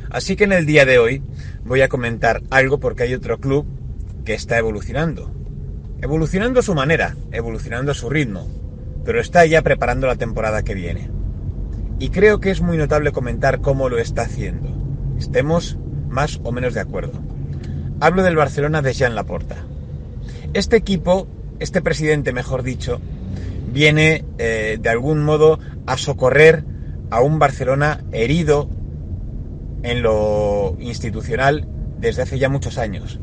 Así 0.09 0.35
que 0.35 0.45
en 0.45 0.53
el 0.53 0.65
día 0.65 0.85
de 0.85 0.97
hoy 0.97 1.21
voy 1.63 1.81
a 1.81 1.87
comentar 1.87 2.41
algo 2.49 2.79
porque 2.79 3.03
hay 3.03 3.13
otro 3.13 3.39
club 3.39 3.67
que 4.25 4.33
está 4.33 4.57
evolucionando. 4.57 5.31
Evolucionando 6.01 6.61
a 6.61 6.63
su 6.63 6.73
manera, 6.73 7.15
evolucionando 7.31 7.91
a 7.91 7.95
su 7.95 8.09
ritmo, 8.09 8.49
pero 9.05 9.21
está 9.21 9.45
ya 9.45 9.61
preparando 9.61 10.07
la 10.07 10.15
temporada 10.15 10.63
que 10.63 10.73
viene. 10.73 11.18
Y 11.99 12.09
creo 12.09 12.39
que 12.39 12.49
es 12.49 12.61
muy 12.61 12.77
notable 12.77 13.11
comentar 13.11 13.59
cómo 13.59 13.89
lo 13.89 13.99
está 13.99 14.21
haciendo. 14.21 14.69
Estemos 15.17 15.77
más 16.07 16.39
o 16.43 16.53
menos 16.53 16.73
de 16.73 16.79
acuerdo. 16.79 17.11
Hablo 17.99 18.23
del 18.23 18.37
Barcelona 18.37 18.81
de 18.81 18.93
Jean 18.93 19.15
Laporta. 19.15 19.57
Este 20.53 20.77
equipo, 20.77 21.27
este 21.59 21.81
presidente 21.81 22.31
mejor 22.31 22.63
dicho, 22.63 23.01
viene 23.73 24.23
eh, 24.37 24.77
de 24.81 24.89
algún 24.89 25.23
modo 25.23 25.59
a 25.85 25.97
socorrer 25.97 26.63
a 27.11 27.19
un 27.19 27.37
Barcelona 27.37 28.01
herido 28.13 28.69
en 29.83 30.01
lo 30.01 30.77
institucional 30.79 31.67
desde 31.99 32.21
hace 32.21 32.39
ya 32.39 32.47
muchos 32.47 32.77
años. 32.77 33.19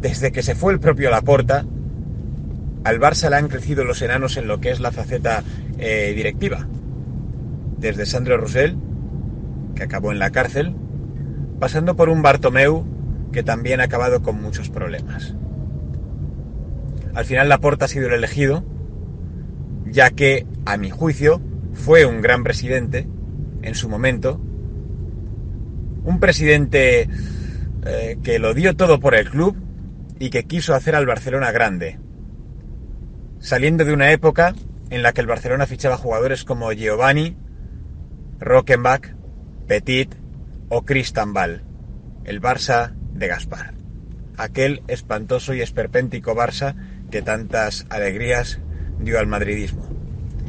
Desde 0.00 0.30
que 0.30 0.44
se 0.44 0.54
fue 0.54 0.72
el 0.72 0.78
propio 0.78 1.10
Laporta, 1.10 1.64
al 2.84 3.00
Barça 3.00 3.28
le 3.28 3.36
han 3.36 3.48
crecido 3.48 3.84
los 3.84 4.02
enanos 4.02 4.36
en 4.36 4.46
lo 4.46 4.60
que 4.60 4.70
es 4.70 4.78
la 4.78 4.92
faceta 4.92 5.42
eh, 5.78 6.12
directiva. 6.14 6.66
Desde 7.82 8.06
Sandro 8.06 8.38
Roussel, 8.38 8.78
que 9.74 9.82
acabó 9.82 10.12
en 10.12 10.20
la 10.20 10.30
cárcel, 10.30 10.74
pasando 11.58 11.96
por 11.96 12.08
un 12.08 12.22
Bartomeu 12.22 12.86
que 13.32 13.42
también 13.42 13.80
ha 13.80 13.84
acabado 13.84 14.22
con 14.22 14.40
muchos 14.40 14.70
problemas. 14.70 15.34
Al 17.12 17.24
final 17.24 17.48
Laporta 17.48 17.86
ha 17.86 17.88
sido 17.88 18.06
el 18.06 18.14
elegido, 18.14 18.64
ya 19.84 20.10
que, 20.10 20.46
a 20.64 20.76
mi 20.76 20.90
juicio, 20.90 21.42
fue 21.72 22.06
un 22.06 22.22
gran 22.22 22.44
presidente 22.44 23.08
en 23.62 23.74
su 23.74 23.88
momento, 23.88 24.40
un 26.04 26.20
presidente 26.20 27.08
eh, 27.84 28.18
que 28.22 28.38
lo 28.38 28.54
dio 28.54 28.76
todo 28.76 29.00
por 29.00 29.16
el 29.16 29.28
club, 29.28 29.56
y 30.20 30.30
que 30.30 30.44
quiso 30.44 30.76
hacer 30.76 30.94
al 30.94 31.04
Barcelona 31.04 31.50
grande, 31.50 31.98
saliendo 33.40 33.84
de 33.84 33.92
una 33.92 34.12
época 34.12 34.54
en 34.90 35.02
la 35.02 35.12
que 35.12 35.20
el 35.20 35.26
Barcelona 35.26 35.66
fichaba 35.66 35.96
jugadores 35.96 36.44
como 36.44 36.70
Giovanni, 36.72 37.36
Rockenbach, 38.42 39.14
Petit 39.68 40.12
o 40.68 40.82
Cristambal, 40.82 41.62
el 42.24 42.40
Barça 42.40 42.92
de 43.14 43.28
Gaspar, 43.28 43.74
aquel 44.36 44.82
espantoso 44.88 45.54
y 45.54 45.60
esperpéntico 45.60 46.34
Barça 46.34 46.74
que 47.12 47.22
tantas 47.22 47.86
alegrías 47.88 48.58
dio 48.98 49.20
al 49.20 49.28
madridismo. 49.28 49.88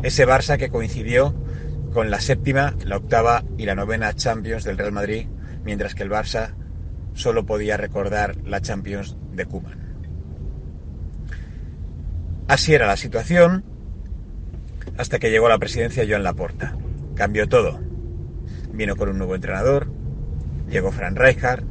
Ese 0.02 0.26
Barça 0.26 0.58
que 0.58 0.70
coincidió 0.70 1.36
con 1.94 2.10
la 2.10 2.20
séptima, 2.20 2.76
la 2.84 2.98
octava 2.98 3.44
y 3.60 3.66
la 3.68 3.76
novena 3.76 4.16
Champions 4.16 4.64
del 4.64 4.80
Real 4.80 4.92
Madrid, 4.92 5.28
mientras 5.64 5.94
que 5.94 6.02
el 6.02 6.10
Barça 6.10 6.56
solo 7.14 7.46
podía 7.46 7.78
recordar 7.78 8.38
la 8.38 8.60
Champions 8.60 9.16
de 9.34 9.46
Cuba. 9.46 9.70
Así 12.48 12.74
era 12.74 12.88
la 12.88 12.98
situación 12.98 13.64
hasta 14.98 15.20
que 15.20 15.30
llegó 15.30 15.46
a 15.46 15.50
la 15.50 15.60
presidencia 15.60 16.06
Joan 16.08 16.24
Laporta. 16.24 16.76
Cambió 17.16 17.48
todo. 17.48 17.80
Vino 18.72 18.96
con 18.96 19.10
un 19.10 19.18
nuevo 19.18 19.36
entrenador, 19.36 19.88
llegó 20.68 20.92
Fran 20.92 21.16
Rijkaard, 21.16 21.64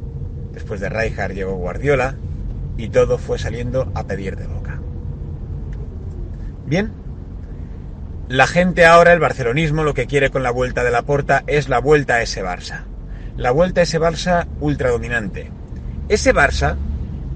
después 0.53 0.79
de 0.79 0.89
Rijkaard 0.89 1.33
llegó 1.33 1.55
Guardiola 1.55 2.15
y 2.77 2.89
todo 2.89 3.17
fue 3.17 3.37
saliendo 3.37 3.91
a 3.93 4.05
pedir 4.05 4.37
de 4.37 4.47
boca. 4.47 4.79
Bien, 6.65 6.93
la 8.29 8.47
gente 8.47 8.85
ahora, 8.85 9.11
el 9.13 9.19
barcelonismo, 9.19 9.83
lo 9.83 9.93
que 9.93 10.07
quiere 10.07 10.29
con 10.31 10.43
la 10.43 10.51
vuelta 10.51 10.83
de 10.83 10.91
la 10.91 11.03
porta 11.03 11.43
es 11.45 11.67
la 11.67 11.79
vuelta 11.79 12.15
a 12.15 12.21
ese 12.21 12.41
Barça. 12.41 12.85
La 13.35 13.51
vuelta 13.51 13.81
a 13.81 13.83
ese 13.83 13.99
Barça 13.99 14.47
ultradominante. 14.61 15.51
Ese 16.07 16.33
Barça 16.33 16.77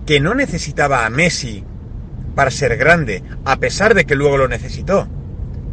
que 0.06 0.22
no 0.22 0.34
necesitaba 0.34 1.06
a 1.06 1.10
Messi 1.10 1.66
para 2.36 2.52
ser 2.52 2.78
grande, 2.78 3.22
a 3.44 3.58
pesar 3.58 3.94
de 3.94 4.06
que 4.06 4.16
luego 4.16 4.38
lo 4.38 4.48
necesitó. 4.48 5.08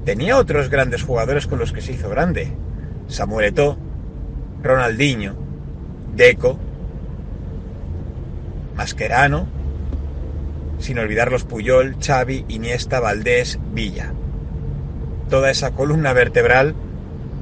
Tenía 0.04 0.36
otros 0.36 0.68
grandes 0.68 1.02
jugadores 1.02 1.46
con 1.46 1.58
los 1.58 1.72
que 1.72 1.80
se 1.80 1.92
hizo 1.92 2.10
grande. 2.10 2.52
Samuel 3.08 3.46
Eto'o, 3.46 3.78
Ronaldinho, 4.62 5.34
Deco, 6.14 6.58
Mascherano, 8.76 9.46
sin 10.78 10.98
olvidar 10.98 11.30
los 11.30 11.44
Puyol, 11.44 11.96
Xavi, 12.04 12.44
Iniesta, 12.48 13.00
Valdés, 13.00 13.58
Villa. 13.72 14.12
Toda 15.30 15.50
esa 15.50 15.70
columna 15.70 16.12
vertebral 16.12 16.74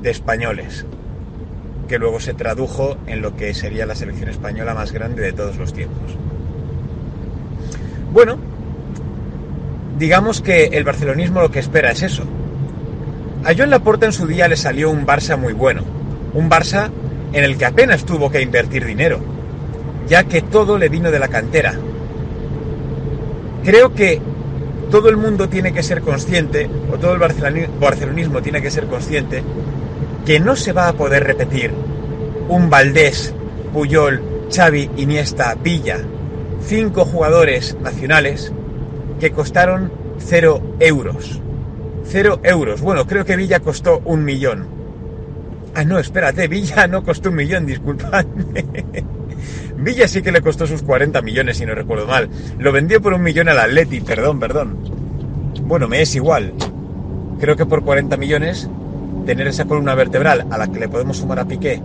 de 0.00 0.10
españoles, 0.10 0.86
que 1.88 1.98
luego 1.98 2.20
se 2.20 2.34
tradujo 2.34 2.96
en 3.06 3.22
lo 3.22 3.36
que 3.36 3.54
sería 3.54 3.86
la 3.86 3.96
selección 3.96 4.28
española 4.28 4.74
más 4.74 4.92
grande 4.92 5.22
de 5.22 5.32
todos 5.32 5.56
los 5.56 5.72
tiempos. 5.72 6.16
Bueno, 8.12 8.38
digamos 9.98 10.40
que 10.40 10.66
el 10.66 10.84
barcelonismo 10.84 11.40
lo 11.40 11.50
que 11.50 11.58
espera 11.58 11.90
es 11.90 12.02
eso. 12.02 12.24
A 13.44 13.54
Joan 13.56 13.70
Laporta 13.70 14.06
en 14.06 14.12
su 14.12 14.28
día 14.28 14.46
le 14.46 14.56
salió 14.56 14.90
un 14.90 15.04
Barça 15.04 15.36
muy 15.36 15.52
bueno, 15.52 15.82
un 16.32 16.48
Barça 16.48 16.90
en 17.32 17.42
el 17.42 17.58
que 17.58 17.64
apenas 17.64 18.04
tuvo 18.04 18.30
que 18.30 18.40
invertir 18.40 18.84
dinero, 18.84 19.18
ya 20.06 20.22
que 20.24 20.42
todo 20.42 20.78
le 20.78 20.88
vino 20.88 21.10
de 21.10 21.18
la 21.18 21.26
cantera. 21.26 21.74
Creo 23.64 23.94
que 23.94 24.20
todo 24.92 25.08
el 25.08 25.16
mundo 25.16 25.48
tiene 25.48 25.72
que 25.72 25.82
ser 25.82 26.02
consciente, 26.02 26.70
o 26.92 26.98
todo 26.98 27.14
el 27.14 27.68
barcelonismo 27.80 28.42
tiene 28.42 28.62
que 28.62 28.70
ser 28.70 28.86
consciente, 28.86 29.42
que 30.24 30.38
no 30.38 30.54
se 30.54 30.72
va 30.72 30.86
a 30.86 30.92
poder 30.92 31.24
repetir 31.24 31.72
un 32.48 32.70
Valdés, 32.70 33.34
Puyol, 33.72 34.22
Xavi, 34.54 34.88
Iniesta, 34.98 35.56
Villa, 35.56 35.98
cinco 36.64 37.04
jugadores 37.04 37.76
nacionales 37.80 38.52
que 39.18 39.32
costaron 39.32 39.90
cero 40.18 40.62
euros. 40.78 41.40
Cero 42.04 42.40
euros. 42.42 42.80
Bueno, 42.80 43.06
creo 43.06 43.24
que 43.24 43.36
Villa 43.36 43.60
costó 43.60 44.00
un 44.04 44.24
millón. 44.24 44.66
Ah, 45.74 45.84
no, 45.84 45.98
espérate, 45.98 46.48
Villa 46.48 46.86
no 46.86 47.02
costó 47.02 47.30
un 47.30 47.36
millón, 47.36 47.66
disculpadme. 47.66 48.64
Villa 49.78 50.06
sí 50.06 50.22
que 50.22 50.32
le 50.32 50.42
costó 50.42 50.66
sus 50.66 50.82
40 50.82 51.22
millones, 51.22 51.56
si 51.56 51.66
no 51.66 51.74
recuerdo 51.74 52.06
mal. 52.06 52.28
Lo 52.58 52.72
vendió 52.72 53.00
por 53.00 53.14
un 53.14 53.22
millón 53.22 53.48
al 53.48 53.58
Atleti, 53.58 54.00
perdón, 54.00 54.38
perdón. 54.38 54.76
Bueno, 55.62 55.88
me 55.88 56.02
es 56.02 56.14
igual. 56.14 56.52
Creo 57.40 57.56
que 57.56 57.66
por 57.66 57.82
40 57.82 58.16
millones, 58.16 58.68
tener 59.26 59.46
esa 59.46 59.64
columna 59.64 59.94
vertebral 59.94 60.46
a 60.50 60.58
la 60.58 60.68
que 60.68 60.78
le 60.78 60.88
podemos 60.88 61.16
sumar 61.16 61.40
a 61.40 61.46
Piqué, 61.46 61.82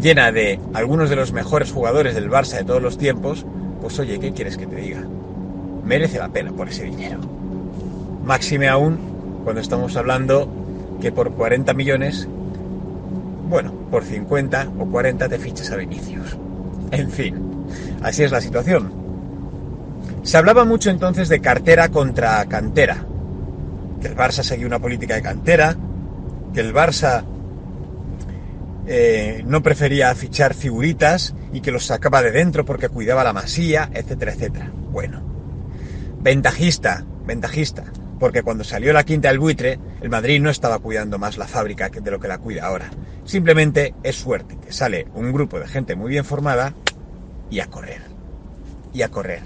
llena 0.00 0.32
de 0.32 0.60
algunos 0.74 1.08
de 1.08 1.16
los 1.16 1.32
mejores 1.32 1.72
jugadores 1.72 2.14
del 2.14 2.30
Barça 2.30 2.58
de 2.58 2.64
todos 2.64 2.82
los 2.82 2.98
tiempos, 2.98 3.46
pues 3.80 3.98
oye, 3.98 4.18
¿qué 4.18 4.32
quieres 4.32 4.56
que 4.56 4.66
te 4.66 4.76
diga? 4.76 5.02
Merece 5.84 6.18
la 6.18 6.28
pena 6.28 6.52
por 6.52 6.68
ese 6.68 6.84
dinero. 6.84 7.20
Máxime 8.24 8.68
aún 8.68 9.42
cuando 9.44 9.60
estamos 9.60 9.96
hablando 9.96 10.48
que 11.00 11.12
por 11.12 11.32
40 11.32 11.74
millones, 11.74 12.26
bueno, 13.48 13.72
por 13.90 14.02
50 14.02 14.70
o 14.78 14.86
40 14.86 15.28
te 15.28 15.38
fichas 15.38 15.70
a 15.70 15.76
Vinicius. 15.76 16.38
En 16.90 17.10
fin, 17.10 17.66
así 18.02 18.22
es 18.22 18.30
la 18.30 18.40
situación. 18.40 18.92
Se 20.22 20.38
hablaba 20.38 20.64
mucho 20.64 20.88
entonces 20.88 21.28
de 21.28 21.40
cartera 21.40 21.90
contra 21.90 22.42
cantera, 22.46 23.04
que 24.00 24.08
el 24.08 24.16
Barça 24.16 24.42
seguía 24.42 24.66
una 24.66 24.78
política 24.78 25.16
de 25.16 25.22
cantera, 25.22 25.76
que 26.54 26.60
el 26.60 26.72
Barça 26.72 27.24
eh, 28.86 29.42
no 29.46 29.62
prefería 29.62 30.14
fichar 30.14 30.54
figuritas 30.54 31.34
y 31.52 31.60
que 31.60 31.72
los 31.72 31.84
sacaba 31.84 32.22
de 32.22 32.30
dentro 32.30 32.64
porque 32.64 32.88
cuidaba 32.88 33.22
la 33.22 33.34
masía, 33.34 33.90
etcétera, 33.92 34.32
etcétera. 34.32 34.70
Bueno, 34.90 35.20
ventajista, 36.22 37.04
ventajista, 37.26 37.84
porque 38.18 38.42
cuando 38.42 38.64
salió 38.64 38.92
la 38.92 39.04
quinta 39.04 39.28
del 39.28 39.38
buitre, 39.38 39.78
el 40.00 40.10
Madrid 40.10 40.40
no 40.40 40.50
estaba 40.50 40.78
cuidando 40.78 41.18
más 41.18 41.36
la 41.36 41.46
fábrica 41.46 41.88
de 41.88 42.10
lo 42.10 42.20
que 42.20 42.28
la 42.28 42.38
cuida 42.38 42.66
ahora. 42.66 42.90
Simplemente 43.24 43.94
es 44.02 44.16
suerte 44.16 44.56
que 44.64 44.72
sale 44.72 45.06
un 45.14 45.32
grupo 45.32 45.58
de 45.58 45.68
gente 45.68 45.96
muy 45.96 46.10
bien 46.10 46.24
formada 46.24 46.74
y 47.50 47.60
a 47.60 47.66
correr. 47.66 48.02
Y 48.92 49.02
a 49.02 49.08
correr. 49.08 49.42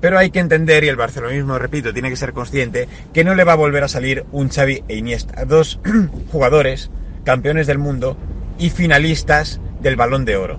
Pero 0.00 0.18
hay 0.18 0.30
que 0.30 0.40
entender, 0.40 0.84
y 0.84 0.88
el 0.88 0.96
barcelonismo, 0.96 1.58
repito, 1.58 1.92
tiene 1.92 2.10
que 2.10 2.16
ser 2.16 2.32
consciente, 2.32 2.86
que 3.12 3.24
no 3.24 3.34
le 3.34 3.44
va 3.44 3.52
a 3.52 3.56
volver 3.56 3.82
a 3.82 3.88
salir 3.88 4.26
un 4.30 4.50
Xavi 4.50 4.84
e 4.88 4.96
Iniesta, 4.96 5.44
dos 5.46 5.80
jugadores, 6.32 6.90
campeones 7.24 7.66
del 7.66 7.78
mundo 7.78 8.16
y 8.58 8.70
finalistas 8.70 9.60
del 9.80 9.96
balón 9.96 10.24
de 10.24 10.36
oro. 10.36 10.58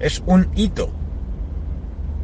Es 0.00 0.22
un 0.26 0.48
hito. 0.56 0.90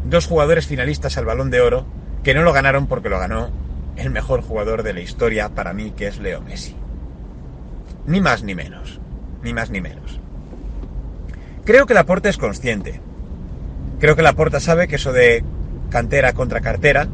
Dos 0.09 0.27
jugadores 0.27 0.67
finalistas 0.67 1.19
al 1.19 1.27
balón 1.27 1.51
de 1.51 1.61
oro 1.61 1.87
que 2.23 2.35
no 2.35 2.43
lo 2.43 2.53
ganaron 2.53 2.87
porque 2.87 3.09
lo 3.09 3.19
ganó 3.19 3.51
el 3.97 4.11
mejor 4.11 4.43
jugador 4.43 4.83
de 4.83 4.93
la 4.93 5.01
historia 5.01 5.49
para 5.49 5.73
mí, 5.73 5.93
que 5.97 6.07
es 6.07 6.19
Leo 6.19 6.41
Messi. 6.41 6.77
Ni 8.07 8.21
más 8.21 8.43
ni 8.43 8.55
menos. 8.55 9.01
Ni 9.43 9.53
más 9.53 9.71
ni 9.71 9.81
menos. 9.81 10.21
Creo 11.65 11.87
que 11.87 11.95
Laporta 11.95 12.29
es 12.29 12.39
consciente. 12.39 13.01
Creo 14.01 14.17
que 14.17 14.23
Laporta 14.23 14.61
sabe 14.61 14.89
que 14.89 14.97
eso 14.97 15.13
de 15.13 15.45
cantera 15.91 16.33
contra 16.33 16.61
cartera, 16.61 17.09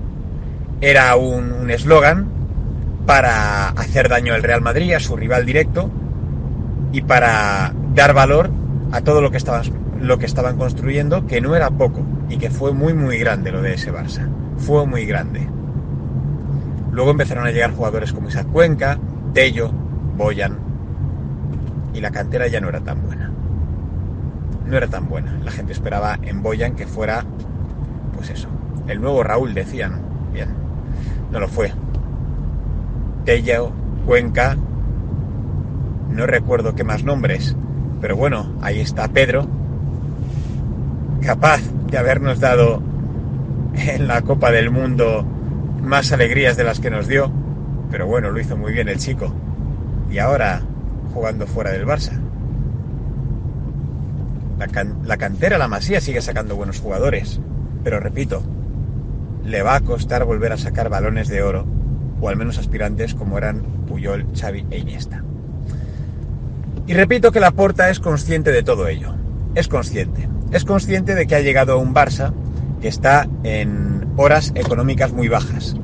era 0.81 1.17
un 1.17 1.71
eslogan 1.71 2.29
para 3.07 3.69
hacer 3.69 4.09
daño 4.09 4.35
al 4.35 4.43
Real 4.43 4.61
Madrid, 4.61 4.93
a 4.93 5.01
su 5.01 5.17
rival 5.17 5.47
directo, 5.47 5.91
y 6.93 7.03
para 7.03 7.73
dar 7.95 8.15
valor 8.15 8.51
a 8.93 9.01
todo 9.01 9.21
lo 9.21 9.31
que, 9.31 9.37
estaban, 9.37 9.65
lo 10.01 10.19
que 10.19 10.27
estaban 10.27 10.57
construyendo, 10.57 11.27
que 11.27 11.41
no 11.41 11.57
era 11.57 11.71
poco, 11.71 12.05
y 12.29 12.39
que 12.39 12.51
fue 12.51 12.73
muy 12.73 12.95
muy 12.95 13.19
grande 13.19 13.53
lo 13.53 13.63
de 13.63 13.75
ese 13.75 13.93
Barça. 13.93 14.29
Fue 14.59 14.87
muy 14.87 15.05
grande. 15.05 15.47
Luego 16.93 17.11
empezaron 17.11 17.47
a 17.47 17.51
llegar 17.51 17.73
jugadores 17.73 18.13
como 18.13 18.29
Isaac 18.29 18.47
Cuenca, 18.53 18.99
Tello, 19.33 19.71
Boyan, 20.17 20.59
y 21.93 22.01
la 22.01 22.11
cantera 22.11 22.47
ya 22.47 22.61
no 22.61 22.69
era 22.69 22.81
tan 22.81 23.03
buena. 23.03 23.31
No 24.67 24.77
era 24.77 24.87
tan 24.87 25.09
buena. 25.09 25.39
La 25.45 25.51
gente 25.51 25.73
esperaba 25.73 26.19
en 26.23 26.43
Boyan 26.43 26.75
que 26.75 26.87
fuera, 26.87 27.25
pues 28.15 28.31
eso, 28.31 28.49
el 28.87 29.01
nuevo 29.01 29.23
Raúl, 29.23 29.55
decían. 29.55 30.01
Bien, 30.33 30.49
no 31.31 31.41
lo 31.41 31.49
fue. 31.49 31.73
Tello, 33.25 33.73
Cuenca, 34.07 34.57
no 36.11 36.27
recuerdo 36.27 36.75
qué 36.75 36.85
más 36.85 37.05
nombres, 37.05 37.57
pero 38.01 38.17
bueno, 38.17 38.55
ahí 38.61 38.81
está 38.81 39.09
Pedro, 39.09 39.47
capaz 41.23 41.61
de 41.91 41.99
habernos 41.99 42.39
dado 42.39 42.83
en 43.77 44.07
la 44.07 44.23
Copa 44.23 44.51
del 44.51 44.71
Mundo 44.71 45.25
más 45.83 46.13
alegrías 46.13 46.57
de 46.57 46.65
las 46.65 46.81
que 46.81 46.91
nos 46.91 47.07
dio, 47.07 47.31
pero 47.91 48.07
bueno, 48.07 48.31
lo 48.31 48.41
hizo 48.41 48.57
muy 48.57 48.73
bien 48.73 48.89
el 48.89 48.99
chico. 48.99 49.33
Y 50.11 50.19
ahora 50.19 50.63
jugando 51.13 51.47
fuera 51.47 51.71
del 51.71 51.87
Barça. 51.87 52.21
La, 55.05 55.17
cantera, 55.17 55.59
la 55.59 55.69
Masía 55.69 56.01
sigue 56.01 56.23
sacando 56.23 56.57
buenos 56.57 56.81
jugadores, 56.81 57.41
pero 57.83 58.01
repito, 58.01 58.43
le 59.45 59.63
va 59.63 59.77
a 59.77 59.81
costar 59.81 60.25
volver 60.25 60.53
a 60.53 60.59
sacar 60.59 60.89
balones 60.89 61.29
de 61.29 61.43
oro, 61.43 61.67
o 62.21 62.29
al 62.29 62.37
menos 62.37 62.59
aspirantes 62.59 63.15
como 63.15 63.37
eran 63.37 63.63
Puyol, 63.87 64.27
Xavi 64.35 64.67
e 64.71 64.79
Iniesta. 64.79 65.23
Y 66.87 66.95
repito 66.95 67.33
que 67.33 67.41
la 67.41 67.51
Porta 67.51 67.91
es 67.91 67.99
consciente 67.99 68.53
de 68.53 68.63
todo 68.63 68.89
ello. 68.89 69.15
Es 69.55 69.69
consciente. 69.69 70.29
Es 70.53 70.65
consciente 70.65 71.15
de 71.15 71.27
que 71.27 71.35
ha 71.35 71.41
llegado 71.41 71.73
a 71.73 71.77
un 71.77 71.95
Barça 71.95 72.33
que 72.85 72.89
está 72.89 73.27
en 73.45 74.13
horas 74.19 74.53
económicas 74.55 75.11
muy 75.11 75.27
bajas. 75.27 75.75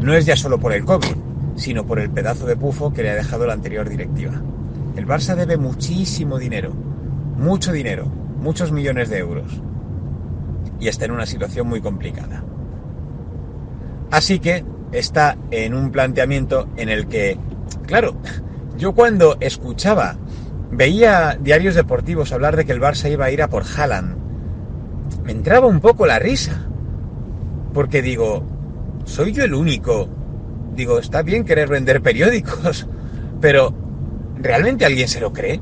No 0.00 0.14
es 0.14 0.24
ya 0.24 0.38
solo 0.38 0.58
por 0.58 0.72
el 0.72 0.86
COVID, 0.86 1.14
sino 1.56 1.84
por 1.84 1.98
el 1.98 2.08
pedazo 2.08 2.46
de 2.46 2.56
pufo 2.56 2.94
que 2.94 3.02
le 3.02 3.10
ha 3.10 3.14
dejado 3.14 3.46
la 3.46 3.52
anterior 3.52 3.86
directiva. 3.86 4.40
El 4.96 5.06
Barça 5.06 5.34
debe 5.34 5.58
muchísimo 5.58 6.38
dinero, 6.38 6.72
mucho 7.36 7.72
dinero, 7.72 8.06
muchos 8.40 8.72
millones 8.72 9.10
de 9.10 9.18
euros. 9.18 9.60
Y 10.80 10.88
está 10.88 11.04
en 11.04 11.10
una 11.10 11.26
situación 11.26 11.68
muy 11.68 11.82
complicada. 11.82 12.42
Así 14.10 14.38
que 14.38 14.64
está 14.92 15.36
en 15.50 15.74
un 15.74 15.90
planteamiento 15.90 16.70
en 16.78 16.88
el 16.88 17.06
que, 17.06 17.36
claro, 17.86 18.14
yo 18.78 18.94
cuando 18.94 19.36
escuchaba, 19.40 20.16
veía 20.70 21.36
diarios 21.38 21.74
deportivos 21.74 22.32
hablar 22.32 22.56
de 22.56 22.64
que 22.64 22.72
el 22.72 22.80
Barça 22.80 23.12
iba 23.12 23.26
a 23.26 23.30
ir 23.30 23.42
a 23.42 23.48
por 23.48 23.64
Haaland, 23.64 24.19
entraba 25.30 25.66
un 25.66 25.80
poco 25.80 26.06
la 26.06 26.18
risa. 26.18 26.66
Porque 27.72 28.02
digo, 28.02 28.42
soy 29.04 29.32
yo 29.32 29.44
el 29.44 29.54
único. 29.54 30.08
Digo, 30.74 30.98
está 30.98 31.22
bien 31.22 31.44
querer 31.44 31.68
vender 31.68 32.02
periódicos, 32.02 32.86
pero 33.40 33.72
¿realmente 34.36 34.84
alguien 34.84 35.08
se 35.08 35.20
lo 35.20 35.32
cree? 35.32 35.60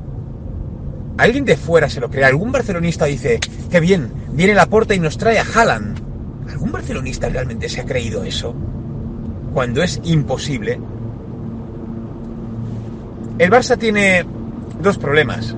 ¿Alguien 1.17 1.45
de 1.45 1.57
fuera 1.57 1.89
se 1.89 1.99
lo 1.99 2.09
cree? 2.09 2.23
¿Algún 2.23 2.51
barcelonista 2.51 3.05
dice, 3.05 3.39
qué 3.69 3.79
bien, 3.79 4.11
viene 4.31 4.53
la 4.53 4.67
puerta 4.67 4.95
y 4.95 4.99
nos 4.99 5.17
trae 5.17 5.39
a 5.39 5.43
Haaland? 5.43 5.99
¿Algún 6.49 6.71
barcelonista 6.71 7.29
realmente 7.29 7.69
se 7.69 7.81
ha 7.81 7.85
creído 7.85 8.23
eso? 8.23 8.55
Cuando 9.53 9.83
es 9.83 9.99
imposible. 10.03 10.79
El 13.37 13.51
Barça 13.51 13.77
tiene 13.77 14.25
dos 14.81 14.97
problemas. 14.97 15.55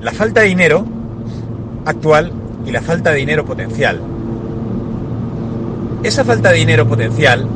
La 0.00 0.12
falta 0.12 0.40
de 0.40 0.46
dinero 0.46 0.99
actual 1.84 2.32
y 2.66 2.70
la 2.70 2.80
falta 2.80 3.10
de 3.10 3.18
dinero 3.18 3.44
potencial. 3.44 4.00
Esa 6.02 6.24
falta 6.24 6.50
de 6.50 6.58
dinero 6.58 6.86
potencial, 6.86 7.46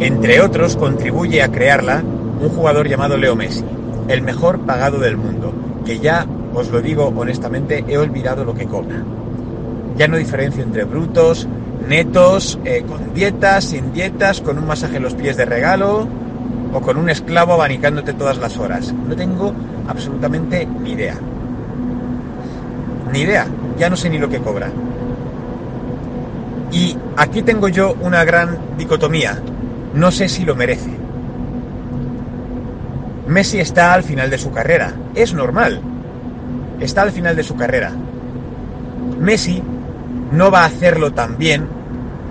entre 0.00 0.40
otros, 0.40 0.76
contribuye 0.76 1.42
a 1.42 1.50
crearla 1.50 2.02
un 2.40 2.48
jugador 2.50 2.88
llamado 2.88 3.16
Leo 3.16 3.34
Messi, 3.34 3.64
el 4.08 4.22
mejor 4.22 4.60
pagado 4.60 4.98
del 4.98 5.16
mundo, 5.16 5.52
que 5.84 5.98
ya, 5.98 6.26
os 6.54 6.70
lo 6.70 6.80
digo 6.80 7.12
honestamente, 7.16 7.84
he 7.88 7.98
olvidado 7.98 8.44
lo 8.44 8.54
que 8.54 8.66
cobra. 8.66 9.02
Ya 9.96 10.08
no 10.08 10.16
diferencio 10.16 10.62
entre 10.62 10.84
brutos, 10.84 11.48
netos, 11.88 12.58
eh, 12.64 12.84
con 12.86 13.14
dietas, 13.14 13.64
sin 13.64 13.92
dietas, 13.92 14.40
con 14.40 14.58
un 14.58 14.66
masaje 14.66 14.96
en 14.96 15.02
los 15.02 15.14
pies 15.14 15.36
de 15.36 15.44
regalo 15.44 16.06
o 16.72 16.80
con 16.80 16.96
un 16.98 17.08
esclavo 17.08 17.54
abanicándote 17.54 18.12
todas 18.12 18.38
las 18.38 18.58
horas. 18.58 18.92
No 18.92 19.16
tengo 19.16 19.52
absolutamente 19.88 20.66
ni 20.66 20.92
idea. 20.92 21.16
Ni 23.12 23.20
idea. 23.20 23.46
Ya 23.78 23.88
no 23.88 23.96
sé 23.96 24.10
ni 24.10 24.18
lo 24.18 24.28
que 24.28 24.40
cobra. 24.40 24.70
Y 26.70 26.96
aquí 27.16 27.42
tengo 27.42 27.68
yo 27.68 27.94
una 28.00 28.24
gran 28.24 28.58
dicotomía. 28.76 29.38
No 29.94 30.10
sé 30.10 30.28
si 30.28 30.44
lo 30.44 30.54
merece. 30.54 30.90
Messi 33.26 33.60
está 33.60 33.94
al 33.94 34.02
final 34.02 34.30
de 34.30 34.38
su 34.38 34.50
carrera. 34.50 34.92
Es 35.14 35.34
normal. 35.34 35.80
Está 36.80 37.02
al 37.02 37.12
final 37.12 37.36
de 37.36 37.42
su 37.42 37.56
carrera. 37.56 37.92
Messi 39.18 39.62
no 40.32 40.50
va 40.50 40.62
a 40.62 40.66
hacerlo 40.66 41.12
tan 41.12 41.38
bien 41.38 41.66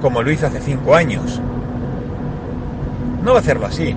como 0.01 0.21
lo 0.21 0.31
hizo 0.31 0.47
hace 0.47 0.61
cinco 0.61 0.95
años. 0.95 1.41
No 3.23 3.31
va 3.31 3.37
a 3.37 3.41
hacerlo 3.41 3.65
así. 3.65 3.95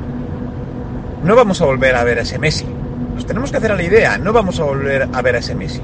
No 1.24 1.36
vamos 1.36 1.60
a 1.60 1.66
volver 1.66 1.94
a 1.94 2.04
ver 2.04 2.18
a 2.18 2.22
ese 2.22 2.38
Messi. 2.38 2.66
Nos 3.14 3.26
tenemos 3.26 3.50
que 3.50 3.58
hacer 3.58 3.72
a 3.72 3.76
la 3.76 3.82
idea, 3.82 4.16
no 4.16 4.32
vamos 4.32 4.58
a 4.60 4.64
volver 4.64 5.08
a 5.12 5.22
ver 5.22 5.36
a 5.36 5.38
ese 5.38 5.54
Messi. 5.54 5.82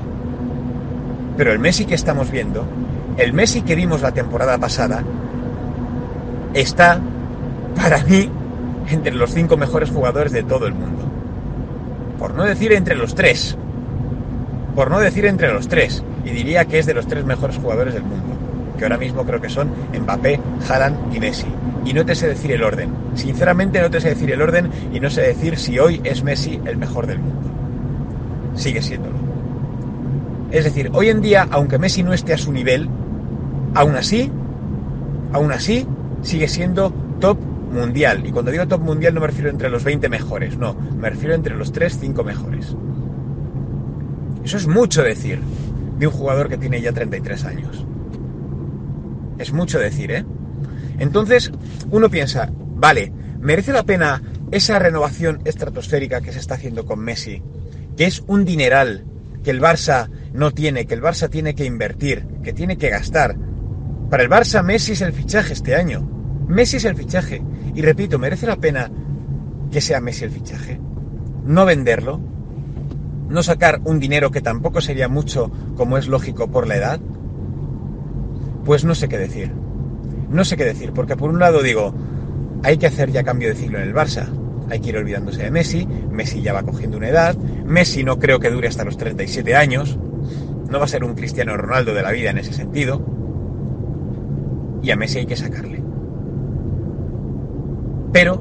Pero 1.36 1.52
el 1.52 1.58
Messi 1.58 1.84
que 1.84 1.94
estamos 1.94 2.30
viendo, 2.30 2.64
el 3.16 3.32
Messi 3.32 3.62
que 3.62 3.74
vimos 3.74 4.02
la 4.02 4.12
temporada 4.12 4.58
pasada, 4.58 5.02
está, 6.54 7.00
para 7.74 8.02
mí, 8.04 8.30
entre 8.90 9.12
los 9.12 9.32
cinco 9.32 9.56
mejores 9.56 9.90
jugadores 9.90 10.32
de 10.32 10.42
todo 10.42 10.66
el 10.66 10.74
mundo. 10.74 11.04
Por 12.18 12.34
no 12.34 12.44
decir 12.44 12.72
entre 12.72 12.94
los 12.94 13.14
tres. 13.14 13.56
Por 14.74 14.90
no 14.90 14.98
decir 14.98 15.26
entre 15.26 15.52
los 15.52 15.68
tres 15.68 16.02
y 16.24 16.30
diría 16.30 16.64
que 16.64 16.78
es 16.78 16.86
de 16.86 16.94
los 16.94 17.06
tres 17.06 17.24
mejores 17.24 17.56
jugadores 17.56 17.94
del 17.94 18.02
mundo, 18.02 18.34
que 18.76 18.84
ahora 18.84 18.98
mismo 18.98 19.24
creo 19.24 19.40
que 19.40 19.48
son 19.48 19.70
Mbappé, 19.98 20.40
Haaland 20.68 21.14
y 21.14 21.20
Messi. 21.20 21.46
Y 21.84 21.92
no 21.92 22.04
te 22.04 22.16
sé 22.16 22.26
decir 22.26 22.50
el 22.50 22.64
orden. 22.64 22.90
Sinceramente 23.14 23.80
no 23.80 23.90
te 23.90 24.00
sé 24.00 24.10
decir 24.10 24.32
el 24.32 24.42
orden 24.42 24.68
y 24.92 24.98
no 24.98 25.08
sé 25.08 25.22
decir 25.22 25.56
si 25.56 25.78
hoy 25.78 26.00
es 26.02 26.24
Messi 26.24 26.60
el 26.64 26.76
mejor 26.76 27.06
del 27.06 27.20
mundo. 27.20 27.48
Sigue 28.54 28.82
siéndolo. 28.82 29.15
Es 30.56 30.64
decir, 30.64 30.90
hoy 30.94 31.10
en 31.10 31.20
día, 31.20 31.46
aunque 31.50 31.78
Messi 31.78 32.02
no 32.02 32.14
esté 32.14 32.32
a 32.32 32.38
su 32.38 32.50
nivel, 32.50 32.88
aún 33.74 33.94
así, 33.94 34.32
aún 35.34 35.52
así, 35.52 35.86
sigue 36.22 36.48
siendo 36.48 36.94
top 37.20 37.36
mundial. 37.70 38.24
Y 38.24 38.32
cuando 38.32 38.50
digo 38.50 38.66
top 38.66 38.80
mundial 38.80 39.12
no 39.12 39.20
me 39.20 39.26
refiero 39.26 39.50
entre 39.50 39.68
los 39.68 39.84
20 39.84 40.08
mejores, 40.08 40.56
no, 40.56 40.72
me 40.72 41.10
refiero 41.10 41.34
entre 41.34 41.54
los 41.56 41.72
3, 41.72 41.98
5 42.00 42.24
mejores. 42.24 42.74
Eso 44.44 44.56
es 44.56 44.66
mucho 44.66 45.02
decir. 45.02 45.40
de 45.98 46.06
un 46.06 46.12
jugador 46.14 46.48
que 46.48 46.56
tiene 46.56 46.80
ya 46.80 46.92
33 46.92 47.44
años. 47.44 47.84
Es 49.36 49.52
mucho 49.52 49.78
decir, 49.78 50.10
¿eh? 50.10 50.24
Entonces, 50.98 51.52
uno 51.90 52.08
piensa, 52.08 52.50
vale, 52.76 53.12
¿merece 53.40 53.74
la 53.74 53.82
pena 53.82 54.22
esa 54.50 54.78
renovación 54.78 55.42
estratosférica 55.44 56.22
que 56.22 56.32
se 56.32 56.38
está 56.38 56.54
haciendo 56.54 56.86
con 56.86 57.00
Messi? 57.00 57.42
Que 57.94 58.06
es 58.06 58.24
un 58.26 58.46
dineral 58.46 59.04
que 59.44 59.50
el 59.50 59.60
Barça 59.60 60.08
no 60.32 60.50
tiene, 60.50 60.86
que 60.86 60.94
el 60.94 61.02
Barça 61.02 61.28
tiene 61.28 61.54
que 61.54 61.64
invertir, 61.64 62.26
que 62.42 62.52
tiene 62.52 62.76
que 62.76 62.90
gastar. 62.90 63.36
Para 64.10 64.22
el 64.22 64.30
Barça, 64.30 64.62
Messi 64.62 64.92
es 64.92 65.00
el 65.00 65.12
fichaje 65.12 65.52
este 65.52 65.74
año. 65.74 66.08
Messi 66.48 66.76
es 66.76 66.84
el 66.84 66.96
fichaje. 66.96 67.42
Y 67.74 67.82
repito, 67.82 68.18
¿merece 68.18 68.46
la 68.46 68.56
pena 68.56 68.90
que 69.70 69.80
sea 69.80 70.00
Messi 70.00 70.24
el 70.24 70.30
fichaje? 70.30 70.80
No 71.44 71.64
venderlo, 71.64 72.20
no 73.28 73.42
sacar 73.42 73.80
un 73.84 73.98
dinero 73.98 74.30
que 74.30 74.40
tampoco 74.40 74.80
sería 74.80 75.08
mucho 75.08 75.50
como 75.76 75.98
es 75.98 76.08
lógico 76.08 76.50
por 76.50 76.66
la 76.66 76.76
edad, 76.76 77.00
pues 78.64 78.84
no 78.84 78.94
sé 78.94 79.08
qué 79.08 79.18
decir. 79.18 79.52
No 80.28 80.44
sé 80.44 80.56
qué 80.56 80.64
decir, 80.64 80.92
porque 80.92 81.16
por 81.16 81.30
un 81.30 81.38
lado 81.38 81.62
digo, 81.62 81.94
hay 82.62 82.78
que 82.78 82.86
hacer 82.86 83.12
ya 83.12 83.22
cambio 83.22 83.48
de 83.48 83.54
ciclo 83.54 83.78
en 83.78 83.84
el 83.84 83.94
Barça. 83.94 84.26
Hay 84.68 84.80
que 84.80 84.88
ir 84.88 84.96
olvidándose 84.96 85.44
de 85.44 85.50
Messi. 85.50 85.86
Messi 86.10 86.42
ya 86.42 86.52
va 86.52 86.64
cogiendo 86.64 86.96
una 86.96 87.08
edad. 87.08 87.36
Messi 87.36 88.02
no 88.02 88.18
creo 88.18 88.40
que 88.40 88.50
dure 88.50 88.66
hasta 88.66 88.84
los 88.84 88.96
37 88.96 89.54
años. 89.54 89.98
No 90.70 90.78
va 90.78 90.84
a 90.84 90.88
ser 90.88 91.04
un 91.04 91.14
Cristiano 91.14 91.56
Ronaldo 91.56 91.94
de 91.94 92.02
la 92.02 92.12
vida 92.12 92.30
en 92.30 92.38
ese 92.38 92.52
sentido. 92.52 93.00
Y 94.82 94.90
a 94.90 94.96
Messi 94.96 95.18
hay 95.18 95.26
que 95.26 95.36
sacarle. 95.36 95.82
Pero, 98.12 98.40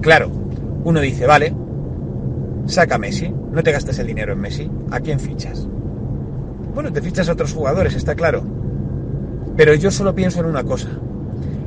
claro, 0.00 0.30
uno 0.84 1.00
dice, 1.00 1.26
vale, 1.26 1.54
saca 2.66 2.94
a 2.94 2.98
Messi, 2.98 3.28
no 3.28 3.62
te 3.62 3.72
gastes 3.72 3.98
el 3.98 4.06
dinero 4.06 4.32
en 4.32 4.40
Messi, 4.40 4.70
¿a 4.90 5.00
quién 5.00 5.20
fichas? 5.20 5.66
Bueno, 6.74 6.92
te 6.92 7.02
fichas 7.02 7.28
a 7.28 7.32
otros 7.32 7.52
jugadores, 7.52 7.94
está 7.94 8.14
claro. 8.14 8.42
Pero 9.56 9.74
yo 9.74 9.90
solo 9.90 10.14
pienso 10.14 10.40
en 10.40 10.46
una 10.46 10.64
cosa. 10.64 10.88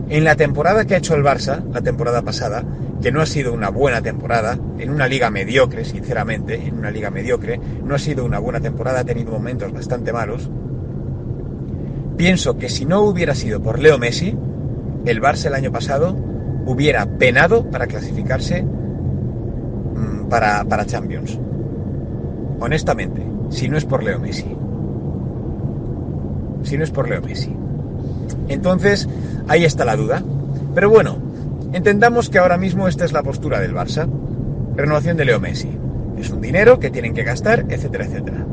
En 0.09 0.23
la 0.23 0.35
temporada 0.35 0.85
que 0.85 0.95
ha 0.95 0.97
hecho 0.97 1.15
el 1.15 1.23
Barça, 1.23 1.63
la 1.71 1.81
temporada 1.81 2.21
pasada, 2.21 2.63
que 3.05 3.11
no 3.11 3.21
ha 3.21 3.27
sido 3.27 3.53
una 3.53 3.69
buena 3.69 4.01
temporada, 4.01 4.57
en 4.79 4.89
una 4.89 5.07
liga 5.07 5.29
mediocre, 5.29 5.85
sinceramente, 5.85 6.55
en 6.55 6.79
una 6.79 6.89
liga 6.89 7.11
mediocre, 7.11 7.59
no 7.83 7.93
ha 7.93 7.99
sido 7.99 8.25
una 8.25 8.39
buena 8.39 8.59
temporada, 8.59 9.01
ha 9.01 9.03
tenido 9.03 9.31
momentos 9.31 9.71
bastante 9.71 10.11
malos, 10.11 10.49
pienso 12.17 12.57
que 12.57 12.67
si 12.67 12.85
no 12.85 13.01
hubiera 13.01 13.35
sido 13.35 13.61
por 13.61 13.77
Leo 13.77 13.99
Messi, 13.99 14.35
el 15.05 15.21
Barça 15.21 15.45
el 15.45 15.53
año 15.53 15.71
pasado 15.71 16.15
hubiera 16.65 17.05
penado 17.05 17.69
para 17.69 17.85
clasificarse 17.85 18.63
mm, 18.63 20.27
para, 20.27 20.63
para 20.65 20.87
Champions. 20.87 21.39
Honestamente, 22.59 23.21
si 23.51 23.69
no 23.69 23.77
es 23.77 23.85
por 23.85 24.01
Leo 24.01 24.19
Messi. 24.19 24.57
Si 26.63 26.75
no 26.75 26.83
es 26.83 26.89
por 26.89 27.07
Leo 27.07 27.21
Messi. 27.21 27.55
Entonces, 28.47 29.07
ahí 29.47 29.63
está 29.63 29.85
la 29.85 29.95
duda. 29.95 30.23
Pero 30.73 30.89
bueno, 30.89 31.24
entendamos 31.75 32.29
que 32.29 32.39
ahora 32.39 32.57
mismo 32.57 32.87
esta 32.87 33.03
es 33.03 33.11
la 33.11 33.21
postura 33.21 33.59
del 33.59 33.73
Barça. 33.73 34.07
Renovación 34.77 35.17
de 35.17 35.25
Leo 35.25 35.41
Messi. 35.41 35.69
Es 36.17 36.29
un 36.29 36.39
dinero 36.39 36.79
que 36.79 36.89
tienen 36.89 37.13
que 37.13 37.23
gastar, 37.23 37.65
etcétera, 37.67 38.05
etcétera. 38.05 38.45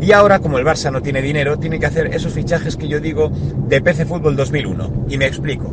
Y 0.00 0.12
ahora, 0.12 0.38
como 0.38 0.58
el 0.58 0.64
Barça 0.64 0.90
no 0.90 1.02
tiene 1.02 1.20
dinero, 1.20 1.58
tiene 1.58 1.78
que 1.78 1.84
hacer 1.84 2.06
esos 2.14 2.32
fichajes 2.32 2.76
que 2.76 2.88
yo 2.88 3.00
digo 3.00 3.30
de 3.68 3.82
PC 3.82 4.06
Fútbol 4.06 4.34
2001. 4.34 5.06
Y 5.10 5.18
me 5.18 5.26
explico. 5.26 5.70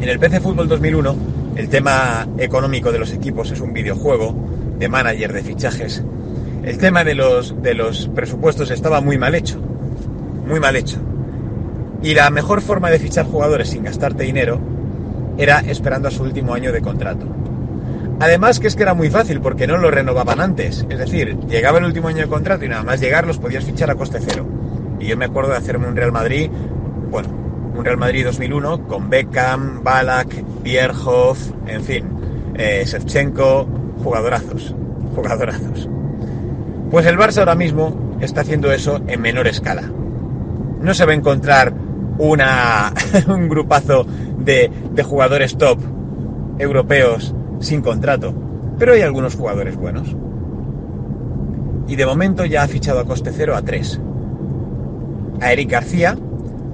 En 0.00 0.08
el 0.08 0.20
PC 0.20 0.40
Fútbol 0.40 0.68
2001, 0.68 1.16
el 1.56 1.68
tema 1.68 2.28
económico 2.38 2.92
de 2.92 3.00
los 3.00 3.12
equipos 3.12 3.50
es 3.50 3.60
un 3.60 3.72
videojuego 3.72 4.36
de 4.78 4.88
manager 4.88 5.32
de 5.32 5.42
fichajes. 5.42 6.04
El 6.62 6.78
tema 6.78 7.02
de 7.02 7.16
los, 7.16 7.60
de 7.60 7.74
los 7.74 8.08
presupuestos 8.14 8.70
estaba 8.70 9.00
muy 9.00 9.18
mal 9.18 9.34
hecho. 9.34 9.58
Muy 10.46 10.60
mal 10.60 10.76
hecho. 10.76 10.98
Y 12.04 12.14
la 12.14 12.30
mejor 12.30 12.60
forma 12.60 12.88
de 12.88 13.00
fichar 13.00 13.26
jugadores 13.26 13.70
sin 13.70 13.82
gastarte 13.82 14.22
dinero 14.22 14.75
era 15.38 15.60
esperando 15.60 16.08
a 16.08 16.10
su 16.10 16.22
último 16.22 16.54
año 16.54 16.72
de 16.72 16.80
contrato. 16.80 17.26
Además 18.18 18.60
que 18.60 18.66
es 18.66 18.76
que 18.76 18.82
era 18.82 18.94
muy 18.94 19.10
fácil 19.10 19.40
porque 19.40 19.66
no 19.66 19.76
lo 19.76 19.90
renovaban 19.90 20.40
antes. 20.40 20.86
Es 20.88 20.98
decir, 20.98 21.36
llegaba 21.48 21.78
el 21.78 21.84
último 21.84 22.08
año 22.08 22.22
de 22.22 22.28
contrato 22.28 22.64
y 22.64 22.68
nada 22.68 22.82
más 22.82 23.00
llegar 23.00 23.26
los 23.26 23.38
podías 23.38 23.64
fichar 23.64 23.90
a 23.90 23.94
coste 23.94 24.18
cero. 24.20 24.46
Y 24.98 25.06
yo 25.06 25.16
me 25.16 25.26
acuerdo 25.26 25.50
de 25.50 25.58
hacerme 25.58 25.86
un 25.86 25.96
Real 25.96 26.12
Madrid, 26.12 26.50
bueno, 27.10 27.28
un 27.76 27.84
Real 27.84 27.98
Madrid 27.98 28.24
2001 28.24 28.88
con 28.88 29.10
Beckham, 29.10 29.82
Balak, 29.84 30.28
Bierhoff, 30.62 31.50
en 31.66 31.82
fin, 31.82 32.04
eh, 32.54 32.84
Shevchenko, 32.86 33.68
jugadorazos, 34.02 34.74
jugadorazos. 35.14 35.88
Pues 36.90 37.04
el 37.04 37.18
Barça 37.18 37.40
ahora 37.40 37.54
mismo 37.54 38.16
está 38.20 38.40
haciendo 38.40 38.72
eso 38.72 39.02
en 39.06 39.20
menor 39.20 39.46
escala. 39.46 39.82
No 40.80 40.94
se 40.94 41.04
va 41.04 41.12
a 41.12 41.16
encontrar 41.16 41.74
una, 42.18 42.94
un 43.28 43.48
grupazo 43.48 44.06
de, 44.46 45.02
jugadores 45.02 45.58
top 45.58 45.78
europeos 46.58 47.34
sin 47.60 47.82
contrato, 47.82 48.32
pero 48.78 48.94
hay 48.94 49.02
algunos 49.02 49.34
jugadores 49.34 49.76
buenos. 49.76 50.16
Y 51.88 51.96
de 51.96 52.06
momento 52.06 52.44
ya 52.44 52.62
ha 52.62 52.68
fichado 52.68 53.00
a 53.00 53.04
coste 53.04 53.32
cero 53.34 53.54
a 53.56 53.62
tres. 53.62 54.00
A 55.40 55.52
Eric 55.52 55.70
García, 55.70 56.16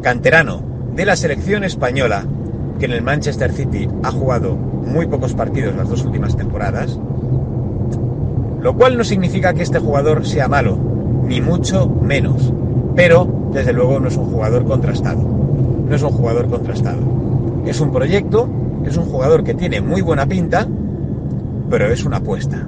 canterano 0.03 0.63
de 0.95 1.07
la 1.07 1.17
selección 1.17 1.65
española, 1.65 2.25
que 2.79 2.85
en 2.87 2.93
el 2.93 3.03
Manchester 3.03 3.53
City 3.53 3.89
ha 4.03 4.11
jugado 4.11 4.55
muy 4.55 5.07
pocos 5.07 5.35
partidos 5.35 5.75
las 5.75 5.89
dos 5.89 6.05
últimas 6.05 6.37
temporadas, 6.37 6.99
lo 8.61 8.77
cual 8.77 8.97
no 8.97 9.05
significa 9.05 9.55
que 9.55 9.63
este 9.63 9.79
jugador 9.79 10.27
sea 10.27 10.49
malo, 10.49 10.79
ni 11.27 11.41
mucho 11.41 11.89
menos, 11.89 12.53
pero 12.95 13.27
desde 13.53 13.73
luego 13.73 13.99
no 13.99 14.09
es 14.09 14.17
un 14.17 14.27
jugador 14.27 14.65
contrastado. 14.65 15.21
No 15.21 15.95
es 15.95 16.03
un 16.03 16.11
jugador 16.11 16.49
contrastado. 16.49 17.22
Es 17.67 17.81
un 17.81 17.93
proyecto, 17.93 18.49
es 18.85 18.97
un 18.97 19.05
jugador 19.05 19.45
que 19.45 19.55
tiene 19.55 19.81
muy 19.81 20.01
buena 20.01 20.27
pinta, 20.27 20.69
pero 21.71 21.87
es 21.87 22.05
una 22.05 22.19
apuesta. 22.19 22.67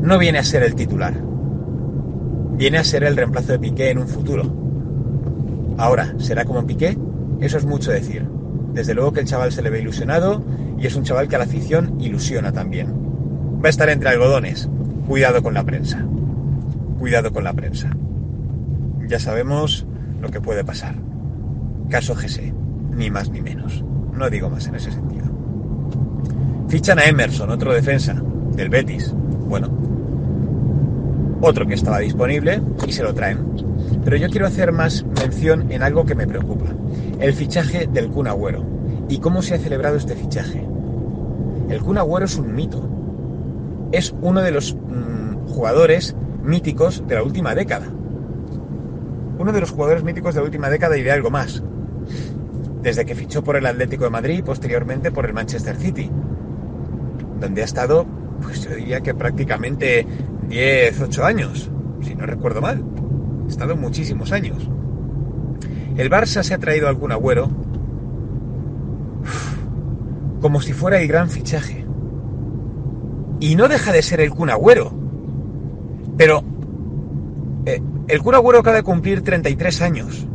No 0.00 0.18
viene 0.18 0.38
a 0.38 0.44
ser 0.44 0.62
el 0.62 0.74
titular. 0.74 1.14
Viene 2.56 2.78
a 2.78 2.84
ser 2.84 3.04
el 3.04 3.16
reemplazo 3.16 3.52
de 3.52 3.58
Piqué 3.58 3.90
en 3.90 3.98
un 3.98 4.08
futuro. 4.08 4.44
Ahora, 5.78 6.14
¿será 6.18 6.44
como 6.44 6.66
Piqué? 6.66 6.96
Eso 7.40 7.58
es 7.58 7.64
mucho 7.64 7.90
decir. 7.90 8.26
Desde 8.72 8.94
luego 8.94 9.12
que 9.12 9.20
el 9.20 9.26
chaval 9.26 9.52
se 9.52 9.62
le 9.62 9.70
ve 9.70 9.80
ilusionado 9.80 10.42
y 10.78 10.86
es 10.86 10.96
un 10.96 11.04
chaval 11.04 11.28
que 11.28 11.36
a 11.36 11.38
la 11.38 11.44
afición 11.44 12.00
ilusiona 12.00 12.52
también. 12.52 12.92
Va 13.62 13.66
a 13.66 13.70
estar 13.70 13.88
entre 13.88 14.10
algodones. 14.10 14.68
Cuidado 15.06 15.42
con 15.42 15.54
la 15.54 15.64
prensa. 15.64 16.04
Cuidado 16.98 17.32
con 17.32 17.44
la 17.44 17.52
prensa 17.52 17.90
ya 19.12 19.18
sabemos 19.18 19.86
lo 20.22 20.30
que 20.30 20.40
puede 20.40 20.64
pasar. 20.64 20.94
Caso 21.90 22.14
GC, 22.14 22.54
ni 22.94 23.10
más 23.10 23.30
ni 23.30 23.40
menos. 23.40 23.84
No 24.12 24.28
digo 24.30 24.50
más 24.50 24.66
en 24.66 24.74
ese 24.74 24.92
sentido. 24.92 25.24
Fichan 26.68 26.98
a 26.98 27.04
Emerson, 27.04 27.50
otro 27.50 27.72
defensa, 27.72 28.14
del 28.54 28.68
Betis. 28.68 29.12
Bueno, 29.12 29.68
otro 31.40 31.66
que 31.66 31.74
estaba 31.74 31.98
disponible 31.98 32.62
y 32.86 32.92
se 32.92 33.02
lo 33.02 33.14
traen. 33.14 33.38
Pero 34.04 34.16
yo 34.16 34.28
quiero 34.30 34.46
hacer 34.46 34.72
más 34.72 35.04
mención 35.04 35.70
en 35.70 35.82
algo 35.82 36.04
que 36.04 36.14
me 36.14 36.26
preocupa. 36.26 36.66
El 37.18 37.34
fichaje 37.34 37.88
del 37.92 38.08
Kun 38.08 38.28
Agüero. 38.28 38.64
¿Y 39.08 39.18
cómo 39.18 39.42
se 39.42 39.54
ha 39.54 39.58
celebrado 39.58 39.96
este 39.96 40.14
fichaje? 40.14 40.66
El 41.68 41.80
Kun 41.82 41.98
Agüero 41.98 42.26
es 42.26 42.36
un 42.36 42.54
mito. 42.54 42.88
Es 43.92 44.14
uno 44.22 44.40
de 44.40 44.50
los 44.50 44.74
mm, 44.74 45.48
jugadores 45.48 46.16
míticos 46.42 47.04
de 47.06 47.14
la 47.14 47.22
última 47.22 47.54
década 47.54 47.86
uno 49.42 49.52
de 49.52 49.60
los 49.60 49.70
jugadores 49.70 50.04
míticos 50.04 50.34
de 50.34 50.40
la 50.40 50.44
última 50.44 50.70
década 50.70 50.96
y 50.96 51.02
de 51.02 51.10
algo 51.10 51.30
más. 51.30 51.62
Desde 52.82 53.04
que 53.04 53.14
fichó 53.14 53.44
por 53.44 53.56
el 53.56 53.66
Atlético 53.66 54.04
de 54.04 54.10
Madrid 54.10 54.38
y 54.38 54.42
posteriormente 54.42 55.10
por 55.10 55.26
el 55.26 55.32
Manchester 55.32 55.76
City, 55.76 56.10
donde 57.40 57.62
ha 57.62 57.64
estado, 57.64 58.06
pues 58.42 58.64
yo 58.64 58.74
diría 58.74 59.00
que 59.00 59.14
prácticamente 59.14 60.06
10, 60.48 61.00
8 61.00 61.24
años, 61.24 61.70
si 62.02 62.14
no 62.14 62.26
recuerdo 62.26 62.60
mal. 62.60 62.82
Ha 63.46 63.48
estado 63.48 63.76
muchísimos 63.76 64.32
años. 64.32 64.68
El 65.96 66.10
Barça 66.10 66.42
se 66.42 66.54
ha 66.54 66.58
traído 66.58 66.88
algún 66.88 67.12
agüero 67.12 67.50
como 70.42 70.60
si 70.60 70.72
fuera 70.72 71.00
el 71.00 71.08
gran 71.08 71.30
fichaje. 71.30 71.86
Y 73.40 73.54
no 73.54 73.68
deja 73.68 73.92
de 73.92 74.02
ser 74.02 74.20
el 74.20 74.30
Kun 74.30 74.50
Agüero. 74.50 74.92
Pero 76.16 76.42
eh, 77.64 77.80
el 78.08 78.22
cura 78.22 78.38
Agüero 78.38 78.58
acaba 78.58 78.76
de 78.76 78.82
cumplir 78.82 79.22
33 79.22 79.82
años. 79.82 80.26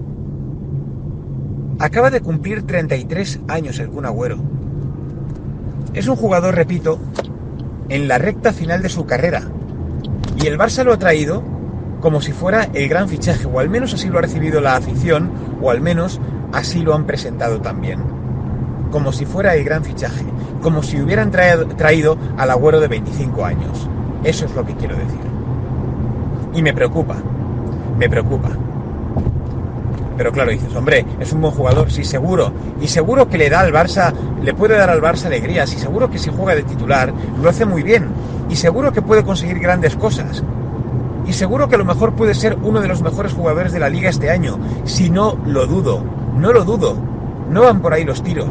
Acaba 1.79 2.09
de 2.09 2.21
cumplir 2.21 2.63
33 2.63 3.41
años 3.47 3.77
el 3.77 3.89
Kun 3.89 4.07
Agüero. 4.07 4.39
Es 5.93 6.07
un 6.07 6.15
jugador, 6.15 6.55
repito, 6.55 6.97
en 7.89 8.07
la 8.07 8.17
recta 8.17 8.51
final 8.51 8.81
de 8.81 8.89
su 8.89 9.05
carrera. 9.05 9.43
Y 10.41 10.47
el 10.47 10.57
Barça 10.57 10.83
lo 10.83 10.93
ha 10.93 10.97
traído 10.97 11.43
como 12.01 12.19
si 12.19 12.31
fuera 12.31 12.67
el 12.73 12.89
gran 12.89 13.07
fichaje, 13.07 13.45
o 13.45 13.59
al 13.59 13.69
menos 13.69 13.93
así 13.93 14.09
lo 14.09 14.17
ha 14.17 14.21
recibido 14.21 14.59
la 14.59 14.75
afición, 14.75 15.31
o 15.61 15.69
al 15.69 15.81
menos 15.81 16.19
así 16.51 16.81
lo 16.81 16.95
han 16.95 17.05
presentado 17.05 17.61
también. 17.61 17.99
Como 18.89 19.11
si 19.11 19.25
fuera 19.25 19.53
el 19.55 19.63
gran 19.63 19.83
fichaje, 19.83 20.25
como 20.61 20.81
si 20.81 20.99
hubieran 20.99 21.29
traído, 21.29 22.17
al 22.37 22.49
Agüero 22.49 22.79
de 22.79 22.87
25 22.87 23.45
años. 23.45 23.87
Eso 24.23 24.45
es 24.45 24.55
lo 24.55 24.65
que 24.65 24.75
quiero 24.75 24.95
decir. 24.95 25.19
Y 26.55 26.61
me 26.63 26.73
preocupa, 26.73 27.17
me 27.99 28.09
preocupa. 28.09 28.49
Pero 30.17 30.31
claro, 30.31 30.51
dices, 30.51 30.75
hombre, 30.75 31.05
es 31.19 31.31
un 31.31 31.41
buen 31.41 31.53
jugador, 31.53 31.91
sí, 31.91 32.03
seguro. 32.03 32.51
Y 32.81 32.87
seguro 32.87 33.29
que 33.29 33.37
le 33.37 33.49
da 33.49 33.59
al 33.59 33.71
Barça, 33.71 34.13
le 34.41 34.53
puede 34.53 34.75
dar 34.75 34.89
al 34.89 35.01
Barça 35.01 35.25
alegrías. 35.25 35.71
Y 35.73 35.77
seguro 35.77 36.09
que 36.09 36.17
si 36.17 36.31
juega 36.31 36.55
de 36.55 36.63
titular, 36.63 37.13
lo 37.41 37.49
hace 37.49 37.65
muy 37.65 37.83
bien. 37.83 38.07
Y 38.49 38.55
seguro 38.55 38.91
que 38.91 39.01
puede 39.01 39.23
conseguir 39.23 39.59
grandes 39.59 39.95
cosas. 39.95 40.43
Y 41.27 41.33
seguro 41.33 41.67
que 41.67 41.75
a 41.75 41.77
lo 41.77 41.85
mejor 41.85 42.13
puede 42.13 42.33
ser 42.33 42.57
uno 42.63 42.81
de 42.81 42.87
los 42.87 43.01
mejores 43.01 43.33
jugadores 43.33 43.71
de 43.73 43.79
la 43.79 43.89
liga 43.89 44.09
este 44.09 44.31
año. 44.31 44.57
Si 44.85 45.09
no, 45.09 45.37
lo 45.45 45.67
dudo. 45.67 46.01
No 46.35 46.51
lo 46.51 46.63
dudo. 46.63 46.95
No 47.49 47.61
van 47.61 47.81
por 47.81 47.93
ahí 47.93 48.03
los 48.03 48.23
tiros. 48.23 48.49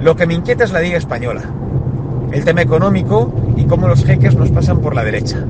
Lo 0.00 0.16
que 0.16 0.26
me 0.26 0.34
inquieta 0.34 0.64
es 0.64 0.72
la 0.72 0.80
liga 0.80 0.98
española. 0.98 1.42
El 2.30 2.44
tema 2.44 2.62
económico 2.62 3.30
y 3.56 3.64
cómo 3.64 3.86
los 3.86 4.04
jeques 4.04 4.34
nos 4.34 4.50
pasan 4.50 4.80
por 4.80 4.94
la 4.94 5.04
derecha. 5.04 5.44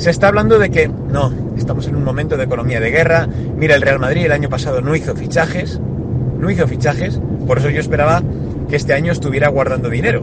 Se 0.00 0.08
está 0.08 0.28
hablando 0.28 0.58
de 0.58 0.70
que 0.70 0.88
no, 0.88 1.30
estamos 1.58 1.86
en 1.86 1.94
un 1.94 2.04
momento 2.04 2.38
de 2.38 2.44
economía 2.44 2.80
de 2.80 2.90
guerra. 2.90 3.28
Mira, 3.58 3.74
el 3.74 3.82
Real 3.82 3.98
Madrid 3.98 4.24
el 4.24 4.32
año 4.32 4.48
pasado 4.48 4.80
no 4.80 4.96
hizo 4.96 5.14
fichajes, 5.14 5.78
no 6.38 6.50
hizo 6.50 6.66
fichajes, 6.66 7.20
por 7.46 7.58
eso 7.58 7.68
yo 7.68 7.80
esperaba 7.80 8.22
que 8.70 8.76
este 8.76 8.94
año 8.94 9.12
estuviera 9.12 9.48
guardando 9.48 9.90
dinero. 9.90 10.22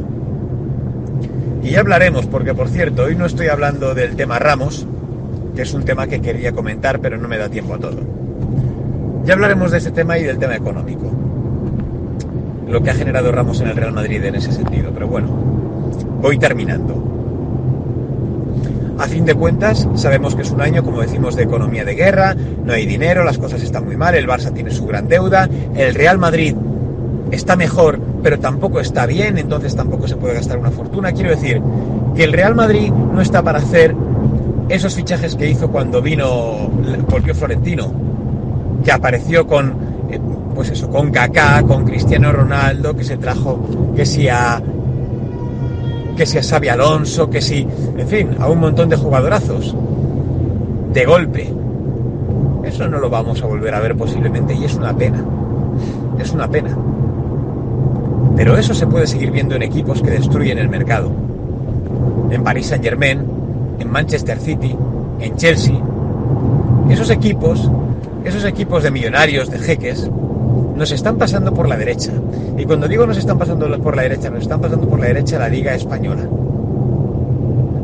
Y 1.62 1.70
ya 1.70 1.82
hablaremos, 1.82 2.26
porque 2.26 2.56
por 2.56 2.70
cierto, 2.70 3.04
hoy 3.04 3.16
no 3.16 3.28
estoy 3.28 3.50
hablando 3.50 3.94
del 3.94 4.16
tema 4.16 4.40
Ramos, 4.40 4.88
que 5.56 5.62
es 5.62 5.72
un 5.76 5.86
tema 5.86 6.08
que 6.08 6.22
quería 6.22 6.54
comentar, 6.54 7.00
pero 7.00 7.20
no 7.20 7.28
me 7.28 7.38
da 7.38 7.48
tiempo 7.48 7.76
a 7.76 7.78
todo. 7.78 8.00
Ya 9.26 9.36
hablaremos 9.36 9.70
de 9.70 9.78
ese 9.78 9.92
tema 9.92 10.18
y 10.18 10.24
del 10.24 10.40
tema 10.40 10.56
económico. 10.56 11.12
Lo 12.68 12.82
que 12.82 12.90
ha 12.90 12.96
generado 12.96 13.32
Ramos 13.32 13.62
en 13.62 13.68
el 13.68 13.76
Real 13.76 13.94
Madrid 13.94 14.24
en 14.24 14.34
ese 14.34 14.52
sentido. 14.52 14.90
Pero 14.92 15.08
bueno, 15.08 15.28
voy 16.20 16.40
terminando. 16.40 17.07
A 19.00 19.08
fin 19.08 19.26
de 19.26 19.36
cuentas, 19.36 19.88
sabemos 19.96 20.36
que 20.36 20.42
es 20.42 20.50
un 20.50 20.62
año, 20.62 20.84
como 20.84 21.02
decimos, 21.02 21.36
de 21.36 21.44
economía 21.44 21.86
de 21.86 21.94
guerra, 21.94 22.36
no 22.66 22.74
hay 22.74 22.86
dinero, 22.88 23.24
las 23.24 23.38
cosas 23.38 23.62
están 23.62 23.86
muy 23.86 23.96
mal, 23.96 24.16
el 24.16 24.28
Barça 24.28 24.52
tiene 24.52 24.72
su 24.72 24.86
gran 24.88 25.08
deuda, 25.08 25.48
el 25.76 25.94
Real 25.94 26.18
Madrid 26.18 26.56
está 27.32 27.56
mejor, 27.56 28.00
pero 28.24 28.40
tampoco 28.40 28.80
está 28.80 29.06
bien, 29.06 29.38
entonces 29.38 29.76
tampoco 29.76 30.08
se 30.08 30.16
puede 30.16 30.34
gastar 30.34 30.58
una 30.58 30.72
fortuna. 30.72 31.12
Quiero 31.12 31.30
decir 31.30 31.62
que 32.16 32.24
el 32.24 32.34
Real 32.34 32.56
Madrid 32.56 32.92
no 32.92 33.22
está 33.22 33.44
para 33.44 33.60
hacer 33.60 33.96
esos 34.70 34.96
fichajes 34.96 35.36
que 35.36 35.48
hizo 35.50 35.70
cuando 35.70 36.02
vino, 36.02 36.70
volvió 37.10 37.36
Florentino, 37.36 37.92
que 38.84 38.92
apareció 38.92 39.46
con, 39.46 39.76
eh, 40.10 40.20
pues 40.56 40.72
eso, 40.72 40.90
con 40.90 41.12
Kaká, 41.12 41.62
con 41.64 41.86
Cristiano 41.86 42.32
Ronaldo, 42.32 42.96
que 42.96 43.04
se 43.04 43.18
trajo, 43.18 43.94
que 43.96 44.06
si 44.06 44.28
a 44.28 44.62
que 46.18 46.26
si 46.26 46.40
a 46.40 46.74
Alonso, 46.74 47.30
que 47.30 47.42
si, 47.42 47.68
en 47.98 48.08
fin, 48.08 48.30
a 48.40 48.50
un 48.50 48.60
montón 48.60 48.90
de 48.90 48.98
jugadorazos. 48.98 49.76
De 50.92 51.06
golpe. 51.06 51.54
Eso 52.66 52.88
no 52.90 52.98
lo 52.98 53.10
vamos 53.10 53.42
a 53.44 53.46
volver 53.46 53.74
a 53.76 53.80
ver 53.80 53.96
posiblemente 53.96 54.56
y 54.56 54.66
es 54.66 54.74
una 54.74 54.98
pena. 54.98 55.24
Es 56.20 56.32
una 56.32 56.50
pena. 56.50 56.76
Pero 58.36 58.58
eso 58.58 58.74
se 58.74 58.88
puede 58.88 59.06
seguir 59.06 59.32
viendo 59.32 59.56
en 59.56 59.62
equipos 59.62 60.02
que 60.02 60.10
destruyen 60.10 60.58
el 60.58 60.70
mercado. 60.70 61.12
En 62.32 62.44
Paris 62.44 62.68
Saint 62.68 62.84
Germain, 62.84 63.24
en 63.80 63.92
Manchester 63.92 64.40
City, 64.40 64.76
en 65.20 65.36
Chelsea. 65.38 65.80
Esos 66.90 67.12
equipos, 67.12 67.70
esos 68.26 68.44
equipos 68.44 68.82
de 68.82 68.90
millonarios, 68.90 69.52
de 69.52 69.60
jeques, 69.60 70.10
nos 70.78 70.92
están 70.92 71.18
pasando 71.18 71.54
por 71.54 71.68
la 71.68 71.76
derecha. 71.76 72.12
Y 72.58 72.66
cuando 72.66 72.88
digo 72.88 73.06
nos 73.06 73.18
están 73.18 73.38
pasando 73.38 73.68
por 73.82 73.96
la 73.96 74.04
derecha, 74.04 74.30
nos 74.30 74.44
están 74.44 74.62
pasando 74.62 74.88
por 74.88 75.00
la 75.00 75.08
derecha 75.08 75.40
la 75.40 75.50
Liga 75.50 75.74
Española. 75.74 76.24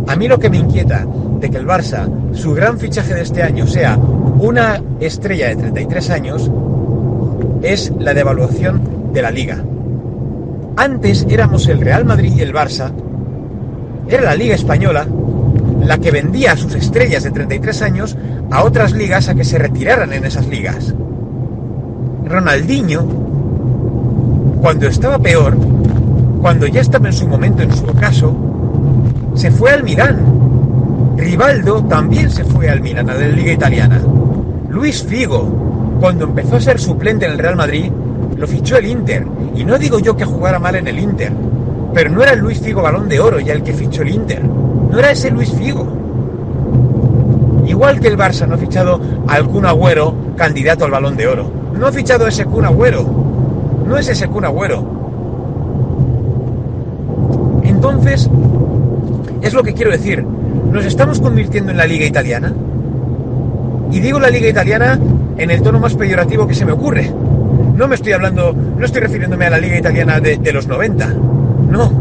A 0.07 0.15
mí 0.15 0.27
lo 0.27 0.37
que 0.37 0.49
me 0.49 0.57
inquieta 0.57 1.05
de 1.39 1.49
que 1.49 1.57
el 1.57 1.65
Barça, 1.65 2.07
su 2.33 2.53
gran 2.53 2.77
fichaje 2.77 3.13
de 3.13 3.21
este 3.21 3.41
año, 3.41 3.67
sea 3.67 3.97
una 3.97 4.81
estrella 4.99 5.49
de 5.49 5.55
33 5.55 6.09
años, 6.11 6.51
es 7.61 7.91
la 7.97 8.13
devaluación 8.13 9.11
de 9.11 9.21
la 9.21 9.31
Liga. 9.31 9.63
Antes 10.75 11.25
éramos 11.29 11.67
el 11.67 11.81
Real 11.81 12.05
Madrid 12.05 12.33
y 12.35 12.41
el 12.41 12.53
Barça, 12.53 12.91
era 14.07 14.21
la 14.21 14.35
Liga 14.35 14.55
Española 14.55 15.07
la 15.85 15.97
que 15.97 16.11
vendía 16.11 16.53
a 16.53 16.57
sus 16.57 16.75
estrellas 16.75 17.23
de 17.23 17.31
33 17.31 17.81
años 17.81 18.17
a 18.51 18.63
otras 18.63 18.93
ligas 18.93 19.27
a 19.27 19.35
que 19.35 19.43
se 19.43 19.57
retiraran 19.57 20.13
en 20.13 20.25
esas 20.25 20.47
ligas. 20.47 20.93
Ronaldinho, 22.33 23.05
cuando 24.59 24.87
estaba 24.87 25.19
peor, 25.19 25.55
cuando 26.41 26.65
ya 26.65 26.81
estaba 26.81 27.07
en 27.07 27.13
su 27.13 27.27
momento, 27.27 27.61
en 27.61 27.71
su 27.71 27.85
ocaso, 27.85 28.35
se 29.35 29.51
fue 29.51 29.69
al 29.69 29.83
Milán. 29.83 31.13
Rivaldo 31.15 31.83
también 31.83 32.31
se 32.31 32.43
fue 32.43 32.71
al 32.71 32.81
Milán, 32.81 33.07
a 33.11 33.13
la 33.13 33.27
Liga 33.27 33.53
Italiana. 33.53 34.01
Luis 34.67 35.03
Figo, 35.03 35.97
cuando 35.99 36.25
empezó 36.25 36.55
a 36.55 36.61
ser 36.61 36.79
suplente 36.79 37.27
en 37.27 37.33
el 37.33 37.37
Real 37.37 37.55
Madrid, 37.55 37.91
lo 38.35 38.47
fichó 38.47 38.77
el 38.77 38.87
Inter. 38.87 39.27
Y 39.55 39.63
no 39.63 39.77
digo 39.77 39.99
yo 39.99 40.17
que 40.17 40.25
jugara 40.25 40.57
mal 40.57 40.73
en 40.73 40.87
el 40.87 40.97
Inter, 40.97 41.31
pero 41.93 42.09
no 42.09 42.23
era 42.23 42.33
el 42.33 42.39
Luis 42.39 42.59
Figo 42.59 42.81
balón 42.81 43.07
de 43.07 43.19
oro 43.19 43.39
ya 43.39 43.53
el 43.53 43.61
que 43.61 43.73
fichó 43.73 44.01
el 44.01 44.09
Inter. 44.09 44.43
No 44.43 44.97
era 44.97 45.11
ese 45.11 45.29
Luis 45.29 45.51
Figo. 45.53 45.87
Igual 47.67 47.99
que 47.99 48.07
el 48.07 48.17
Barça 48.17 48.47
no 48.47 48.55
ha 48.55 48.57
fichado 48.57 48.99
a 49.27 49.35
algún 49.35 49.67
agüero 49.67 50.15
candidato 50.35 50.85
al 50.85 50.91
balón 50.91 51.15
de 51.15 51.27
oro. 51.27 51.62
No 51.77 51.87
ha 51.87 51.91
fichado 51.91 52.27
ese 52.27 52.45
Kun 52.45 52.65
Agüero. 52.65 53.05
No 53.87 53.97
es 53.97 54.07
ese 54.07 54.27
Kun 54.27 54.45
Agüero. 54.45 54.83
Entonces, 57.63 58.29
es 59.41 59.53
lo 59.53 59.63
que 59.63 59.73
quiero 59.73 59.91
decir. 59.91 60.23
Nos 60.23 60.85
estamos 60.85 61.19
convirtiendo 61.19 61.71
en 61.71 61.77
la 61.77 61.85
liga 61.85 62.05
italiana. 62.05 62.53
Y 63.91 63.99
digo 63.99 64.19
la 64.19 64.29
liga 64.29 64.49
italiana 64.49 64.99
en 65.37 65.51
el 65.51 65.61
tono 65.61 65.79
más 65.79 65.95
peyorativo 65.95 66.47
que 66.47 66.55
se 66.55 66.65
me 66.65 66.71
ocurre. 66.71 67.11
No 67.75 67.87
me 67.87 67.95
estoy 67.95 68.13
hablando, 68.13 68.53
no 68.53 68.85
estoy 68.85 69.01
refiriéndome 69.01 69.45
a 69.45 69.49
la 69.49 69.57
liga 69.57 69.77
italiana 69.77 70.19
de, 70.19 70.53
los 70.53 70.67
90. 70.67 71.07
No, 71.69 71.91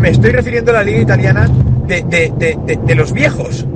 me 0.00 0.10
estoy 0.10 0.30
refiriendo 0.30 0.70
a 0.70 0.74
la 0.74 0.84
liga 0.84 1.00
italiana 1.00 1.48
de, 1.86 2.76
de 2.84 2.94
los 2.94 3.12
viejos. 3.12 3.66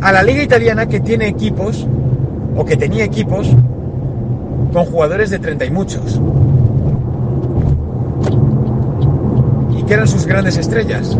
A 0.00 0.12
la 0.12 0.22
liga 0.22 0.42
italiana 0.42 0.86
que 0.86 1.00
tiene 1.00 1.28
equipos, 1.28 1.86
o 2.56 2.64
que 2.64 2.76
tenía 2.76 3.04
equipos, 3.04 3.54
con 4.72 4.84
jugadores 4.84 5.30
de 5.30 5.38
30 5.38 5.64
y 5.64 5.70
muchos. 5.70 6.20
¿Y 9.76 9.82
qué 9.84 9.94
eran 9.94 10.08
sus 10.08 10.26
grandes 10.26 10.56
estrellas? 10.56 11.16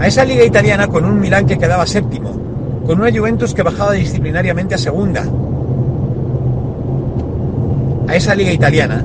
A 0.00 0.06
esa 0.06 0.24
liga 0.24 0.44
italiana 0.44 0.86
con 0.86 1.04
un 1.04 1.18
Milán 1.20 1.46
que 1.46 1.58
quedaba 1.58 1.86
séptimo, 1.86 2.30
con 2.86 3.00
una 3.00 3.10
Juventus 3.10 3.54
que 3.54 3.62
bajaba 3.62 3.92
disciplinariamente 3.92 4.74
a 4.74 4.78
segunda. 4.78 5.24
A 8.08 8.14
esa 8.14 8.34
liga 8.34 8.52
italiana 8.52 9.04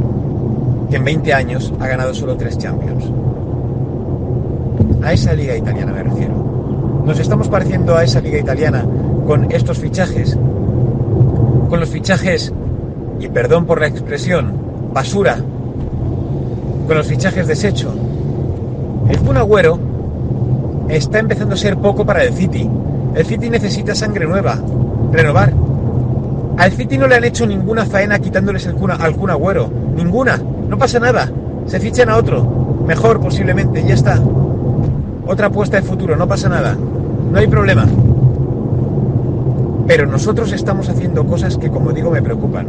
que 0.90 0.98
en 0.98 1.04
20 1.04 1.34
años 1.34 1.74
ha 1.80 1.88
ganado 1.88 2.14
solo 2.14 2.36
tres 2.36 2.58
Champions. 2.58 3.06
A 5.04 5.14
esa 5.14 5.34
liga 5.34 5.56
italiana 5.56 5.92
me 5.94 6.04
refiero. 6.04 7.02
Nos 7.06 7.18
estamos 7.20 7.50
pareciendo 7.50 7.96
a 7.96 8.04
esa 8.04 8.22
liga 8.22 8.38
italiana 8.38 8.86
con 9.26 9.52
estos 9.52 9.80
fichajes 9.80 10.38
con 11.72 11.80
los 11.80 11.90
fichajes, 11.90 12.52
y 13.22 13.30
perdón 13.30 13.66
por 13.66 13.80
la 13.80 13.88
expresión, 13.88 14.52
basura, 14.94 15.38
con 16.86 16.98
los 16.98 17.08
fichajes 17.08 17.48
desecho. 17.48 17.94
El 19.08 19.18
Kun 19.20 19.38
Agüero 19.38 19.80
está 20.90 21.20
empezando 21.20 21.56
a 21.56 21.58
ser 21.58 21.78
poco 21.78 22.06
para 22.06 22.26
el 22.26 22.34
City. 22.34 22.70
El 23.16 23.26
City 23.26 23.50
necesita 23.50 23.96
sangre 23.96 24.26
nueva, 24.26 24.60
renovar. 25.14 25.54
Al 26.58 26.74
City 26.74 26.98
no 26.98 27.08
le 27.08 27.16
han 27.16 27.24
hecho 27.24 27.48
ninguna 27.48 27.86
faena 27.86 28.20
quitándoles 28.20 28.66
el 28.66 28.76
cuna, 28.76 28.96
al 28.96 29.16
Kun 29.16 29.30
Agüero. 29.30 29.72
Ninguna. 29.96 30.42
No 30.68 30.78
pasa 30.78 31.00
nada. 31.00 31.32
Se 31.68 31.80
fichan 31.80 32.10
a 32.10 32.18
otro. 32.18 32.84
Mejor 32.86 33.22
posiblemente. 33.22 33.82
Ya 33.88 33.94
está. 33.94 34.20
Otra 35.26 35.48
apuesta 35.48 35.78
de 35.80 35.88
futuro. 35.88 36.18
No 36.18 36.28
pasa 36.28 36.50
nada. 36.50 36.76
No 37.32 37.40
hay 37.40 37.48
problema. 37.48 37.86
Pero 39.92 40.06
nosotros 40.06 40.54
estamos 40.54 40.88
haciendo 40.88 41.28
cosas 41.28 41.58
que, 41.58 41.70
como 41.70 41.92
digo, 41.92 42.10
me 42.12 42.22
preocupan. 42.22 42.66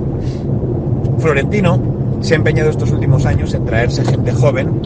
Florentino 1.19 1.79
se 2.21 2.35
ha 2.35 2.37
empeñado 2.37 2.69
estos 2.69 2.91
últimos 2.91 3.27
años 3.27 3.55
en 3.55 3.65
traerse 3.65 4.05
gente 4.05 4.33
joven 4.33 4.81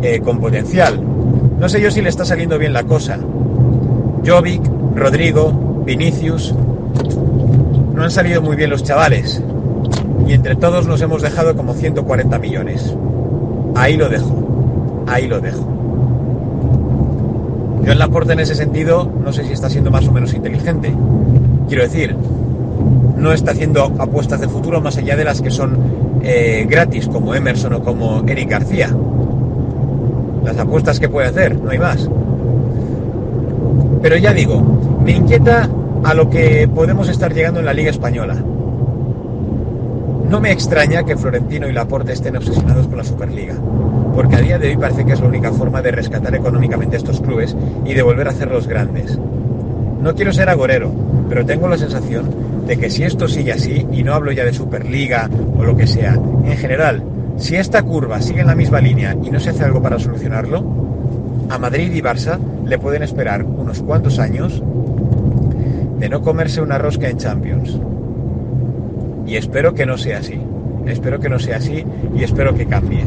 eh, 0.00 0.20
con 0.20 0.38
potencial. 0.38 1.02
No 1.58 1.68
sé 1.68 1.80
yo 1.80 1.90
si 1.90 2.00
le 2.00 2.08
está 2.08 2.24
saliendo 2.24 2.56
bien 2.56 2.72
la 2.72 2.84
cosa. 2.84 3.18
Jovic, 4.24 4.62
Rodrigo, 4.94 5.82
Vinicius. 5.84 6.54
No 7.96 8.04
han 8.04 8.12
salido 8.12 8.40
muy 8.42 8.54
bien 8.54 8.70
los 8.70 8.84
chavales. 8.84 9.42
Y 10.28 10.34
entre 10.34 10.54
todos 10.54 10.86
nos 10.86 11.02
hemos 11.02 11.20
dejado 11.20 11.56
como 11.56 11.74
140 11.74 12.38
millones. 12.38 12.96
Ahí 13.74 13.96
lo 13.96 14.08
dejo. 14.08 15.02
Ahí 15.08 15.26
lo 15.26 15.40
dejo. 15.40 15.66
Yo 17.82 17.90
en 17.90 17.98
la 17.98 18.06
Laporte 18.06 18.34
en 18.34 18.38
ese 18.38 18.54
sentido 18.54 19.10
no 19.24 19.32
sé 19.32 19.42
si 19.42 19.52
está 19.52 19.68
siendo 19.68 19.90
más 19.90 20.06
o 20.06 20.12
menos 20.12 20.32
inteligente. 20.32 20.94
Quiero 21.68 21.82
decir, 21.82 22.16
no 23.16 23.32
está 23.32 23.52
haciendo 23.52 23.84
apuestas 23.98 24.40
de 24.40 24.48
futuro 24.48 24.80
más 24.80 24.96
allá 24.96 25.16
de 25.16 25.24
las 25.24 25.40
que 25.40 25.50
son 25.50 25.76
eh, 26.22 26.66
gratis, 26.68 27.06
como 27.06 27.34
Emerson 27.34 27.74
o 27.74 27.82
como 27.82 28.22
Eric 28.26 28.50
García. 28.50 28.94
Las 30.44 30.58
apuestas 30.58 30.98
que 30.98 31.08
puede 31.08 31.28
hacer, 31.28 31.58
no 31.60 31.70
hay 31.70 31.78
más. 31.78 32.08
Pero 34.02 34.16
ya 34.16 34.32
digo, 34.32 34.60
me 35.04 35.12
inquieta 35.12 35.68
a 36.02 36.14
lo 36.14 36.28
que 36.28 36.68
podemos 36.68 37.08
estar 37.08 37.32
llegando 37.32 37.60
en 37.60 37.66
la 37.66 37.72
Liga 37.72 37.90
Española. 37.90 38.36
No 40.28 40.40
me 40.40 40.50
extraña 40.50 41.04
que 41.04 41.16
Florentino 41.16 41.68
y 41.68 41.72
Laporte 41.72 42.12
estén 42.12 42.36
obsesionados 42.36 42.88
con 42.88 42.96
la 42.96 43.04
Superliga, 43.04 43.54
porque 44.14 44.36
a 44.36 44.40
día 44.40 44.58
de 44.58 44.70
hoy 44.70 44.76
parece 44.76 45.04
que 45.04 45.12
es 45.12 45.20
la 45.20 45.28
única 45.28 45.52
forma 45.52 45.82
de 45.82 45.92
rescatar 45.92 46.34
económicamente 46.34 46.96
estos 46.96 47.20
clubes 47.20 47.54
y 47.84 47.94
de 47.94 48.02
volver 48.02 48.26
a 48.26 48.30
hacerlos 48.30 48.66
grandes. 48.66 49.18
No 50.00 50.14
quiero 50.14 50.32
ser 50.32 50.48
agorero, 50.48 50.90
pero 51.32 51.46
tengo 51.46 51.66
la 51.66 51.78
sensación 51.78 52.66
de 52.66 52.76
que 52.76 52.90
si 52.90 53.04
esto 53.04 53.26
sigue 53.26 53.52
así, 53.52 53.86
y 53.90 54.02
no 54.02 54.12
hablo 54.12 54.32
ya 54.32 54.44
de 54.44 54.52
Superliga 54.52 55.30
o 55.56 55.64
lo 55.64 55.74
que 55.74 55.86
sea, 55.86 56.12
en 56.12 56.56
general, 56.58 57.02
si 57.38 57.56
esta 57.56 57.80
curva 57.80 58.20
sigue 58.20 58.42
en 58.42 58.48
la 58.48 58.54
misma 58.54 58.82
línea 58.82 59.16
y 59.24 59.30
no 59.30 59.40
se 59.40 59.48
hace 59.48 59.64
algo 59.64 59.80
para 59.80 59.98
solucionarlo, 59.98 60.62
a 61.48 61.56
Madrid 61.56 61.90
y 61.90 62.02
Barça 62.02 62.38
le 62.66 62.78
pueden 62.78 63.02
esperar 63.02 63.44
unos 63.44 63.80
cuantos 63.80 64.18
años 64.18 64.62
de 65.98 66.08
no 66.10 66.20
comerse 66.20 66.60
una 66.60 66.76
rosca 66.76 67.08
en 67.08 67.16
Champions. 67.16 67.80
Y 69.26 69.36
espero 69.36 69.72
que 69.72 69.86
no 69.86 69.96
sea 69.96 70.18
así. 70.18 70.38
Espero 70.84 71.18
que 71.18 71.30
no 71.30 71.38
sea 71.38 71.56
así 71.56 71.82
y 72.14 72.24
espero 72.24 72.54
que 72.54 72.66
cambie. 72.66 73.06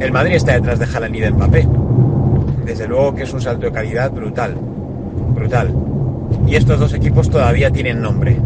El 0.00 0.12
Madrid 0.12 0.34
está 0.34 0.52
detrás 0.52 0.78
de 0.78 0.84
Haaland 0.84 1.16
y 1.16 1.20
de 1.20 1.30
Mbappé. 1.30 1.66
Desde 2.66 2.86
luego 2.86 3.14
que 3.14 3.22
es 3.22 3.32
un 3.32 3.40
salto 3.40 3.64
de 3.64 3.72
calidad 3.72 4.10
brutal. 4.12 4.54
Brutal. 5.34 5.89
Y 6.46 6.56
estos 6.56 6.80
dos 6.80 6.94
equipos 6.94 7.30
todavía 7.30 7.70
tienen 7.70 8.02
nombre. 8.02 8.36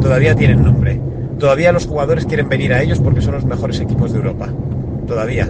Todavía 0.00 0.34
tienen 0.34 0.62
nombre. 0.62 1.00
Todavía 1.38 1.72
los 1.72 1.86
jugadores 1.86 2.26
quieren 2.26 2.48
venir 2.48 2.72
a 2.72 2.82
ellos 2.82 3.00
porque 3.00 3.20
son 3.20 3.34
los 3.34 3.44
mejores 3.44 3.80
equipos 3.80 4.12
de 4.12 4.18
Europa. 4.18 4.48
Todavía. 5.06 5.48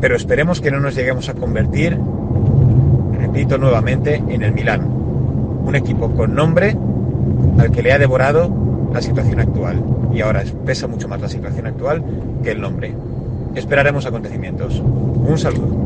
Pero 0.00 0.16
esperemos 0.16 0.60
que 0.60 0.70
no 0.70 0.80
nos 0.80 0.94
lleguemos 0.94 1.28
a 1.28 1.34
convertir, 1.34 1.98
repito 3.18 3.58
nuevamente, 3.58 4.22
en 4.28 4.42
el 4.42 4.52
Milán. 4.52 4.82
Un 5.64 5.74
equipo 5.74 6.10
con 6.12 6.34
nombre 6.34 6.76
al 7.58 7.70
que 7.70 7.82
le 7.82 7.92
ha 7.92 7.98
devorado 7.98 8.50
la 8.92 9.02
situación 9.02 9.40
actual. 9.40 9.82
Y 10.14 10.20
ahora 10.20 10.44
pesa 10.64 10.86
mucho 10.86 11.08
más 11.08 11.20
la 11.20 11.28
situación 11.28 11.66
actual 11.66 12.02
que 12.42 12.52
el 12.52 12.60
nombre. 12.60 12.94
Esperaremos 13.54 14.06
acontecimientos. 14.06 14.80
Un 14.80 15.38
saludo. 15.38 15.85